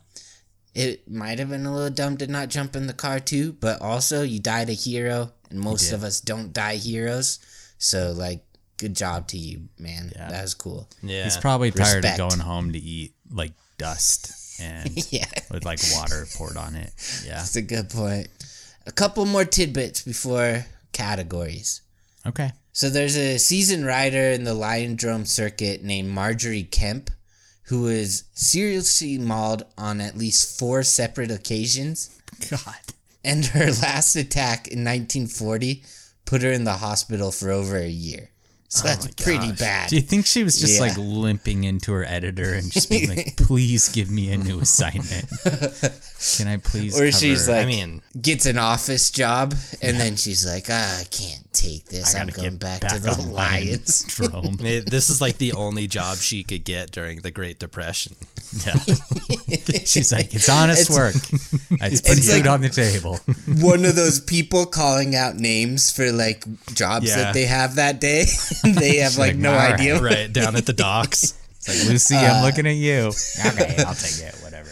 it 0.75 1.09
might 1.09 1.39
have 1.39 1.49
been 1.49 1.65
a 1.65 1.73
little 1.73 1.89
dumb 1.89 2.17
to 2.17 2.27
not 2.27 2.49
jump 2.49 2.75
in 2.75 2.87
the 2.87 2.93
car 2.93 3.19
too, 3.19 3.53
but 3.53 3.81
also 3.81 4.23
you 4.23 4.39
died 4.39 4.69
a 4.69 4.73
hero, 4.73 5.31
and 5.49 5.59
most 5.59 5.91
of 5.91 6.03
us 6.03 6.21
don't 6.21 6.53
die 6.53 6.75
heroes. 6.75 7.39
So 7.77 8.11
like, 8.15 8.43
good 8.79 8.95
job 8.95 9.27
to 9.27 9.37
you, 9.37 9.67
man. 9.77 10.11
Yeah. 10.15 10.29
That 10.29 10.41
was 10.41 10.55
cool. 10.55 10.87
Yeah. 11.03 11.25
He's 11.25 11.37
probably 11.37 11.69
tired 11.71 12.03
Respect. 12.03 12.19
of 12.19 12.29
going 12.29 12.39
home 12.41 12.71
to 12.73 12.79
eat 12.79 13.13
like 13.31 13.51
dust 13.77 14.59
and 14.61 14.91
Yeah. 15.11 15.25
with 15.51 15.65
like 15.65 15.79
water 15.93 16.25
poured 16.35 16.57
on 16.57 16.75
it. 16.75 16.91
Yeah. 17.25 17.37
That's 17.37 17.55
a 17.55 17.61
good 17.61 17.89
point. 17.89 18.27
A 18.87 18.91
couple 18.91 19.25
more 19.25 19.45
tidbits 19.45 20.01
before 20.01 20.65
categories. 20.93 21.81
Okay. 22.25 22.51
So 22.73 22.89
there's 22.89 23.17
a 23.17 23.37
seasoned 23.37 23.85
rider 23.85 24.29
in 24.31 24.43
the 24.45 24.53
Lion 24.53 24.95
Drome 24.95 25.25
circuit 25.25 25.83
named 25.83 26.09
Marjorie 26.09 26.63
Kemp, 26.63 27.09
who 27.63 27.81
was 27.83 28.23
seriously 28.33 29.17
mauled 29.17 29.63
on 29.77 29.99
at 30.01 30.17
least 30.17 30.57
four 30.57 30.83
separate 30.83 31.29
occasions, 31.31 32.09
God. 32.49 32.75
and 33.23 33.45
her 33.47 33.65
last 33.81 34.15
attack 34.15 34.67
in 34.67 34.79
1940 34.85 35.83
put 36.25 36.41
her 36.41 36.51
in 36.51 36.63
the 36.63 36.73
hospital 36.77 37.31
for 37.31 37.49
over 37.51 37.77
a 37.77 37.87
year. 37.87 38.29
So 38.71 38.87
that's 38.87 39.07
pretty 39.15 39.51
bad. 39.53 39.89
Do 39.89 39.95
you 39.95 40.01
think 40.03 40.27
she 40.27 40.43
was 40.43 40.59
just 40.59 40.75
Yeah. 40.75 40.81
like 40.81 40.97
limping 40.97 41.63
into 41.63 41.91
her 41.91 42.05
editor 42.05 42.53
and 42.53 42.71
just 42.71 42.87
being 42.87 43.09
like, 43.09 43.35
please 43.37 43.89
give 43.89 44.11
me 44.11 44.31
a 44.31 44.37
new 44.37 44.59
assignment? 44.59 45.25
Can 46.37 46.47
I 46.47 46.57
please? 46.57 46.99
Or 46.99 47.11
she's 47.11 47.49
like- 47.49 47.63
I 47.63 47.65
mean, 47.65 48.03
Gets 48.21 48.45
an 48.45 48.59
office 48.59 49.09
job, 49.09 49.55
and 49.81 49.99
then 49.99 50.15
she's 50.17 50.45
like, 50.45 50.67
ah, 50.69 50.99
I 50.99 51.03
can't 51.05 51.51
take 51.51 51.85
this. 51.85 52.13
I 52.15 52.19
I'm 52.19 52.27
going 52.27 52.57
back, 52.57 52.81
back, 52.81 52.91
to 52.93 52.99
the 52.99 53.09
on 53.11 53.31
Lions. 53.31 54.05
It- 54.61 54.89
this 54.91 55.09
is 55.09 55.19
like 55.19 55.37
the 55.39 55.53
only 55.53 55.87
job 55.87 56.17
she 56.17 56.43
could 56.43 56.63
get 56.63 56.91
during 56.91 57.21
the 57.21 57.31
Great 57.31 57.57
Depression. 57.57 58.15
Yeah. 58.65 58.73
She's 59.85 60.11
like, 60.11 60.33
it's 60.35 60.49
honest 60.49 60.89
It's- 60.91 60.97
work. 60.97 61.15
It's 61.81 62.01
put 62.01 62.17
it's 62.17 62.27
food 62.31 62.45
like- 62.45 62.49
on 62.49 62.61
the 62.61 62.69
table. 62.69 63.17
One 63.63 63.83
of 63.85 63.95
those 63.95 64.19
people 64.19 64.65
calling 64.67 65.15
out 65.15 65.37
names 65.37 65.91
for 65.91 66.11
like 66.11 66.43
jobs 66.75 67.07
Yeah. 67.07 67.15
that 67.17 67.33
they 67.33 67.45
have 67.45 67.75
that 67.75 67.99
day. 67.99 68.25
they 68.79 68.97
have 68.97 69.17
like 69.17 69.33
like, 69.33 69.37
no 69.37 69.51
"All 69.51 69.57
right, 69.57 69.73
idea. 69.73 69.99
right 69.99 70.31
down 70.31 70.55
at 70.55 70.65
the 70.65 70.73
docks. 70.87 71.33
It's 71.57 71.67
like, 71.67 71.89
Lucy, 71.89 72.15
I'm 72.15 72.43
looking 72.43 72.67
at 72.67 72.75
you. 72.75 73.11
Okay, 73.45 73.75
I'll 73.83 73.93
take 73.93 74.19
it. 74.19 74.35
Whatever. 74.41 74.69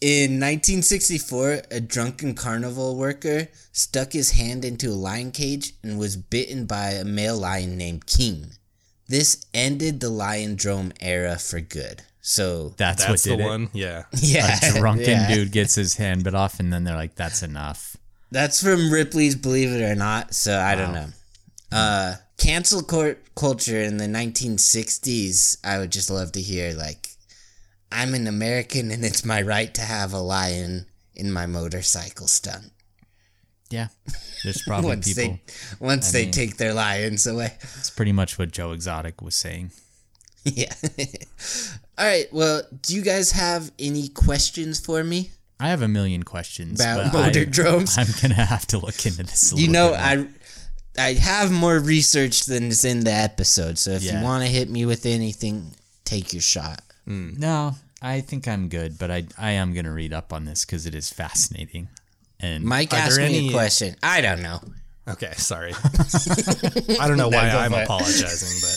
In 0.00 0.40
1964, 0.40 1.62
a 1.70 1.80
drunken 1.80 2.34
carnival 2.34 2.96
worker 2.96 3.48
stuck 3.70 4.12
his 4.12 4.32
hand 4.32 4.64
into 4.64 4.88
a 4.88 4.94
lion 4.94 5.30
cage 5.30 5.74
and 5.82 5.98
was 5.98 6.16
bitten 6.16 6.66
by 6.66 6.90
a 6.90 7.04
male 7.04 7.38
lion 7.38 7.76
named 7.76 8.06
King. 8.06 8.52
This 9.08 9.46
ended 9.54 10.00
the 10.00 10.10
lion 10.10 10.56
drome 10.56 10.92
era 11.00 11.38
for 11.38 11.60
good. 11.60 12.02
So, 12.20 12.70
That's, 12.76 13.04
That's 13.04 13.10
what 13.10 13.30
the 13.30 13.36
did 13.36 13.46
one. 13.46 13.68
Yeah. 13.72 14.04
yeah. 14.20 14.58
A 14.62 14.78
drunken 14.78 15.10
yeah. 15.10 15.34
dude 15.34 15.52
gets 15.52 15.74
his 15.74 15.94
hand 15.94 16.24
bit 16.24 16.34
off, 16.34 16.60
and 16.60 16.72
then 16.72 16.84
they're 16.84 16.96
like, 16.96 17.14
that's 17.14 17.42
enough. 17.42 17.96
That's 18.30 18.62
from 18.62 18.92
Ripley's 18.92 19.36
Believe 19.36 19.70
It 19.70 19.82
or 19.82 19.94
Not, 19.94 20.34
so 20.34 20.58
I 20.58 20.74
don't 20.74 20.94
know. 20.94 21.08
Uh, 21.70 22.14
cancel 22.42 22.82
court 22.82 23.22
culture 23.36 23.80
in 23.80 23.96
the 23.98 24.06
1960s, 24.06 25.58
I 25.64 25.78
would 25.78 25.92
just 25.92 26.10
love 26.10 26.32
to 26.32 26.40
hear, 26.40 26.72
like, 26.74 27.08
I'm 27.90 28.14
an 28.14 28.26
American 28.26 28.90
and 28.90 29.04
it's 29.04 29.24
my 29.24 29.42
right 29.42 29.72
to 29.74 29.82
have 29.82 30.12
a 30.12 30.18
lion 30.20 30.86
in 31.14 31.30
my 31.30 31.46
motorcycle 31.46 32.26
stunt. 32.26 32.72
Yeah. 33.70 33.88
There's 34.44 34.62
probably 34.66 34.88
once 34.88 35.14
people. 35.14 35.38
they 35.38 35.40
once 35.78 36.12
they 36.12 36.22
mean- 36.24 36.32
take 36.32 36.56
their 36.56 36.74
lions 36.74 37.26
away. 37.26 37.52
It's 37.78 37.90
pretty 37.90 38.12
much 38.12 38.38
what 38.38 38.50
Joe 38.50 38.72
Exotic 38.72 39.20
was 39.22 39.34
saying. 39.34 39.72
yeah. 40.44 40.72
All 41.98 42.06
right. 42.06 42.26
Well, 42.32 42.62
do 42.82 42.94
you 42.94 43.02
guys 43.02 43.32
have 43.32 43.70
any 43.78 44.08
questions 44.08 44.80
for 44.80 45.04
me? 45.04 45.30
I 45.60 45.68
have 45.68 45.82
a 45.82 45.88
million 45.88 46.22
questions 46.24 46.80
About 46.80 47.12
but 47.12 47.24
I- 47.24 47.30
Motordromes? 47.30 47.96
I'm 47.98 48.08
gonna 48.20 48.44
have 48.44 48.66
to 48.68 48.78
look 48.78 49.06
into 49.06 49.22
this. 49.22 49.52
A 49.52 49.56
You 49.56 49.68
little 49.70 49.90
know. 49.90 49.94
I 49.94 50.26
I 50.98 51.14
have 51.14 51.50
more 51.50 51.78
research 51.78 52.44
than 52.44 52.64
is 52.64 52.84
in 52.84 53.00
the 53.04 53.12
episode. 53.12 53.78
So 53.78 53.92
if 53.92 54.02
Yeah. 54.02 54.18
you 54.18 54.24
want 54.24 54.44
to 54.44 54.50
hit 54.50 54.68
me 54.68 54.84
with 54.86 55.06
anything, 55.06 55.74
take 56.04 56.32
your 56.32 56.42
shot. 56.42 56.82
Hmm. 57.06 57.30
no, 57.38 57.74
I 58.00 58.20
think 58.20 58.46
I'm 58.46 58.68
good, 58.68 58.98
but 58.98 59.10
I 59.10 59.24
I 59.38 59.52
am 59.52 59.72
gonna 59.74 59.92
read 59.92 60.12
up 60.12 60.32
on 60.32 60.44
this 60.44 60.64
because 60.64 60.86
it 60.86 60.94
is 60.94 61.10
fascinating. 61.10 61.88
And 62.40 62.62
Mike 62.64 62.92
Are 62.92 62.96
asked 62.96 63.18
me 63.18 63.24
any- 63.24 63.48
a 63.48 63.52
question. 63.52 63.96
I 64.02 64.20
don't 64.20 64.42
know. 64.42 64.60
Okay, 65.08 65.32
sorry. 65.36 65.72
I 67.00 67.08
don't 67.08 67.16
know 67.16 67.28
why 67.28 67.50
go 67.50 67.58
I'm 67.58 67.74
apologizing, 67.74 68.60
but 68.62 68.76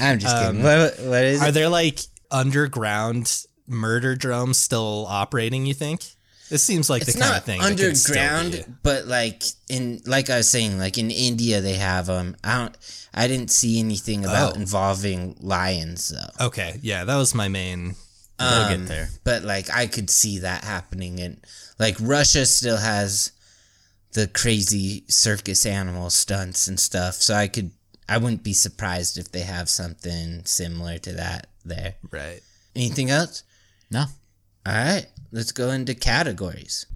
I'm 0.00 0.18
just 0.18 0.36
kidding. 0.36 0.62
What, 0.64 0.98
what 1.00 1.24
is 1.24 1.42
are 1.42 1.48
it? 1.48 1.52
there 1.52 1.68
like 1.68 2.00
underground 2.30 3.44
murder 3.68 4.16
drones 4.16 4.58
still 4.58 5.06
operating? 5.08 5.64
You 5.66 5.74
think? 5.74 6.04
This 6.48 6.62
seems 6.62 6.88
like 6.88 7.02
It's 7.02 7.14
the 7.14 7.20
kind 7.20 7.36
of 7.36 7.44
thing 7.44 7.60
that 7.60 7.76
could 7.76 7.96
still 7.96 8.16
underground, 8.18 8.52
be- 8.52 8.72
but 8.82 9.06
like 9.06 9.42
in 9.68 10.00
like 10.06 10.30
I 10.30 10.36
was 10.38 10.48
saying, 10.48 10.78
like 10.78 10.96
in 10.98 11.10
India 11.10 11.60
they 11.60 11.74
have 11.74 12.06
them. 12.06 12.36
I 12.44 12.58
don't. 12.58 12.76
I 13.12 13.26
didn't 13.28 13.50
see 13.50 13.80
anything 13.80 14.24
about 14.24 14.52
Oh. 14.56 14.60
involving 14.60 15.36
lions 15.40 16.08
though. 16.08 16.46
Okay, 16.46 16.78
yeah, 16.82 17.04
that 17.04 17.16
was 17.16 17.34
my 17.34 17.48
main. 17.48 17.96
we'll 18.38 18.48
Um, 18.48 18.70
get 18.80 18.88
there. 18.88 19.08
But 19.24 19.42
like 19.44 19.70
I 19.74 19.86
could 19.86 20.10
see 20.10 20.38
that 20.40 20.62
happening, 20.64 21.18
and 21.20 21.38
like 21.78 21.96
Russia 22.00 22.44
still 22.46 22.76
has 22.76 23.32
the 24.12 24.26
crazy 24.28 25.04
circus 25.08 25.66
animal 25.66 26.10
stunts 26.10 26.68
and 26.68 26.78
stuff. 26.78 27.14
So 27.16 27.34
I 27.34 27.48
could, 27.48 27.70
I 28.08 28.16
wouldn't 28.18 28.42
be 28.42 28.54
surprised 28.54 29.18
if 29.18 29.30
they 29.32 29.40
have 29.40 29.68
something 29.68 30.42
similar 30.46 30.98
to 30.98 31.12
that 31.14 31.48
there. 31.64 31.96
Right. 32.10 32.40
Anything 32.74 33.10
else? 33.10 33.42
No, 33.90 34.00
All 34.64 34.72
right, 34.74 35.06
let's 35.30 35.52
go 35.52 35.70
into 35.70 35.94
categories. 35.94 36.86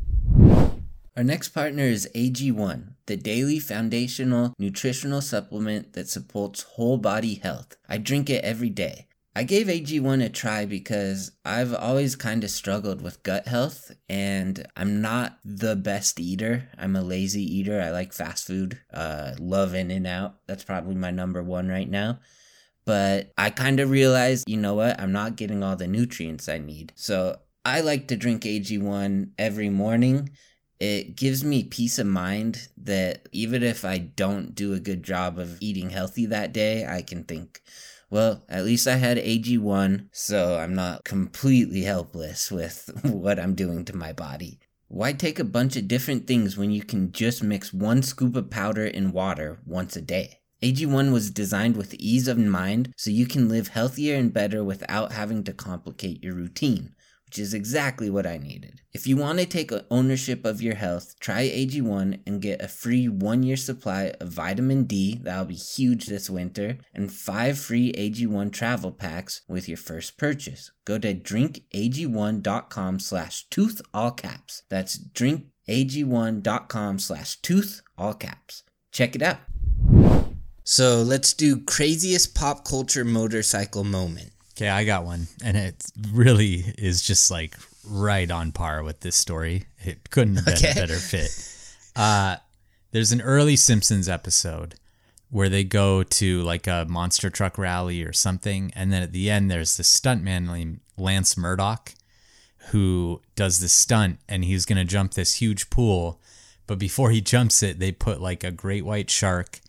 Our 1.16 1.24
next 1.24 1.50
partner 1.50 1.84
is 1.84 2.08
AG1, 2.14 2.94
the 3.06 3.16
daily 3.16 3.58
foundational 3.58 4.54
nutritional 4.58 5.20
supplement 5.20 5.92
that 5.92 6.08
supports 6.08 6.62
whole 6.62 6.98
body 6.98 7.34
health. 7.34 7.76
I 7.88 7.98
drink 7.98 8.30
it 8.30 8.44
every 8.44 8.70
day. 8.70 9.08
I 9.34 9.44
gave 9.44 9.68
AG1 9.68 10.24
a 10.24 10.28
try 10.28 10.66
because 10.66 11.32
I've 11.44 11.74
always 11.74 12.16
kind 12.16 12.42
of 12.42 12.50
struggled 12.50 13.00
with 13.00 13.22
gut 13.22 13.46
health 13.46 13.92
and 14.08 14.66
I'm 14.76 15.00
not 15.00 15.38
the 15.44 15.76
best 15.76 16.18
eater. 16.18 16.68
I'm 16.76 16.96
a 16.96 17.02
lazy 17.02 17.42
eater. 17.42 17.80
I 17.80 17.90
like 17.90 18.12
fast 18.12 18.46
food. 18.46 18.80
Uh 18.92 19.32
love 19.38 19.74
in 19.74 19.90
and 19.90 20.06
out. 20.06 20.36
That's 20.46 20.64
probably 20.64 20.94
my 20.94 21.10
number 21.10 21.42
1 21.42 21.68
right 21.68 21.88
now 21.88 22.18
but 22.86 23.32
I 23.38 23.50
kind 23.50 23.78
of 23.78 23.90
realized, 23.90 24.48
you 24.48 24.56
know 24.56 24.74
what, 24.74 25.00
I'm 25.00 25.12
not 25.12 25.36
getting 25.36 25.62
all 25.62 25.76
the 25.76 25.86
nutrients 25.86 26.48
I 26.48 26.58
need. 26.58 26.92
So 26.96 27.38
I 27.64 27.82
like 27.82 28.08
to 28.08 28.16
drink 28.16 28.42
AG1 28.44 29.32
every 29.38 29.68
morning. 29.68 30.30
It 30.78 31.14
gives 31.14 31.44
me 31.44 31.64
peace 31.64 31.98
of 31.98 32.06
mind 32.06 32.68
that 32.78 33.28
even 33.32 33.62
if 33.62 33.84
I 33.84 33.98
don't 33.98 34.54
do 34.54 34.72
a 34.72 34.80
good 34.80 35.02
job 35.02 35.38
of 35.38 35.58
eating 35.60 35.90
healthy 35.90 36.24
that 36.26 36.54
day, 36.54 36.86
I 36.86 37.02
can 37.02 37.24
think, 37.24 37.60
well, 38.08 38.42
at 38.48 38.64
least 38.64 38.88
I 38.88 38.96
had 38.96 39.18
AG1, 39.18 40.08
so 40.10 40.56
I'm 40.56 40.74
not 40.74 41.04
completely 41.04 41.82
helpless 41.82 42.50
with 42.50 42.88
what 43.04 43.38
I'm 43.38 43.54
doing 43.54 43.84
to 43.84 43.96
my 43.96 44.14
body. 44.14 44.58
Why 44.88 45.12
take 45.12 45.38
a 45.38 45.44
bunch 45.44 45.76
of 45.76 45.86
different 45.86 46.26
things 46.26 46.56
when 46.56 46.70
you 46.70 46.82
can 46.82 47.12
just 47.12 47.42
mix 47.42 47.74
one 47.74 48.02
scoop 48.02 48.36
of 48.36 48.48
powder 48.48 48.86
in 48.86 49.12
water 49.12 49.60
once 49.66 49.96
a 49.96 50.00
day? 50.00 50.40
AG1 50.62 51.12
was 51.12 51.30
designed 51.30 51.76
with 51.76 51.94
ease 51.94 52.26
of 52.26 52.38
mind 52.38 52.92
so 52.96 53.10
you 53.10 53.26
can 53.26 53.48
live 53.48 53.68
healthier 53.68 54.16
and 54.16 54.32
better 54.32 54.64
without 54.64 55.12
having 55.12 55.44
to 55.44 55.52
complicate 55.52 56.22
your 56.22 56.34
routine, 56.34 56.94
which 57.30 57.38
is 57.38 57.54
exactly 57.54 58.10
what 58.10 58.26
I 58.26 58.38
needed. 58.38 58.80
If 58.92 59.06
you 59.06 59.16
want 59.16 59.38
to 59.38 59.46
take 59.46 59.70
ownership 59.88 60.44
of 60.44 60.60
your 60.60 60.74
health, 60.74 61.14
try 61.20 61.48
AG1 61.48 62.22
and 62.26 62.42
get 62.42 62.60
a 62.60 62.66
free 62.66 63.06
one 63.06 63.44
year 63.44 63.56
supply 63.56 64.14
of 64.20 64.30
vitamin 64.30 64.82
D, 64.82 65.20
that'll 65.22 65.44
be 65.44 65.54
huge 65.54 66.06
this 66.06 66.28
winter, 66.28 66.78
and 66.92 67.12
five 67.12 67.56
free 67.56 67.92
AG1 67.92 68.50
travel 68.50 68.90
packs 68.90 69.42
with 69.46 69.68
your 69.68 69.76
first 69.76 70.18
purchase. 70.18 70.72
Go 70.84 70.98
to 70.98 71.14
drinkag1.com 71.14 72.98
slash 72.98 73.48
tooth 73.48 73.80
all 73.94 74.10
caps. 74.10 74.64
That's 74.68 74.98
drinkag1.com 74.98 76.98
slash 76.98 77.36
tooth 77.42 77.82
all 77.96 78.14
caps. 78.14 78.64
Check 78.90 79.14
it 79.14 79.22
out. 79.22 79.38
So 80.64 81.02
let's 81.02 81.32
do 81.32 81.62
craziest 81.62 82.34
pop 82.34 82.64
culture 82.64 83.04
motorcycle 83.04 83.84
moment. 83.84 84.32
Okay, 84.60 84.68
I 84.68 84.84
got 84.84 85.06
one, 85.06 85.26
and 85.42 85.56
it 85.56 85.86
really 86.12 86.74
is 86.76 87.00
just 87.00 87.30
like 87.30 87.56
right 87.82 88.30
on 88.30 88.52
par 88.52 88.82
with 88.82 89.00
this 89.00 89.16
story. 89.16 89.64
It 89.78 90.10
couldn't 90.10 90.36
have 90.36 90.44
been 90.44 90.54
Okay. 90.58 90.72
a 90.72 90.74
better 90.74 90.96
fit. 90.98 91.30
Uh, 91.96 92.36
there's 92.90 93.10
an 93.10 93.22
early 93.22 93.56
Simpsons 93.56 94.06
episode 94.06 94.74
where 95.30 95.48
they 95.48 95.64
go 95.64 96.02
to 96.02 96.42
like 96.42 96.66
a 96.66 96.84
monster 96.90 97.30
truck 97.30 97.56
rally 97.56 98.02
or 98.02 98.12
something, 98.12 98.70
and 98.76 98.92
then 98.92 99.02
at 99.02 99.12
the 99.12 99.30
end 99.30 99.50
there's 99.50 99.78
this 99.78 99.98
stuntman 99.98 100.46
named 100.52 100.80
Lance 100.98 101.38
Murdoch 101.38 101.94
who 102.68 103.22
does 103.36 103.60
this 103.60 103.72
stunt, 103.72 104.18
and 104.28 104.44
he's 104.44 104.66
gonna 104.66 104.84
jump 104.84 105.14
this 105.14 105.36
huge 105.36 105.70
pool, 105.70 106.20
but 106.66 106.78
before 106.78 107.10
he 107.10 107.22
jumps 107.22 107.62
it, 107.62 107.78
they 107.78 107.92
put 107.92 108.20
like 108.20 108.44
a 108.44 108.50
great 108.50 108.84
white 108.84 109.08
shark, 109.08 109.60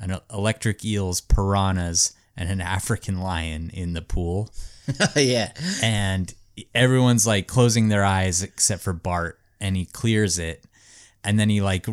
an 0.00 0.18
electric 0.32 0.84
eels, 0.84 1.20
piranhas, 1.20 2.14
and 2.40 2.48
an 2.48 2.60
African 2.62 3.20
lion 3.20 3.70
in 3.72 3.92
the 3.92 4.02
pool. 4.02 4.50
Yeah. 5.14 5.52
and 5.84 6.34
everyone's 6.74 7.24
like 7.24 7.46
closing 7.46 7.88
their 7.88 8.04
eyes 8.04 8.42
except 8.42 8.82
for 8.82 8.92
Bart 8.92 9.38
and 9.60 9.76
he 9.76 9.84
clears 9.84 10.36
it. 10.36 10.64
And 11.22 11.38
then 11.38 11.48
he 11.48 11.60
like 11.60 11.86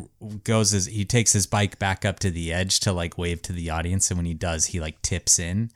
goes 0.44 0.74
as 0.74 0.88
he 0.88 1.06
takes 1.06 1.34
his 1.34 1.46
bike 1.46 1.78
back 1.78 2.06
up 2.06 2.18
to 2.20 2.32
the 2.32 2.52
edge 2.52 2.80
to 2.80 2.92
like 2.94 3.18
wave 3.18 3.42
to 3.44 3.54
the 3.54 3.70
audience. 3.70 4.10
And 4.10 4.18
when 4.18 4.26
he 4.26 4.34
does 4.34 4.68
he 4.68 4.80
like 4.80 5.02
tips 5.04 5.38
in 5.38 5.70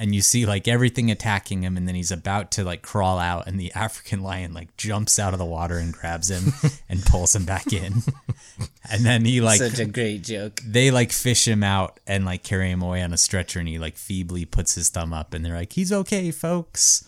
and 0.00 0.14
you 0.14 0.22
see 0.22 0.46
like 0.46 0.66
everything 0.66 1.10
attacking 1.10 1.62
him 1.62 1.76
and 1.76 1.86
then 1.86 1.94
he's 1.94 2.10
about 2.10 2.50
to 2.52 2.64
like 2.64 2.80
crawl 2.82 3.18
out 3.18 3.46
and 3.46 3.60
the 3.60 3.70
African 3.76 4.22
lion 4.22 4.54
like 4.54 4.76
jumps 4.76 5.18
out 5.18 5.32
of 5.34 5.38
the 5.38 5.44
water 5.44 5.76
and 5.76 5.92
grabs 5.92 6.30
him 6.30 6.52
and 6.88 7.04
pulls 7.04 7.36
him 7.36 7.44
back 7.44 7.72
in 7.72 8.02
and 8.90 9.04
then 9.04 9.24
he 9.24 9.40
like 9.40 9.60
Such 9.60 9.78
a 9.78 9.84
great 9.84 10.22
joke. 10.24 10.60
they 10.66 10.90
like 10.90 11.12
fish 11.12 11.46
him 11.46 11.62
out 11.62 12.00
and 12.06 12.24
like 12.24 12.42
carry 12.42 12.70
him 12.70 12.82
away 12.82 13.02
on 13.02 13.12
a 13.12 13.16
stretcher 13.18 13.60
and 13.60 13.68
he 13.68 13.78
like 13.78 13.96
feebly 13.96 14.44
puts 14.46 14.74
his 14.74 14.88
thumb 14.88 15.12
up 15.12 15.34
and 15.34 15.44
they're 15.44 15.54
like 15.54 15.74
he's 15.74 15.92
okay 15.92 16.30
folks 16.30 17.04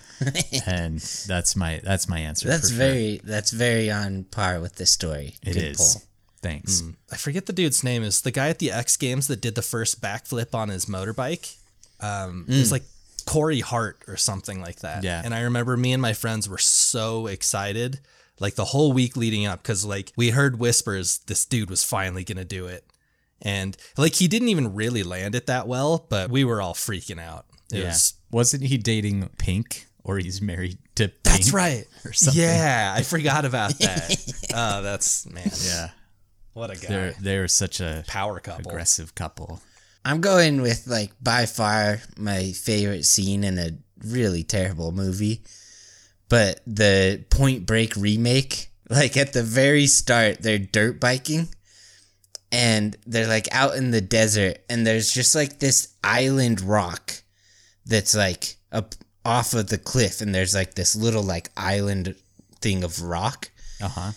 and 0.66 1.00
that's 1.26 1.56
my 1.56 1.80
that's 1.82 2.08
my 2.08 2.18
answer 2.20 2.46
That's 2.46 2.68
for 2.70 2.76
sure. 2.76 2.78
very 2.92 3.20
that's 3.24 3.50
very 3.50 3.90
on 3.90 4.24
par 4.24 4.60
with 4.60 4.76
this 4.76 4.92
story. 4.92 5.34
It 5.42 5.54
Good 5.54 5.62
is. 5.62 5.76
pull. 5.78 6.02
thanks 6.42 6.80
hmm. 6.80 6.90
I 7.10 7.16
forget 7.16 7.46
the 7.46 7.52
dude's 7.52 7.82
name. 7.82 8.02
Is 8.04 8.20
the 8.20 8.30
guy 8.30 8.48
at 8.50 8.58
the 8.60 8.70
X 8.70 8.96
Games 8.98 9.26
that 9.28 9.40
did 9.40 9.54
the 9.56 9.62
first 9.62 10.00
backflip 10.00 10.54
on 10.54 10.68
his 10.68 10.86
motorbike? 10.86 11.56
Um, 12.02 12.44
It 12.48 12.58
was 12.58 12.72
like 12.72 12.84
Corey 13.26 13.60
Hart 13.60 14.02
or 14.08 14.16
something 14.16 14.60
like 14.60 14.80
that. 14.80 15.04
Yeah. 15.04 15.22
And 15.24 15.32
I 15.34 15.42
remember 15.42 15.76
me 15.76 15.92
and 15.92 16.02
my 16.02 16.12
friends 16.12 16.48
were 16.48 16.58
so 16.58 17.26
excited, 17.28 18.00
like 18.40 18.54
the 18.56 18.64
whole 18.66 18.92
week 18.92 19.16
leading 19.16 19.46
up, 19.46 19.62
because 19.62 19.84
like 19.84 20.12
we 20.16 20.30
heard 20.30 20.58
whispers 20.58 21.18
this 21.26 21.44
dude 21.44 21.70
was 21.70 21.84
finally 21.84 22.24
gonna 22.24 22.44
do 22.44 22.66
it, 22.66 22.84
and 23.40 23.76
like 23.96 24.14
he 24.16 24.26
didn't 24.28 24.48
even 24.48 24.74
really 24.74 25.02
land 25.02 25.34
it 25.34 25.46
that 25.46 25.68
well, 25.68 26.06
but 26.08 26.30
we 26.30 26.44
were 26.44 26.60
all 26.60 26.74
freaking 26.74 27.20
out. 27.20 27.46
It 27.72 27.78
yeah 27.78 27.86
was 27.88 28.14
wasn't 28.30 28.64
he 28.64 28.76
dating 28.78 29.28
pink 29.38 29.86
or 30.04 30.18
he's 30.18 30.42
married 30.42 30.78
to 30.96 31.04
pink 31.08 31.22
that's 31.22 31.52
right. 31.52 31.86
or 32.04 32.12
something 32.12 32.42
Yeah, 32.42 32.92
I 32.96 33.02
forgot 33.02 33.44
about 33.44 33.78
that. 33.78 34.34
Oh, 34.54 34.82
that's 34.88 35.26
man. 35.30 35.48
yeah 35.64 35.90
What 36.54 36.70
a 36.70 36.74
guy. 36.74 36.88
they're 36.88 37.14
they're 37.20 37.48
such 37.48 37.80
a 37.80 38.02
Power 38.08 38.40
couple. 38.40 38.68
aggressive 38.70 39.14
couple 39.14 39.60
I'm 40.04 40.20
going 40.20 40.62
with 40.62 40.86
like 40.86 41.12
by 41.22 41.46
far 41.46 42.00
my 42.16 42.52
favorite 42.52 43.04
scene 43.04 43.44
in 43.44 43.58
a 43.58 43.70
really 44.04 44.42
terrible 44.42 44.92
movie. 44.92 45.42
But 46.28 46.60
the 46.66 47.24
Point 47.30 47.66
Break 47.66 47.94
remake, 47.96 48.70
like 48.90 49.16
at 49.16 49.32
the 49.32 49.42
very 49.42 49.86
start, 49.86 50.42
they're 50.42 50.58
dirt 50.58 51.00
biking 51.00 51.48
and 52.52 52.96
they're 53.06 53.26
like 53.26 53.48
out 53.52 53.76
in 53.76 53.90
the 53.90 54.00
desert 54.00 54.58
and 54.68 54.86
there's 54.86 55.12
just 55.12 55.34
like 55.34 55.58
this 55.58 55.94
island 56.04 56.60
rock 56.60 57.14
that's 57.86 58.14
like 58.14 58.56
up 58.70 58.94
off 59.24 59.54
of 59.54 59.68
the 59.68 59.78
cliff 59.78 60.20
and 60.20 60.34
there's 60.34 60.54
like 60.54 60.74
this 60.74 60.94
little 60.94 61.22
like 61.22 61.48
island 61.56 62.14
thing 62.60 62.84
of 62.84 63.02
rock 63.02 63.50
uh-huh 63.80 64.12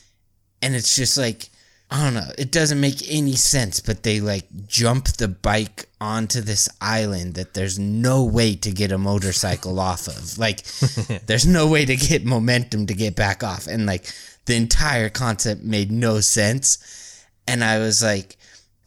and 0.62 0.76
it's 0.76 0.96
just 0.96 1.18
like 1.18 1.50
I 1.92 2.04
don't 2.04 2.16
know. 2.16 2.32
It 2.38 2.52
doesn't 2.52 2.80
make 2.80 3.10
any 3.10 3.36
sense, 3.36 3.80
but 3.80 4.04
they 4.04 4.20
like 4.20 4.48
jump 4.68 5.08
the 5.18 5.28
bike 5.28 5.88
onto 6.02 6.42
this 6.42 6.68
island 6.82 7.36
that 7.36 7.54
there's 7.54 7.78
no 7.78 8.24
way 8.24 8.56
to 8.56 8.72
get 8.72 8.92
a 8.92 8.98
motorcycle 8.98 9.80
off 9.80 10.08
of. 10.08 10.38
Like, 10.38 10.64
there's 11.28 11.46
no 11.46 11.68
way 11.68 11.86
to 11.86 11.96
get 11.96 12.26
momentum 12.26 12.88
to 12.88 12.94
get 12.94 13.16
back 13.16 13.44
off, 13.44 13.68
and 13.68 13.86
like 13.86 14.12
the 14.46 14.56
entire 14.56 15.10
concept 15.10 15.64
made 15.64 15.92
no 15.92 16.22
sense. 16.22 17.24
And 17.48 17.64
I 17.64 17.78
was 17.78 18.02
like, 18.02 18.38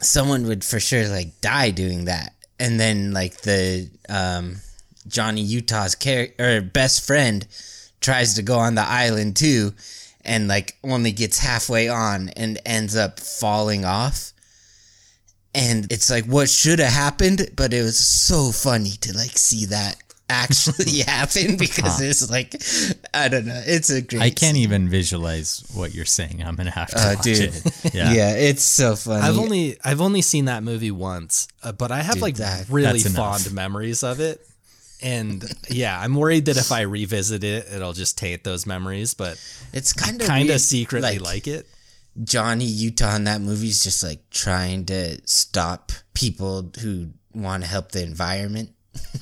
someone 0.01 0.46
would 0.46 0.64
for 0.64 0.80
sure 0.80 1.09
like 1.09 1.40
die 1.40 1.70
doing 1.70 2.07
that. 2.07 2.34
And 2.59 2.80
then 2.80 3.12
like 3.12 3.42
the 3.42 3.88
um, 4.09 4.57
Johnny 5.07 5.42
Utah's 5.42 5.94
char- 5.94 6.28
or 6.38 6.61
best 6.61 7.07
friend 7.07 7.46
tries 8.01 8.34
to 8.34 8.42
go 8.42 8.59
on 8.59 8.74
the 8.74 8.82
island 8.82 9.36
too 9.36 9.72
and 10.28 10.46
like 10.46 10.76
only 10.84 11.10
gets 11.12 11.38
halfway 11.38 11.88
on 11.88 12.28
and 12.30 12.60
ends 12.64 12.94
up 12.94 13.18
falling 13.18 13.84
off. 13.84 14.32
And 15.54 15.90
it's 15.90 16.10
like 16.10 16.26
what 16.26 16.48
should 16.50 16.78
have 16.78 16.92
happened, 16.92 17.50
but 17.56 17.72
it 17.72 17.82
was 17.82 17.98
so 17.98 18.52
funny 18.52 18.90
to 19.00 19.12
like 19.16 19.36
see 19.38 19.64
that 19.66 19.96
actually 20.30 20.98
happen 21.06 21.56
because 21.56 22.00
it's 22.02 22.30
like 22.30 22.54
I 23.14 23.28
don't 23.28 23.46
know. 23.46 23.62
It's 23.66 23.88
a 23.90 24.02
great 24.02 24.20
I 24.22 24.28
can't 24.30 24.54
scene. 24.54 24.56
even 24.56 24.88
visualize 24.88 25.64
what 25.74 25.94
you're 25.94 26.04
saying 26.04 26.42
I'm 26.44 26.54
gonna 26.54 26.70
have 26.70 26.90
to 26.90 26.96
Oh, 27.02 27.14
watch 27.14 27.24
dude. 27.24 27.40
it 27.56 27.64
Yeah. 27.94 28.12
yeah 28.12 28.34
it's 28.36 28.62
so 28.62 28.94
funny. 28.94 29.22
I've 29.26 29.38
only 29.38 29.78
I've 29.82 30.02
only 30.02 30.20
seen 30.22 30.44
that 30.44 30.62
movie 30.62 30.90
once, 30.90 31.48
uh, 31.64 31.72
but 31.72 31.90
I 31.90 32.02
have 32.02 32.16
Dude, 32.16 32.22
like 32.22 32.36
that- 32.36 32.68
really 32.68 33.00
That's 33.00 33.06
enough. 33.14 33.42
fond 33.42 33.54
memories 33.54 34.02
of 34.04 34.20
it. 34.20 34.46
And 35.01 35.44
yeah, 35.70 35.99
I'm 36.01 36.14
worried 36.14 36.46
that 36.46 36.57
if 36.57 36.72
I 36.72 36.80
revisit 36.82 37.44
it, 37.44 37.66
it'll 37.72 37.92
just 37.92 38.18
taint 38.18 38.42
those 38.44 38.66
memories. 38.66 39.14
But 39.14 39.40
it's 39.72 39.92
kind 39.92 40.20
of 40.20 40.26
kind 40.26 40.51
of 40.51 40.61
secretly 40.61 41.18
like, 41.18 41.46
it. 41.46 41.66
Johnny 42.24 42.64
Utah 42.64 43.14
in 43.14 43.24
that 43.24 43.40
movie 43.40 43.68
is 43.68 43.84
just 43.84 44.03
like 44.03 44.28
trying 44.30 44.86
to 44.86 45.20
stop 45.24 45.92
people 46.14 46.70
who 46.80 47.11
want 47.32 47.62
to 47.62 47.68
help 47.68 47.92
the 47.92 48.03
environment. 48.03 48.70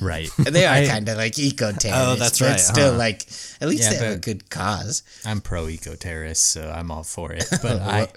right 0.01 0.31
They 0.39 0.64
are 0.64 0.74
I- 0.77 0.87
kind 0.87 1.07
of 1.11 1.18
like 1.18 1.39
eco 1.39 1.72
terrorists. 1.72 1.85
Oh, 1.93 2.14
that's 2.14 2.39
but 2.39 2.49
right, 2.53 2.61
Still, 2.61 2.93
huh. 2.93 2.99
like 2.99 3.22
at 3.61 3.68
least 3.68 3.83
Yeah, 3.83 3.99
they 3.99 4.07
have 4.07 4.14
a 4.14 4.18
good 4.18 4.49
cause. 4.49 5.03
I'm 5.27 5.43
pro 5.43 5.68
eco 5.68 5.95
terrorist, 5.95 6.45
so 6.45 6.72
I'm 6.74 6.91
all 6.91 7.03
for 7.03 7.33
it. 7.35 7.45
But 7.62 7.83
I, 7.83 8.09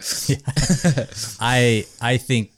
I, 1.39 1.86
I 2.01 2.18
think 2.18 2.51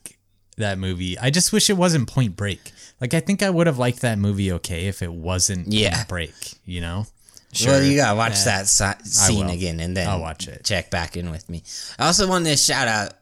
that 0.58 0.78
movie. 0.78 1.18
I 1.18 1.30
just 1.32 1.52
wish 1.52 1.70
it 1.70 1.78
wasn't 1.78 2.08
Point 2.08 2.36
Break. 2.36 2.72
Like 3.02 3.14
I 3.14 3.20
think 3.20 3.42
I 3.44 3.50
would 3.50 3.68
have 3.68 3.80
liked 3.80 4.02
that 4.02 4.18
movie 4.20 4.52
okay 4.54 4.86
if 4.88 5.02
it 5.02 5.12
wasn't 5.12 5.68
Yeah. 5.74 5.96
Point 5.96 6.08
Break. 6.08 6.34
You 6.66 6.82
know? 6.82 7.06
Well, 7.66 7.84
you 7.84 7.98
gotta 7.98 8.16
watch 8.16 8.44
that 8.46 8.68
si- 8.68 9.04
scene 9.04 9.50
again 9.50 9.82
and 9.82 9.98
then 9.98 10.08
I'll 10.08 10.22
watch 10.22 10.48
it. 10.48 10.64
Check 10.64 10.90
back 10.90 11.18
in 11.18 11.32
with 11.32 11.50
me. 11.50 11.64
I 12.00 12.06
also 12.08 12.28
want 12.30 12.46
to 12.46 12.56
shout 12.56 12.88
out 12.88 13.14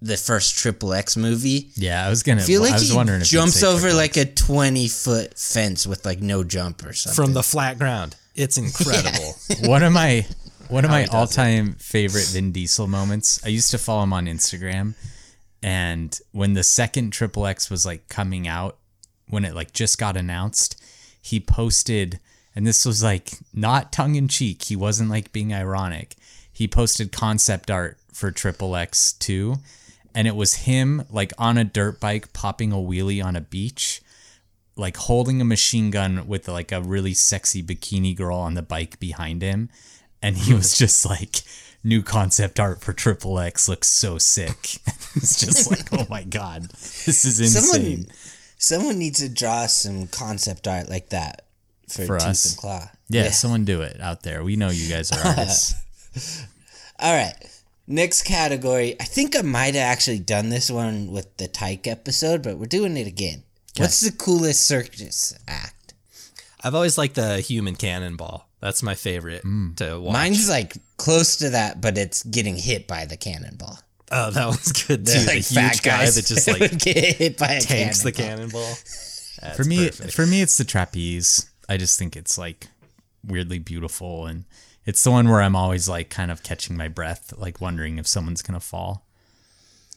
the 0.00 0.16
first 0.16 0.56
Triple 0.56 0.94
X 0.94 1.16
movie. 1.16 1.70
Yeah, 1.76 2.06
I 2.06 2.08
was 2.08 2.22
gonna. 2.22 2.42
I 2.42 2.44
feel 2.44 2.62
like 2.62 2.72
I 2.72 2.74
was 2.74 2.88
he 2.90 2.96
wondering 2.96 3.20
if 3.20 3.32
you'd 3.32 3.40
jumps 3.40 3.62
over 3.62 3.80
Triple 3.80 3.96
like 3.96 4.16
a 4.16 4.24
twenty 4.24 4.88
foot 4.88 5.38
fence 5.38 5.86
with 5.86 6.06
like 6.06 6.20
no 6.20 6.44
jump 6.44 6.84
or 6.84 6.92
something. 6.92 7.24
From 7.24 7.34
the 7.34 7.42
flat 7.42 7.78
ground. 7.78 8.16
It's 8.34 8.56
incredible. 8.56 9.34
one 9.68 9.82
of 9.82 9.92
my 9.92 10.26
one 10.68 10.84
of 10.84 10.90
my 10.90 11.00
he 11.00 11.06
does 11.06 11.14
it. 11.14 11.16
all-time 11.16 11.74
favorite 11.74 12.26
Vin 12.28 12.52
Diesel 12.52 12.86
moments. 12.86 13.44
I 13.44 13.48
used 13.48 13.70
to 13.72 13.78
follow 13.78 14.02
him 14.02 14.12
on 14.14 14.26
Instagram, 14.26 14.94
and 15.62 16.18
when 16.32 16.54
the 16.54 16.62
second 16.64 17.10
Triple 17.12 17.46
X 17.46 17.68
was 17.70 17.84
like 17.84 18.08
coming 18.08 18.48
out, 18.48 18.78
when 19.34 19.44
it 19.44 19.54
like 19.54 19.72
just 19.72 19.98
got 19.98 20.16
announced, 20.16 20.80
he 21.20 21.38
posted, 21.40 22.20
and 22.56 22.66
this 22.66 22.86
was 22.86 23.02
like 23.02 23.32
not 23.52 23.92
tongue 23.92 24.14
in 24.14 24.28
cheek. 24.28 24.62
He 24.62 24.76
wasn't 24.76 25.10
like 25.10 25.32
being 25.32 25.52
ironic. 25.52 26.14
He 26.50 26.66
posted 26.66 27.12
concept 27.12 27.70
art 27.70 27.98
for 28.12 28.30
Triple 28.30 28.76
X 28.76 29.12
two, 29.12 29.56
and 30.14 30.26
it 30.26 30.36
was 30.36 30.54
him 30.54 31.04
like 31.10 31.32
on 31.36 31.58
a 31.58 31.64
dirt 31.64 32.00
bike 32.00 32.32
popping 32.32 32.72
a 32.72 32.76
wheelie 32.76 33.24
on 33.24 33.36
a 33.36 33.40
beach 33.40 34.00
like 34.76 34.96
holding 34.96 35.40
a 35.40 35.44
machine 35.44 35.90
gun 35.90 36.26
with 36.26 36.48
like 36.48 36.72
a 36.72 36.80
really 36.80 37.14
sexy 37.14 37.62
bikini 37.62 38.16
girl 38.16 38.38
on 38.38 38.54
the 38.54 38.62
bike 38.62 38.98
behind 38.98 39.42
him 39.42 39.68
and 40.22 40.36
he 40.36 40.50
hmm. 40.50 40.58
was 40.58 40.76
just 40.76 41.04
like 41.06 41.42
new 41.82 42.02
concept 42.02 42.58
art 42.58 42.80
for 42.80 42.92
triple 42.92 43.38
x 43.38 43.68
looks 43.68 43.88
so 43.88 44.18
sick 44.18 44.56
it's 45.14 45.38
just 45.38 45.70
like 45.70 45.92
oh 45.92 46.06
my 46.08 46.22
god 46.24 46.62
this 46.62 47.24
is 47.24 47.40
insane 47.40 48.02
someone, 48.02 48.16
someone 48.64 48.98
needs 48.98 49.20
to 49.20 49.28
draw 49.28 49.66
some 49.66 50.06
concept 50.06 50.66
art 50.66 50.88
like 50.88 51.10
that. 51.10 51.42
for, 51.88 52.06
For 52.06 52.18
Tooth 52.18 52.28
us. 52.28 52.50
and 52.50 52.58
Claw. 52.58 52.90
Yeah, 53.08 53.30
someone 53.30 53.64
do 53.64 53.82
it 53.82 54.00
out 54.00 54.22
there. 54.22 54.42
We 54.42 54.56
know 54.56 54.70
you 54.70 54.88
guys 54.88 55.12
are 55.12 55.18
artists. 55.26 56.44
All 56.98 57.14
right. 57.14 57.34
Next 57.86 58.22
category. 58.22 58.96
I 58.98 59.04
think 59.04 59.36
I 59.36 59.42
might 59.42 59.74
have 59.74 59.92
actually 59.92 60.20
done 60.20 60.48
this 60.48 60.70
one 60.70 61.12
with 61.12 61.36
the 61.36 61.48
Tyke 61.48 61.86
episode, 61.86 62.42
but 62.42 62.56
we're 62.56 62.66
doing 62.66 62.96
it 62.96 63.06
again. 63.06 63.42
What's 63.76 64.00
the 64.00 64.12
coolest 64.12 64.66
circus 64.66 65.36
act? 65.46 65.94
I've 66.62 66.74
always 66.74 66.96
liked 66.96 67.16
the 67.16 67.40
human 67.40 67.76
cannonball. 67.76 68.48
That's 68.60 68.82
my 68.82 68.94
favorite 68.94 69.44
mm. 69.44 69.76
to 69.76 70.00
watch. 70.00 70.14
Mine's 70.14 70.48
like 70.48 70.76
close 70.96 71.36
to 71.36 71.50
that, 71.50 71.82
but 71.82 71.98
it's 71.98 72.22
getting 72.22 72.56
hit 72.56 72.86
by 72.86 73.04
the 73.04 73.18
cannonball. 73.18 73.78
Oh, 74.12 74.30
that 74.30 74.46
was 74.46 74.72
good 74.72 75.06
too. 75.06 75.12
They're 75.12 75.20
the 75.20 75.26
like 75.26 75.44
huge 75.44 75.82
guy 75.82 76.06
that 76.10 76.24
just 76.26 76.48
like 76.60 76.78
get 76.78 77.16
hit 77.16 77.38
by 77.38 77.52
a 77.54 77.60
tanks 77.60 78.02
the 78.02 78.12
cannonball. 78.12 78.62
cannonball. 78.62 78.78
That's 79.40 79.56
for 79.56 79.64
me, 79.64 79.86
perfect. 79.88 80.14
for 80.14 80.26
me, 80.26 80.42
it's 80.42 80.56
the 80.56 80.64
trapeze. 80.64 81.50
I 81.68 81.76
just 81.76 81.98
think 81.98 82.16
it's 82.16 82.38
like 82.38 82.68
weirdly 83.26 83.58
beautiful, 83.58 84.26
and 84.26 84.44
it's 84.86 85.02
the 85.02 85.10
one 85.10 85.28
where 85.28 85.40
I'm 85.42 85.56
always 85.56 85.88
like 85.88 86.10
kind 86.10 86.30
of 86.30 86.42
catching 86.42 86.76
my 86.76 86.88
breath, 86.88 87.32
like 87.36 87.60
wondering 87.60 87.98
if 87.98 88.06
someone's 88.06 88.42
gonna 88.42 88.60
fall. 88.60 89.04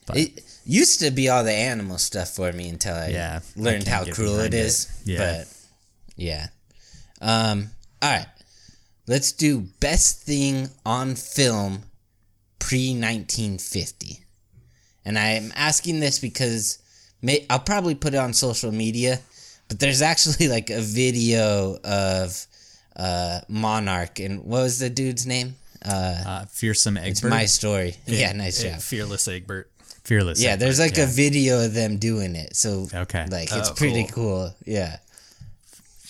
But, 0.06 0.18
It 0.18 0.44
used 0.66 1.02
to 1.02 1.12
be 1.12 1.28
all 1.28 1.44
the 1.44 1.52
animal 1.52 1.98
stuff 1.98 2.30
for 2.30 2.54
me 2.54 2.70
until 2.70 2.96
I 2.96 3.10
Yeah, 3.10 3.40
learned 3.58 3.84
can't 3.84 3.88
how 3.88 4.04
get 4.06 4.14
cruel 4.16 4.40
it 4.40 4.54
it. 4.54 4.58
is. 4.58 4.88
Yeah. 5.04 5.18
But 5.44 5.48
yeah. 6.16 6.48
Um 7.22 7.72
all 8.02 8.12
right. 8.12 8.28
Let's 9.06 9.32
do 9.34 9.62
best 9.82 10.22
thing 10.24 10.70
on 10.86 11.16
film 11.16 11.84
pre 12.68 12.90
1950. 12.90 14.20
And 15.06 15.18
I'm 15.18 15.54
asking 15.56 16.00
this 16.02 16.20
because 16.20 16.80
may, 17.22 17.46
I'll 17.50 17.60
probably 17.60 17.96
put 17.96 18.14
it 18.14 18.18
on 18.18 18.34
social 18.34 18.72
media, 18.74 19.20
but 19.70 19.80
there's 19.80 20.02
actually 20.02 20.48
like 20.58 20.70
a 20.70 20.82
video 20.82 21.78
of 21.84 22.46
uh 22.96 23.40
Monarch 23.48 24.20
and 24.20 24.44
what 24.44 24.64
was 24.64 24.80
the 24.80 24.90
dude's 24.90 25.26
name? 25.26 25.56
Uh 25.86 26.24
Uh, 26.26 26.46
fearsome 26.48 26.98
it's 26.98 27.24
my 27.24 27.46
story. 27.46 27.96
Yeah, 28.06 28.34
nice 28.34 28.64
Eh, 28.64 28.72
job. 28.72 28.82
Fearless 28.82 29.28
Egbert. 29.28 29.72
fearless. 30.04 30.42
Yeah, 30.42 30.56
there's 30.58 30.80
Egbert, 30.80 30.98
like 30.98 31.08
a 31.08 31.12
video 31.12 31.64
of 31.66 31.74
them 31.74 31.98
doing 31.98 32.36
it. 32.36 32.56
So 32.56 32.88
Okay. 32.94 33.26
like 33.30 33.50
it's 33.52 33.70
Oh, 33.70 33.74
pretty 33.76 34.04
cool. 34.06 34.52
cool. 34.52 34.56
Yeah. 34.66 34.98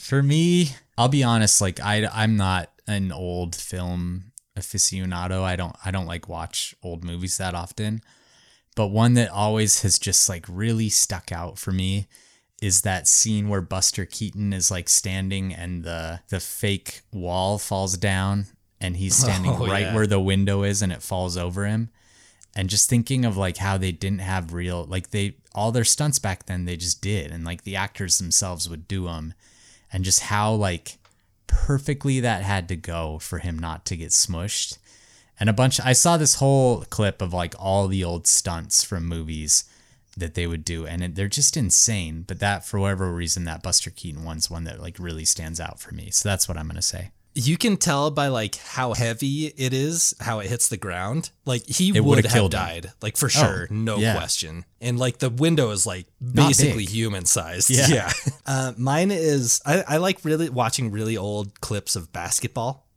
For 0.09 0.23
me, 0.23 0.69
I'll 0.97 1.09
be 1.09 1.23
honest. 1.23 1.61
Like 1.61 1.79
I, 1.81 2.07
I'm 2.11 2.37
not 2.37 2.71
an 2.87 3.11
old 3.11 3.55
film 3.55 4.31
aficionado. 4.57 5.41
I 5.43 5.55
don't, 5.55 5.75
I 5.85 5.91
don't 5.91 6.05
like 6.05 6.27
watch 6.27 6.75
old 6.83 7.03
movies 7.03 7.37
that 7.37 7.53
often. 7.53 8.01
But 8.75 8.87
one 8.87 9.13
that 9.15 9.29
always 9.31 9.81
has 9.81 9.97
just 9.97 10.29
like 10.29 10.45
really 10.47 10.89
stuck 10.89 11.31
out 11.31 11.57
for 11.57 11.71
me 11.71 12.07
is 12.61 12.81
that 12.81 13.07
scene 13.07 13.49
where 13.49 13.61
Buster 13.61 14.05
Keaton 14.05 14.53
is 14.53 14.69
like 14.71 14.89
standing 14.89 15.53
and 15.53 15.83
the 15.83 16.21
the 16.29 16.39
fake 16.39 17.01
wall 17.11 17.57
falls 17.59 17.97
down 17.97 18.47
and 18.81 18.97
he's 18.97 19.19
oh, 19.23 19.27
standing 19.27 19.51
Oh, 19.51 19.65
right 19.67 19.81
yeah. 19.87 19.95
where 19.95 20.07
the 20.07 20.19
window 20.19 20.63
is 20.63 20.81
and 20.81 20.91
it 20.91 21.01
falls 21.01 21.37
over 21.37 21.65
him. 21.65 21.89
And 22.55 22.69
just 22.69 22.89
thinking 22.89 23.25
of 23.25 23.37
like 23.37 23.57
how 23.57 23.77
they 23.77 23.91
didn't 23.91 24.21
have 24.21 24.53
real 24.53 24.83
like 24.85 25.09
they 25.11 25.37
all 25.53 25.71
their 25.71 25.83
stunts 25.83 26.19
back 26.19 26.45
then 26.45 26.65
they 26.65 26.77
just 26.77 27.01
did 27.01 27.31
and 27.31 27.43
like 27.45 27.63
the 27.63 27.75
actors 27.75 28.17
themselves 28.19 28.69
would 28.69 28.87
do 28.87 29.05
them 29.05 29.33
and 29.91 30.03
just 30.03 30.19
how 30.21 30.53
like 30.53 30.97
perfectly 31.47 32.19
that 32.19 32.43
had 32.43 32.67
to 32.67 32.75
go 32.75 33.19
for 33.19 33.39
him 33.39 33.57
not 33.57 33.85
to 33.85 33.97
get 33.97 34.09
smushed. 34.09 34.77
And 35.39 35.49
a 35.49 35.53
bunch 35.53 35.79
I 35.79 35.93
saw 35.93 36.17
this 36.17 36.35
whole 36.35 36.83
clip 36.89 37.21
of 37.21 37.33
like 37.33 37.55
all 37.59 37.87
the 37.87 38.03
old 38.03 38.27
stunts 38.27 38.83
from 38.83 39.05
movies 39.05 39.63
that 40.15 40.33
they 40.33 40.47
would 40.47 40.65
do 40.65 40.85
and 40.87 41.03
it, 41.03 41.15
they're 41.15 41.27
just 41.27 41.55
insane, 41.55 42.23
but 42.27 42.39
that 42.39 42.65
for 42.65 42.79
whatever 42.79 43.11
reason 43.11 43.43
that 43.45 43.61
Buster 43.61 43.91
Keaton 43.91 44.23
one's 44.23 44.49
one 44.49 44.63
that 44.63 44.81
like 44.81 44.97
really 44.99 45.25
stands 45.25 45.59
out 45.59 45.79
for 45.79 45.93
me. 45.93 46.09
So 46.09 46.27
that's 46.27 46.47
what 46.47 46.57
I'm 46.57 46.67
going 46.67 46.75
to 46.75 46.81
say. 46.81 47.11
You 47.37 47.55
can 47.55 47.77
tell 47.77 48.09
by 48.09 48.29
like 48.29 48.55
how 48.55 48.93
heavy 48.93 49.45
it 49.45 49.71
is, 49.71 50.15
how 50.19 50.39
it 50.39 50.47
hits 50.47 50.69
the 50.69 50.77
ground. 50.77 51.29
Like 51.45 51.67
he 51.67 51.95
It 51.95 52.03
would 52.03 52.23
have 52.23 52.33
killed 52.33 52.53
him. 52.53 52.59
died, 52.59 52.91
like 52.99 53.15
for 53.15 53.29
sure, 53.29 53.67
no 53.69 53.97
yeah. 53.97 54.15
question. 54.15 54.65
And 54.81 54.97
like 54.97 55.19
the 55.19 55.29
window 55.29 55.69
is 55.69 55.85
like 55.85 56.07
basically 56.19 56.85
human 56.85 57.25
sized. 57.25 57.69
Yeah. 57.69 58.11
uh, 58.47 58.73
mine 58.75 59.11
is 59.11 59.61
I, 59.65 59.83
I 59.87 59.97
like 59.97 60.25
really 60.25 60.49
watching 60.49 60.89
really 60.89 61.15
old 61.15 61.61
clips 61.61 61.95
of 61.95 62.11
basketball. 62.11 62.87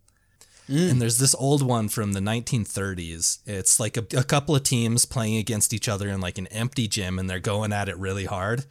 And 0.91 1.03
there's 1.03 1.18
this 1.18 1.34
old 1.34 1.62
one 1.62 1.88
from 1.88 2.12
the 2.12 2.20
1930s. 2.20 3.41
It's 3.45 3.80
like 3.80 3.97
a, 3.97 4.07
a 4.16 4.22
couple 4.22 4.55
of 4.55 4.62
teams 4.62 5.05
playing 5.05 5.36
against 5.36 5.74
each 5.74 5.88
other 5.88 6.09
in 6.09 6.20
like 6.20 6.38
an 6.38 6.47
empty 6.47 6.86
gym, 6.86 7.18
and 7.18 7.28
they're 7.28 7.41
going 7.41 7.72
at 7.72 7.88
it 7.88 7.99
really 7.99 8.24
hard. 8.24 8.64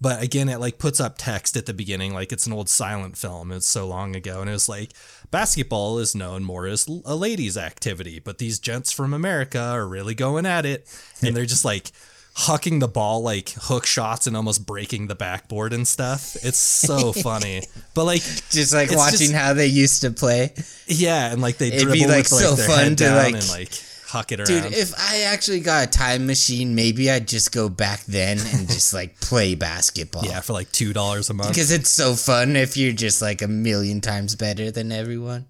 But 0.00 0.22
again, 0.22 0.48
it 0.48 0.60
like 0.60 0.78
puts 0.78 1.00
up 1.00 1.16
text 1.18 1.56
at 1.56 1.66
the 1.66 1.74
beginning, 1.74 2.14
like 2.14 2.30
it's 2.32 2.46
an 2.46 2.52
old 2.52 2.68
silent 2.68 3.16
film. 3.16 3.50
It's 3.50 3.66
so 3.66 3.86
long 3.86 4.14
ago, 4.14 4.40
and 4.40 4.48
it 4.48 4.52
was 4.52 4.68
like 4.68 4.92
basketball 5.30 5.98
is 5.98 6.14
known 6.14 6.44
more 6.44 6.66
as 6.66 6.86
a 7.04 7.16
ladies' 7.16 7.56
activity, 7.56 8.20
but 8.20 8.38
these 8.38 8.58
gents 8.60 8.92
from 8.92 9.12
America 9.12 9.58
are 9.60 9.86
really 9.88 10.14
going 10.14 10.46
at 10.46 10.64
it, 10.64 10.86
and 11.20 11.36
they're 11.36 11.46
just 11.46 11.64
like 11.64 11.90
hucking 12.36 12.78
the 12.78 12.86
ball 12.86 13.20
like 13.22 13.50
hook 13.62 13.84
shots 13.84 14.28
and 14.28 14.36
almost 14.36 14.64
breaking 14.64 15.08
the 15.08 15.16
backboard 15.16 15.72
and 15.72 15.88
stuff. 15.88 16.36
It's 16.44 16.60
so 16.60 17.12
funny, 17.24 17.62
but 17.94 18.04
like 18.04 18.22
Just 18.50 18.72
like 18.72 18.92
watching 18.92 19.18
just- 19.18 19.34
how 19.34 19.52
they 19.54 19.66
used 19.66 20.02
to 20.02 20.12
play. 20.12 20.54
yeah, 20.86 21.32
and 21.32 21.42
like 21.42 21.58
they 21.58 21.68
It'd 21.68 21.80
dribble 21.80 21.94
be, 21.94 22.06
like, 22.06 22.18
with 22.24 22.32
like 22.32 22.42
so 22.42 22.54
their 22.54 22.66
fun 22.68 22.78
head 22.78 22.98
to, 22.98 23.04
down 23.04 23.16
like- 23.16 23.34
and 23.34 23.48
like 23.48 23.72
huck 24.08 24.32
it 24.32 24.40
around. 24.40 24.46
Dude, 24.62 24.72
if 24.72 24.92
I 24.98 25.22
actually 25.22 25.60
got 25.60 25.86
a 25.86 25.90
time 25.90 26.26
machine, 26.26 26.74
maybe 26.74 27.10
I'd 27.10 27.28
just 27.28 27.52
go 27.52 27.68
back 27.68 28.04
then 28.04 28.38
and 28.38 28.66
just 28.68 28.92
like 28.92 29.20
play 29.20 29.54
basketball. 29.54 30.24
yeah, 30.24 30.40
for 30.40 30.52
like 30.54 30.72
two 30.72 30.92
dollars 30.92 31.30
a 31.30 31.34
month. 31.34 31.50
Because 31.50 31.70
it's 31.70 31.90
so 31.90 32.14
fun 32.14 32.56
if 32.56 32.76
you're 32.76 32.92
just 32.92 33.22
like 33.22 33.42
a 33.42 33.48
million 33.48 34.00
times 34.00 34.34
better 34.34 34.70
than 34.70 34.90
everyone. 34.92 35.46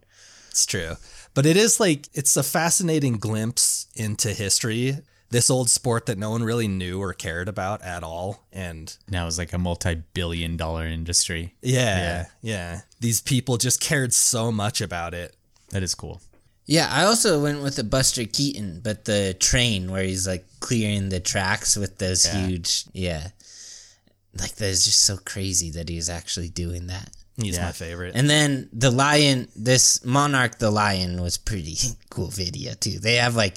It's 0.51 0.67
true. 0.67 0.97
But 1.35 1.47
it 1.47 1.57
is 1.57 1.79
like 1.79 2.09
it's 2.15 2.37
a 2.37 2.43
fascinating 2.43 3.15
glimpse 3.15 3.87
into 3.95 4.33
history. 4.33 4.99
This 5.31 5.51
old 5.51 5.69
sport 5.69 6.07
that 6.07 6.17
no 6.17 6.31
one 6.31 6.43
really 6.43 6.69
knew 6.69 7.03
or 7.03 7.13
cared 7.13 7.49
about 7.49 7.83
at 7.83 8.03
all. 8.03 8.45
And 8.51 8.97
Now 9.11 9.27
it's 9.27 9.37
like 9.37 9.53
a 9.53 9.59
multi-billion 9.59 10.57
dollar 10.57 10.87
industry. 10.87 11.55
Yeah, 11.61 11.99
yeah, 11.99 12.25
yeah. 12.41 12.81
These 13.01 13.21
people 13.21 13.59
just 13.59 13.79
cared 13.79 14.15
so 14.15 14.51
much 14.51 14.81
about 14.81 15.13
it. 15.13 15.37
That 15.69 15.83
is 15.83 15.95
cool. 15.95 16.23
Yeah, 16.71 16.87
I 16.93 17.05
also 17.05 17.43
went 17.43 17.62
with 17.62 17.77
the 17.77 17.83
Buster 17.83 18.25
Keaton, 18.27 18.81
but 18.85 19.07
the 19.07 19.35
train 19.41 19.91
where 19.91 20.03
he's 20.05 20.27
like 20.29 20.45
clearing 20.61 21.09
the 21.09 21.19
tracks 21.19 21.77
with 21.77 21.97
those 21.97 22.27
Yeah. 22.27 22.47
huge, 22.47 22.85
yeah. 22.93 23.29
Like 24.39 24.55
that 24.57 24.66
is 24.66 24.85
just 24.85 25.01
so 25.01 25.16
crazy 25.16 25.71
that 25.71 25.89
he's 25.89 26.11
actually 26.11 26.51
doing 26.51 26.89
that. 26.89 27.11
He's 27.41 27.57
Yeah. 27.57 27.64
my 27.66 27.73
favorite. 27.73 28.12
And 28.14 28.29
then 28.29 28.69
the 28.75 28.91
lion, 28.91 29.49
this 29.57 30.05
Monarch 30.05 30.59
the 30.59 30.71
lion 30.71 31.23
was 31.23 31.39
pretty 31.39 31.77
cool 32.11 32.29
video 32.29 32.75
too. 32.75 32.99
They 32.99 33.14
have 33.14 33.35
like 33.35 33.57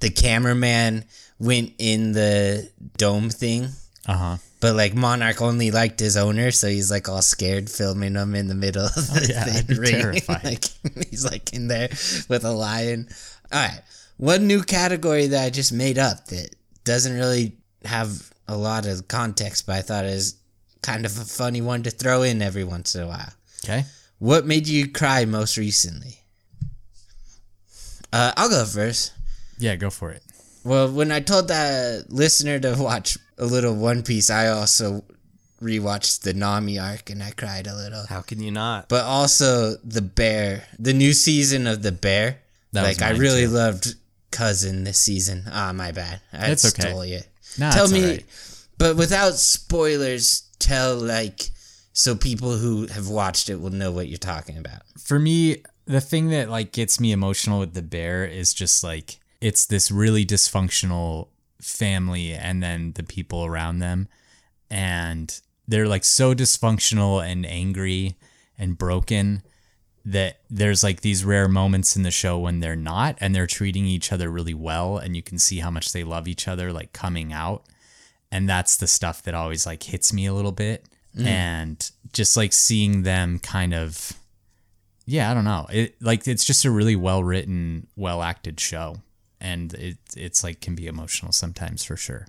the 0.00 0.08
cameraman 0.10 1.04
went 1.38 1.74
in 1.78 2.12
the 2.12 2.70
dome 2.96 3.28
thing, 3.28 3.68
Uh-huh. 4.06 4.38
But 4.60 4.74
like 4.74 4.94
Monarch 4.94 5.40
only 5.42 5.70
liked 5.70 6.00
his 6.00 6.16
owner, 6.16 6.50
so 6.50 6.68
he's 6.68 6.90
like 6.90 7.08
all 7.08 7.22
scared 7.22 7.68
filming 7.70 8.14
him 8.14 8.34
in 8.34 8.48
the 8.48 8.54
middle 8.54 8.86
of 8.86 8.94
the, 8.94 9.26
yeah, 9.30 9.44
the 9.44 9.58
I'd 9.58 9.66
be 9.66 9.74
ring. 9.78 9.90
terrified. 10.00 10.44
like 10.44 10.64
he's 11.10 11.24
like 11.24 11.52
in 11.52 11.68
there 11.68 11.88
with 12.28 12.44
a 12.44 12.52
lion. 12.52 13.08
All 13.52 13.60
right, 13.60 13.80
one 14.16 14.46
new 14.46 14.62
category 14.62 15.26
that 15.28 15.44
I 15.44 15.50
just 15.50 15.72
made 15.72 15.98
up 15.98 16.26
that 16.26 16.54
doesn't 16.84 17.14
really 17.14 17.56
have 17.84 18.30
a 18.48 18.56
lot 18.56 18.86
of 18.86 19.08
context, 19.08 19.66
but 19.66 19.76
I 19.76 19.82
thought 19.82 20.04
is 20.04 20.36
kind 20.82 21.04
of 21.04 21.16
a 21.18 21.24
funny 21.24 21.60
one 21.60 21.82
to 21.82 21.90
throw 21.90 22.22
in 22.22 22.40
every 22.42 22.64
once 22.64 22.94
in 22.94 23.02
a 23.02 23.06
while. 23.08 23.32
Okay. 23.64 23.84
What 24.18 24.46
made 24.46 24.66
you 24.68 24.88
cry 24.90 25.24
most 25.24 25.56
recently? 25.56 26.20
Uh, 28.12 28.32
I'll 28.36 28.48
go 28.48 28.64
first. 28.64 29.12
Yeah, 29.58 29.76
go 29.76 29.90
for 29.90 30.10
it. 30.10 30.22
Well, 30.66 30.90
when 30.90 31.12
I 31.12 31.20
told 31.20 31.48
that 31.48 32.06
listener 32.10 32.58
to 32.60 32.74
watch 32.78 33.16
a 33.38 33.46
little 33.46 33.74
One 33.74 34.02
Piece, 34.02 34.30
I 34.30 34.48
also 34.48 35.04
rewatched 35.62 36.20
the 36.22 36.34
Nami 36.34 36.78
arc 36.78 37.08
and 37.08 37.22
I 37.22 37.30
cried 37.30 37.66
a 37.66 37.74
little. 37.74 38.04
How 38.08 38.20
can 38.20 38.42
you 38.42 38.50
not? 38.50 38.88
But 38.88 39.04
also 39.04 39.76
the 39.84 40.02
Bear, 40.02 40.64
the 40.78 40.92
new 40.92 41.12
season 41.12 41.66
of 41.66 41.82
the 41.82 41.92
Bear. 41.92 42.38
That 42.72 42.82
like 42.82 43.00
I 43.00 43.10
really 43.10 43.42
too. 43.46 43.50
loved 43.52 43.94
Cousin 44.30 44.84
this 44.84 44.98
season. 44.98 45.44
Ah, 45.50 45.72
my 45.72 45.92
bad. 45.92 46.20
I 46.32 46.50
It's 46.50 46.64
okay. 46.66 46.90
stole 46.90 47.04
you. 47.06 47.20
Nah, 47.58 47.70
tell 47.70 47.88
me, 47.88 48.02
alright. 48.02 48.24
but 48.76 48.96
without 48.96 49.34
spoilers, 49.34 50.42
tell 50.58 50.96
like 50.96 51.50
so 51.92 52.14
people 52.14 52.56
who 52.58 52.86
have 52.88 53.08
watched 53.08 53.48
it 53.48 53.60
will 53.60 53.70
know 53.70 53.92
what 53.92 54.08
you're 54.08 54.18
talking 54.18 54.58
about. 54.58 54.82
for 54.98 55.18
me, 55.18 55.62
the 55.86 56.00
thing 56.00 56.28
that 56.30 56.50
like 56.50 56.72
gets 56.72 56.98
me 57.00 57.12
emotional 57.12 57.60
with 57.60 57.72
the 57.72 57.82
bear 57.82 58.24
is 58.26 58.52
just 58.52 58.82
like 58.84 59.20
it's 59.46 59.64
this 59.64 59.92
really 59.92 60.26
dysfunctional 60.26 61.28
family 61.62 62.32
and 62.32 62.60
then 62.60 62.92
the 62.96 63.04
people 63.04 63.44
around 63.44 63.78
them. 63.78 64.08
And 64.68 65.40
they're 65.68 65.86
like 65.86 66.02
so 66.02 66.34
dysfunctional 66.34 67.24
and 67.24 67.46
angry 67.46 68.16
and 68.58 68.76
broken 68.76 69.44
that 70.04 70.40
there's 70.50 70.82
like 70.82 71.02
these 71.02 71.24
rare 71.24 71.46
moments 71.46 71.94
in 71.94 72.02
the 72.02 72.10
show 72.10 72.36
when 72.40 72.58
they're 72.58 72.74
not 72.74 73.16
and 73.20 73.36
they're 73.36 73.46
treating 73.46 73.86
each 73.86 74.12
other 74.12 74.28
really 74.32 74.54
well 74.54 74.98
and 74.98 75.14
you 75.14 75.22
can 75.22 75.38
see 75.38 75.60
how 75.60 75.70
much 75.70 75.92
they 75.92 76.02
love 76.02 76.26
each 76.26 76.48
other 76.48 76.72
like 76.72 76.92
coming 76.92 77.32
out. 77.32 77.62
And 78.32 78.48
that's 78.48 78.76
the 78.76 78.88
stuff 78.88 79.22
that 79.22 79.34
always 79.34 79.64
like 79.64 79.84
hits 79.84 80.12
me 80.12 80.26
a 80.26 80.34
little 80.34 80.50
bit. 80.50 80.88
Mm. 81.16 81.26
And 81.26 81.90
just 82.12 82.36
like 82.36 82.52
seeing 82.52 83.04
them 83.04 83.38
kind 83.38 83.74
of 83.74 84.12
yeah 85.06 85.30
i 85.30 85.34
don't 85.34 85.44
know. 85.44 85.68
It 85.70 86.02
like 86.02 86.26
it's 86.26 86.44
just 86.44 86.64
a 86.64 86.70
really 86.70 86.96
well 86.96 87.22
written 87.22 87.86
well 87.94 88.24
acted 88.24 88.58
show 88.58 88.96
and 89.40 89.74
it 89.74 89.98
it's 90.16 90.42
like 90.44 90.60
can 90.60 90.74
be 90.74 90.86
emotional 90.86 91.32
sometimes 91.32 91.84
for 91.84 91.96
sure. 91.96 92.26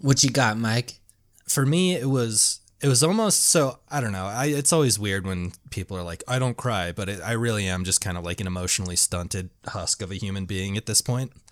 What 0.00 0.22
you 0.24 0.30
got, 0.30 0.58
Mike? 0.58 1.00
for 1.46 1.66
me 1.66 1.94
it 1.94 2.08
was 2.08 2.60
it 2.80 2.88
was 2.88 3.02
almost 3.02 3.46
so 3.48 3.78
i 3.90 4.00
don't 4.00 4.12
know. 4.12 4.24
I, 4.26 4.46
it's 4.46 4.72
always 4.72 4.98
weird 4.98 5.26
when 5.26 5.52
people 5.70 5.96
are 5.96 6.02
like 6.02 6.22
i 6.26 6.38
don't 6.38 6.56
cry 6.56 6.90
but 6.92 7.08
it, 7.08 7.20
i 7.22 7.32
really 7.32 7.66
am 7.66 7.84
just 7.84 8.00
kind 8.00 8.16
of 8.16 8.24
like 8.24 8.40
an 8.40 8.46
emotionally 8.46 8.96
stunted 8.96 9.50
husk 9.66 10.00
of 10.02 10.10
a 10.10 10.14
human 10.16 10.46
being 10.46 10.76
at 10.76 10.86
this 10.86 11.00
point. 11.00 11.32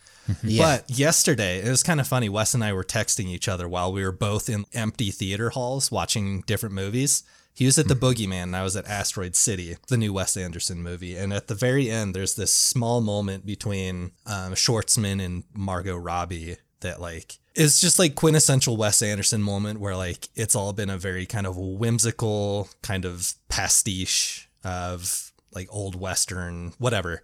Yeah. 0.44 0.78
but 0.86 0.98
yesterday 0.98 1.58
it 1.58 1.68
was 1.68 1.82
kind 1.82 1.98
of 2.00 2.06
funny. 2.06 2.28
Wes 2.28 2.54
and 2.54 2.62
i 2.62 2.72
were 2.72 2.84
texting 2.84 3.26
each 3.26 3.48
other 3.48 3.68
while 3.68 3.92
we 3.92 4.04
were 4.04 4.12
both 4.12 4.48
in 4.48 4.64
empty 4.72 5.10
theater 5.10 5.50
halls 5.50 5.90
watching 5.90 6.42
different 6.46 6.74
movies 6.74 7.24
he 7.54 7.66
was 7.66 7.78
at 7.78 7.88
the 7.88 7.94
boogeyman 7.94 8.44
and 8.44 8.56
i 8.56 8.62
was 8.62 8.76
at 8.76 8.86
asteroid 8.88 9.36
city 9.36 9.76
the 9.88 9.96
new 9.96 10.12
wes 10.12 10.36
anderson 10.36 10.82
movie. 10.82 11.16
And 11.16 11.32
at 11.32 11.48
the 11.48 11.54
very 11.54 11.90
end 11.90 12.14
there's 12.14 12.34
this 12.34 12.52
small 12.52 13.00
moment 13.00 13.46
between 13.46 14.12
um, 14.26 14.54
schwartzman 14.54 15.24
and 15.24 15.44
margot 15.54 15.96
robbie 15.96 16.56
that 16.80 17.00
like 17.00 17.38
is 17.54 17.80
just 17.80 17.98
like 17.98 18.14
quintessential 18.14 18.76
Wes 18.76 19.02
Anderson 19.02 19.42
moment 19.42 19.80
where 19.80 19.96
like 19.96 20.28
it's 20.34 20.56
all 20.56 20.72
been 20.72 20.90
a 20.90 20.98
very 20.98 21.26
kind 21.26 21.46
of 21.46 21.56
whimsical 21.56 22.68
kind 22.82 23.04
of 23.04 23.34
pastiche 23.48 24.48
of 24.64 25.32
like 25.54 25.68
old 25.70 25.98
western 25.98 26.72
whatever. 26.78 27.22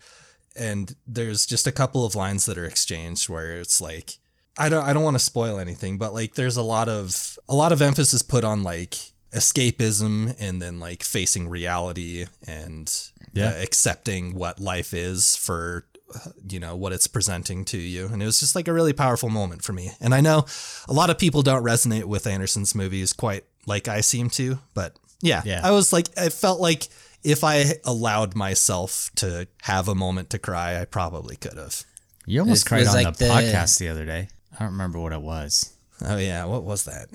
And 0.56 0.94
there's 1.06 1.46
just 1.46 1.66
a 1.66 1.72
couple 1.72 2.04
of 2.04 2.14
lines 2.14 2.46
that 2.46 2.58
are 2.58 2.64
exchanged 2.64 3.28
where 3.28 3.58
it's 3.58 3.80
like 3.80 4.18
I 4.56 4.68
don't 4.68 4.84
I 4.84 4.92
don't 4.92 5.04
want 5.04 5.14
to 5.14 5.24
spoil 5.24 5.58
anything 5.58 5.98
but 5.98 6.12
like 6.12 6.34
there's 6.34 6.56
a 6.56 6.62
lot 6.62 6.88
of 6.88 7.38
a 7.48 7.54
lot 7.54 7.72
of 7.72 7.80
emphasis 7.80 8.22
put 8.22 8.44
on 8.44 8.62
like 8.62 8.96
escapism 9.32 10.34
and 10.40 10.60
then 10.60 10.80
like 10.80 11.02
facing 11.02 11.48
reality 11.48 12.26
and 12.46 12.92
Yeah. 13.32 13.48
uh, 13.50 13.62
accepting 13.62 14.34
what 14.34 14.60
life 14.60 14.94
is 14.94 15.36
for 15.36 15.84
uh, 16.14 16.30
you 16.48 16.58
know 16.58 16.74
what 16.74 16.92
it's 16.94 17.06
presenting 17.06 17.64
to 17.66 17.76
you. 17.78 18.06
And 18.10 18.22
it 18.22 18.26
was 18.26 18.40
just 18.40 18.54
like 18.56 18.66
a 18.68 18.72
really 18.72 18.94
powerful 18.94 19.28
moment 19.28 19.62
for 19.62 19.72
me. 19.74 19.90
And 20.00 20.14
i 20.14 20.20
know 20.22 20.46
a 20.88 20.92
lot 20.92 21.10
of 21.10 21.18
people 21.18 21.42
don't 21.42 21.62
resonate 21.64 22.04
with 22.04 22.26
anderson's 22.26 22.74
movies 22.74 23.12
quite 23.12 23.44
like 23.66 23.88
i 23.88 24.00
seem 24.00 24.30
to 24.30 24.58
but 24.74 24.96
yeah, 25.20 25.42
Yeah. 25.44 25.60
i 25.64 25.70
was 25.72 25.92
like 25.92 26.08
i 26.16 26.28
felt 26.30 26.60
like 26.60 26.88
if 27.24 27.44
i 27.44 27.74
allowed 27.84 28.34
myself 28.36 29.10
to 29.16 29.48
have 29.62 29.88
a 29.88 29.94
moment 29.94 30.30
to 30.30 30.38
cry 30.38 30.80
i 30.80 30.84
probably 30.84 31.36
could 31.36 31.58
have. 31.58 31.84
You 32.24 32.40
almost 32.40 32.64
It 32.66 32.68
cried 32.68 32.86
on 32.86 32.94
like 32.94 33.16
the, 33.16 33.24
the- 33.26 33.30
podcast 33.30 33.78
the 33.78 33.88
other 33.88 34.04
day. 34.06 34.28
I 34.54 34.64
don't 34.64 34.72
remember 34.72 34.98
what 35.00 35.12
it 35.12 35.20
was. 35.22 35.72
Oh 36.04 36.16
yeah. 36.18 36.44
What 36.46 36.62
was 36.64 36.84
that? 36.84 37.08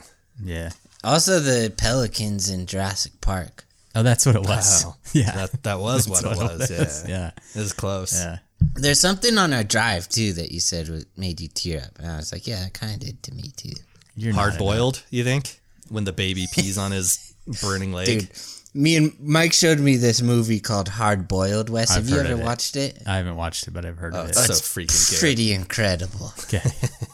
Yeah 0.44 0.72
Also, 1.04 1.40
the 1.40 1.72
pelicans 1.76 2.50
in 2.50 2.66
Jurassic 2.66 3.20
Park. 3.22 3.66
oh 3.96 4.04
that's 4.04 4.26
what 4.26 4.36
it 4.36 4.42
was 4.42 4.86
Wow. 4.86 4.96
yeah 5.14 5.32
that, 5.36 5.64
that 5.64 5.80
was 5.80 6.08
what 6.10 6.24
it 6.24 6.38
was 6.38 6.70
yeah 7.08 7.16
yeah 7.16 7.32
it 7.56 7.60
was 7.60 7.74
close 7.74 8.14
yeah 8.20 8.38
There's 8.76 9.00
something 9.00 9.38
on 9.38 9.54
our 9.54 9.64
drive 9.64 10.08
too 10.10 10.34
that 10.34 10.52
you 10.52 10.60
said 10.60 10.88
was, 10.90 11.06
made 11.18 11.40
you 11.42 11.48
tear 11.50 11.82
up, 11.82 12.00
and 12.00 12.10
I 12.10 12.16
was 12.18 12.32
like, 12.32 12.48
yeah, 12.48 12.66
it 12.66 12.74
kind 12.74 12.94
of 12.94 13.00
did 13.00 13.22
to 13.24 13.34
me 13.34 13.44
too, 13.56 13.74
you're 14.16 14.34
hard 14.34 14.58
boiled. 14.58 15.04
you 15.12 15.24
think 15.24 15.60
when 15.90 16.06
the 16.06 16.14
baby 16.14 16.48
pees 16.52 16.78
on 16.78 16.92
his 16.92 17.34
burning 17.62 17.92
leg 17.94 18.08
dude. 18.08 18.30
Me 18.76 18.96
and 18.96 19.14
Mike 19.20 19.54
showed 19.54 19.80
me 19.80 19.98
this 19.98 20.20
movie 20.24 20.60
called 20.60 20.88
Hard 20.90 21.28
Boiled. 21.28 21.70
Wes, 21.70 21.92
I've 21.92 21.98
have 21.98 22.10
you 22.10 22.20
ever 22.24 22.34
of 22.34 22.40
it. 22.40 22.44
watched 22.44 22.76
it? 22.76 22.98
i 23.06 23.18
haven't 23.18 23.36
watched 23.36 23.68
it 23.68 23.72
but 23.72 23.86
i've 23.86 23.98
heard 24.00 24.16
oh, 24.16 24.24
of 24.24 24.30
it 24.30 24.36
so 24.36 24.52
It's 24.54 24.62
freaking 24.62 25.10
good 25.12 25.20
Pretty 25.20 25.54
incredible. 25.54 26.34
okay 26.46 26.62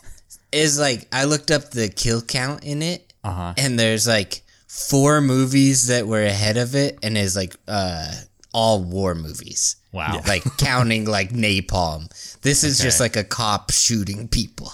Is 0.54 0.80
like 0.80 1.08
I 1.12 1.26
looked 1.26 1.52
up 1.52 1.72
the 1.72 1.90
kill 1.90 2.22
count 2.22 2.64
in 2.64 2.82
it, 2.82 3.09
uh-huh 3.24 3.54
and 3.58 3.80
there's 3.80 4.08
like 4.08 4.42
four 4.68 5.20
movies 5.22 5.88
that 5.88 6.08
were 6.08 6.24
ahead 6.24 6.58
of 6.58 6.76
it, 6.76 6.98
and 7.04 7.18
is 7.18 7.36
like 7.36 7.56
uh 7.68 8.12
all 8.54 8.84
war 8.84 9.14
movies. 9.16 9.76
wow 9.92 10.20
Like 10.28 10.44
counting 10.58 11.06
like 11.06 11.30
napalm. 11.32 12.08
This 12.42 12.64
is 12.64 12.80
just 12.80 13.00
like 13.00 13.16
a 13.16 13.24
cop 13.24 13.72
shooting 13.72 14.28
people. 14.28 14.72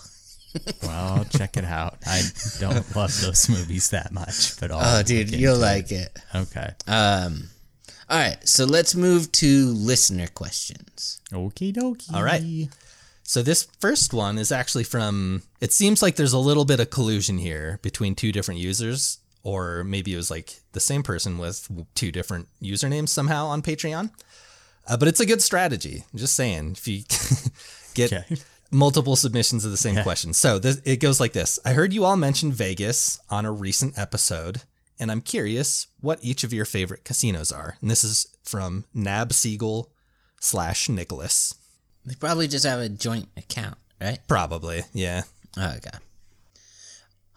well 0.84 1.26
check 1.26 1.58
it 1.58 1.66
out 1.66 1.98
i 2.08 2.22
don't 2.60 2.96
love 2.96 3.12
those 3.20 3.50
movies 3.50 3.90
that 3.90 4.14
much 4.14 4.58
but 4.58 4.72
I'll 4.72 5.00
Oh, 5.00 5.04
dude, 5.04 5.32
you'll 5.36 5.58
like 5.58 5.92
it. 5.92 6.12
it. 6.16 6.22
okay 6.34 6.70
Um, 6.88 7.50
all 8.10 8.18
right, 8.18 8.38
so 8.48 8.64
let's 8.64 8.96
move 8.96 9.32
to 9.34 9.66
listener 9.74 10.28
questions. 10.28 11.20
Okie 11.34 11.74
dokie. 11.74 12.14
All 12.14 12.24
right. 12.24 12.70
So 13.28 13.42
this 13.42 13.68
first 13.80 14.14
one 14.14 14.38
is 14.38 14.52
actually 14.52 14.84
from. 14.84 15.42
It 15.60 15.74
seems 15.74 16.02
like 16.02 16.16
there's 16.16 16.34
a 16.34 16.38
little 16.40 16.64
bit 16.66 16.80
of 16.80 16.92
collusion 16.92 17.40
here 17.40 17.80
between 17.82 18.14
two 18.14 18.32
different 18.32 18.60
users, 18.60 19.18
or 19.44 19.84
maybe 19.84 20.14
it 20.14 20.18
was 20.18 20.30
like 20.30 20.62
the 20.74 20.80
same 20.80 21.02
person 21.02 21.38
with 21.40 21.68
two 21.96 22.12
different 22.12 22.48
usernames 22.62 23.10
somehow 23.10 23.48
on 23.48 23.62
Patreon. 23.64 24.12
Uh, 24.88 24.96
but 24.98 25.08
it's 25.08 25.20
a 25.20 25.26
good 25.26 25.42
strategy. 25.42 26.04
I'm 26.14 26.20
just 26.20 26.36
saying, 26.36 26.74
if 26.74 26.88
you 26.88 27.02
get 27.96 28.14
Okay. 28.14 28.38
multiple 28.70 29.16
submissions 29.16 29.66
of 29.66 29.72
the 29.72 29.78
same 29.78 30.04
question. 30.04 30.32
So 30.34 30.60
this, 30.60 30.80
it 30.86 30.98
goes 30.98 31.20
like 31.20 31.34
this: 31.34 31.58
I 31.66 31.74
heard 31.74 31.94
you 31.94 32.06
all 32.06 32.18
mention 32.18 32.52
Vegas 32.52 33.20
on 33.32 33.44
a 33.46 33.52
recent 33.52 33.98
episode, 33.98 34.62
and 35.00 35.12
I'm 35.12 35.22
curious 35.22 35.88
what 36.00 36.20
each 36.22 36.44
of 36.44 36.54
your 36.54 36.66
favorite 36.66 37.04
casinos 37.04 37.52
are. 37.52 37.78
And 37.82 37.90
this 37.90 38.04
is 38.04 38.28
from 38.44 38.86
Nab 38.94 39.34
Siegel 39.34 39.92
slash 40.40 40.90
Nicholas. 40.90 41.56
They 42.06 42.16
probably 42.16 42.48
just 42.48 42.66
have 42.66 42.80
a 42.80 42.90
joint 42.90 43.28
account, 43.36 43.78
right? 44.00 44.20
Probably, 44.28 44.84
yeah. 44.94 45.24
Oh, 45.58 45.74
okay. 45.78 45.98